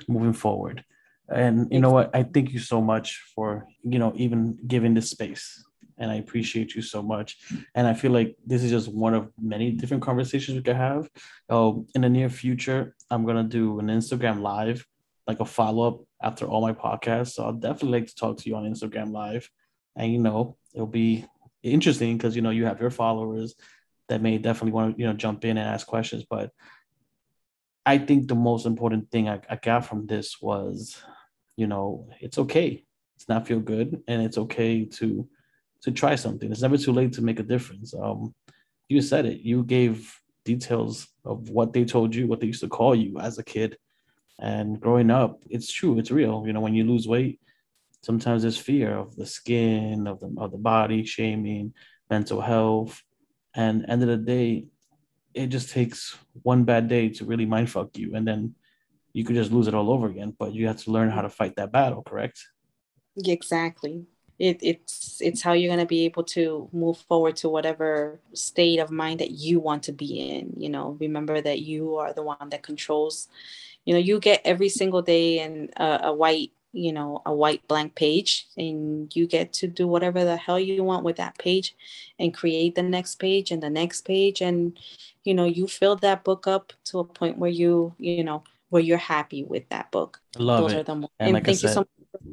Moving 0.09 0.33
forward. 0.33 0.85
And 1.29 1.69
you 1.71 1.81
know 1.81 1.91
what? 1.91 2.11
I 2.15 2.23
thank 2.23 2.53
you 2.53 2.59
so 2.59 2.81
much 2.81 3.23
for, 3.35 3.67
you 3.85 3.99
know, 3.99 4.13
even 4.17 4.59
giving 4.67 4.95
this 4.95 5.11
space 5.11 5.63
and 6.03 6.11
I 6.11 6.17
appreciate 6.17 6.75
you 6.75 6.83
so 6.83 7.01
much. 7.01 7.39
And 7.77 7.87
I 7.87 7.95
feel 7.95 8.11
like 8.11 8.37
this 8.45 8.65
is 8.65 8.73
just 8.73 8.89
one 8.89 9.15
of 9.15 9.31
many 9.41 9.71
different 9.71 10.03
conversations 10.03 10.57
we 10.57 10.63
could 10.63 10.75
have. 10.75 11.09
Oh, 11.49 11.87
in 11.95 12.01
the 12.01 12.09
near 12.09 12.29
future, 12.29 12.97
I'm 13.09 13.25
gonna 13.25 13.45
do 13.45 13.79
an 13.79 13.87
Instagram 13.87 14.43
live, 14.43 14.85
like 15.29 15.39
a 15.39 15.45
follow 15.45 15.87
up 15.87 16.01
after 16.21 16.45
all 16.45 16.61
my 16.61 16.73
podcasts. 16.73 17.35
So 17.35 17.45
I'll 17.45 17.53
definitely 17.53 18.01
like 18.01 18.09
to 18.09 18.17
talk 18.17 18.39
to 18.39 18.49
you 18.49 18.57
on 18.57 18.65
Instagram 18.65 19.13
live, 19.13 19.49
and 19.95 20.13
you 20.13 20.19
know 20.19 20.57
it'll 20.75 20.89
be 20.89 21.25
interesting 21.63 22.17
because 22.17 22.35
you 22.35 22.43
know 22.43 22.51
you 22.51 22.67
have 22.67 22.81
your 22.81 22.91
followers 22.91 23.55
that 24.09 24.21
may 24.21 24.39
definitely 24.39 24.73
want 24.73 24.97
to 24.97 25.01
you 25.01 25.07
know 25.07 25.15
jump 25.15 25.45
in 25.45 25.57
and 25.57 25.69
ask 25.69 25.87
questions, 25.87 26.27
but. 26.29 26.51
I 27.85 27.99
think 27.99 28.29
the 28.29 28.37
most 28.37 28.65
important 28.65 29.11
thing 29.11 29.29
I, 29.29 29.41
I 29.51 29.57
got 29.57 29.85
from 29.85 30.07
this 30.07 30.41
was, 30.41 31.03
you 31.57 31.67
know, 31.67 32.09
it's 32.21 32.39
okay. 32.39 32.85
It's 33.17 33.29
not 33.29 33.49
feel 33.49 33.59
good, 33.59 34.05
and 34.07 34.23
it's 34.23 34.39
okay 34.39 34.85
to 34.85 35.29
to 35.83 35.91
try 35.91 36.15
something. 36.15 36.51
It's 36.51 36.63
never 36.63 36.79
too 36.79 36.93
late 36.93 37.13
to 37.15 37.23
make 37.23 37.41
a 37.41 37.45
difference. 37.45 37.95
Um, 37.95 38.35
you 38.89 39.01
said 39.03 39.27
it. 39.27 39.41
You 39.41 39.65
gave 39.65 40.15
details 40.45 41.09
of 41.25 41.51
what 41.51 41.73
they 41.73 41.85
told 41.85 42.15
you, 42.15 42.27
what 42.27 42.41
they 42.41 42.47
used 42.49 42.61
to 42.61 42.69
call 42.69 42.95
you 42.95 43.19
as 43.19 43.39
a 43.39 43.45
kid, 43.45 43.77
and 44.41 44.81
growing 44.81 45.11
up. 45.11 45.41
It's 45.49 45.71
true. 45.73 45.99
It's 45.99 46.11
real. 46.11 46.45
You 46.47 46.53
know, 46.53 46.61
when 46.61 46.75
you 46.75 46.85
lose 46.85 47.09
weight, 47.09 47.41
sometimes 48.03 48.43
there's 48.43 48.59
fear 48.59 48.97
of 48.97 49.17
the 49.17 49.27
skin, 49.27 50.07
of 50.07 50.21
the 50.21 50.33
of 50.39 50.53
the 50.53 50.59
body, 50.59 51.05
shaming, 51.05 51.75
mental 52.11 52.41
health, 52.41 53.03
and 53.55 53.85
end 53.89 54.03
of 54.03 54.09
the 54.09 54.17
day, 54.17 54.67
it 55.35 55.49
just 55.49 55.71
takes 55.71 56.17
one 56.43 56.65
bad 56.65 56.89
day 56.89 57.09
to 57.09 57.25
really 57.25 57.47
mindfuck 57.47 57.97
you, 57.97 58.15
and 58.15 58.27
then 58.27 58.55
you 59.13 59.25
could 59.25 59.37
just 59.37 59.53
lose 59.53 59.67
it 59.67 59.75
all 59.75 59.91
over 59.91 60.07
again. 60.07 60.35
But 60.39 60.55
you 60.55 60.67
have 60.69 60.83
to 60.85 60.91
learn 60.91 61.11
how 61.11 61.23
to 61.23 61.31
fight 61.31 61.57
that 61.57 61.73
battle. 61.73 62.03
Correct? 62.03 62.39
Exactly 63.25 64.07
it, 64.43 64.59
it's 64.61 65.23
it's 65.23 65.41
how 65.41 65.53
you're 65.53 65.69
going 65.69 65.79
to 65.79 65.87
be 65.87 66.05
able 66.05 66.25
to 66.25 66.69
move 66.73 66.99
forward 66.99 67.37
to 67.37 67.49
whatever 67.49 68.19
state 68.35 68.81
of 68.81 68.91
mind 68.91 69.21
that 69.21 69.31
you 69.31 69.61
want 69.61 69.85
to 69.85 69.93
be 69.93 70.19
in 70.19 70.53
you 70.57 70.69
know? 70.69 70.97
Remember 71.01 71.41
that 71.41 71.61
you 71.61 71.97
are 71.97 72.13
the 72.13 72.25
one 72.25 72.49
that 72.51 72.65
controls 72.65 73.29
you 73.85 73.95
know 73.95 74.01
you 74.01 74.19
get 74.19 74.41
every 74.45 74.69
single 74.69 75.01
day 75.01 75.39
and 75.39 75.71
a, 75.77 76.07
a 76.07 76.13
white 76.13 76.51
you 76.73 76.93
know 76.93 77.23
a 77.25 77.33
white 77.33 77.67
blank 77.69 77.95
page 77.95 78.49
and 78.57 79.15
you 79.15 79.29
get 79.29 79.53
to 79.53 79.69
do 79.69 79.87
whatever 79.87 80.25
the 80.25 80.37
hell 80.37 80.59
you 80.59 80.83
want 80.83 81.05
with 81.05 81.17
that 81.17 81.39
page 81.39 81.77
and 82.19 82.35
create 82.35 82.75
the 82.75 82.83
next 82.83 83.17
page 83.17 83.51
and 83.53 83.63
the 83.63 83.71
next 83.71 84.01
page. 84.03 84.41
And 84.41 84.77
you 85.23 85.35
know 85.35 85.45
you 85.45 85.69
fill 85.69 85.97
that 85.97 86.25
book 86.25 86.47
up 86.47 86.73
to 86.87 86.99
a 86.99 87.05
point 87.05 87.39
where 87.39 87.51
you 87.51 87.95
you 87.99 88.25
know 88.25 88.43
where 88.71 88.83
you're 88.83 88.97
happy 88.97 89.45
with 89.45 89.69
that 89.69 89.91
book. 89.91 90.21
I 90.37 90.43
love 90.43 90.61
Those 90.63 90.73
it. 90.73 90.89
and, 90.89 91.07
and 91.21 91.35
like 91.35 91.45
thank 91.45 91.59
said, 91.59 91.69
you 91.69 91.75
so 91.75 91.81
much 91.81 91.89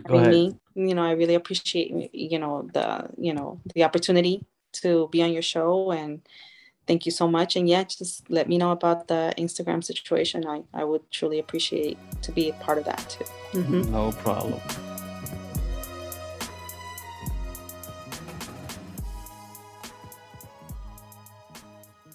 for 0.08 0.16
having 0.16 0.32
me 0.32 0.56
you 0.88 0.96
know, 0.96 1.04
I 1.04 1.12
really 1.12 1.36
appreciate, 1.36 2.14
you 2.14 2.40
know, 2.40 2.70
the, 2.74 3.10
you 3.18 3.34
know, 3.34 3.60
the 3.76 3.84
opportunity 3.84 4.46
to 4.82 5.10
be 5.12 5.22
on 5.22 5.34
your 5.34 5.42
show 5.42 5.92
and 5.92 6.22
thank 6.88 7.06
you 7.06 7.12
so 7.12 7.28
much. 7.28 7.56
And 7.56 7.68
yeah, 7.68 7.84
just 7.84 8.30
let 8.30 8.48
me 8.48 8.58
know 8.58 8.72
about 8.72 9.08
the 9.08 9.34
Instagram 9.38 9.84
situation. 9.84 10.46
I, 10.48 10.64
I 10.74 10.84
would 10.84 11.10
truly 11.12 11.40
appreciate 11.40 11.98
to 12.22 12.32
be 12.32 12.50
a 12.50 12.54
part 12.54 12.78
of 12.78 12.86
that 12.86 13.04
too. 13.10 13.26
Mm-hmm. 13.60 13.92
No 13.92 14.12
problem. 14.12 14.60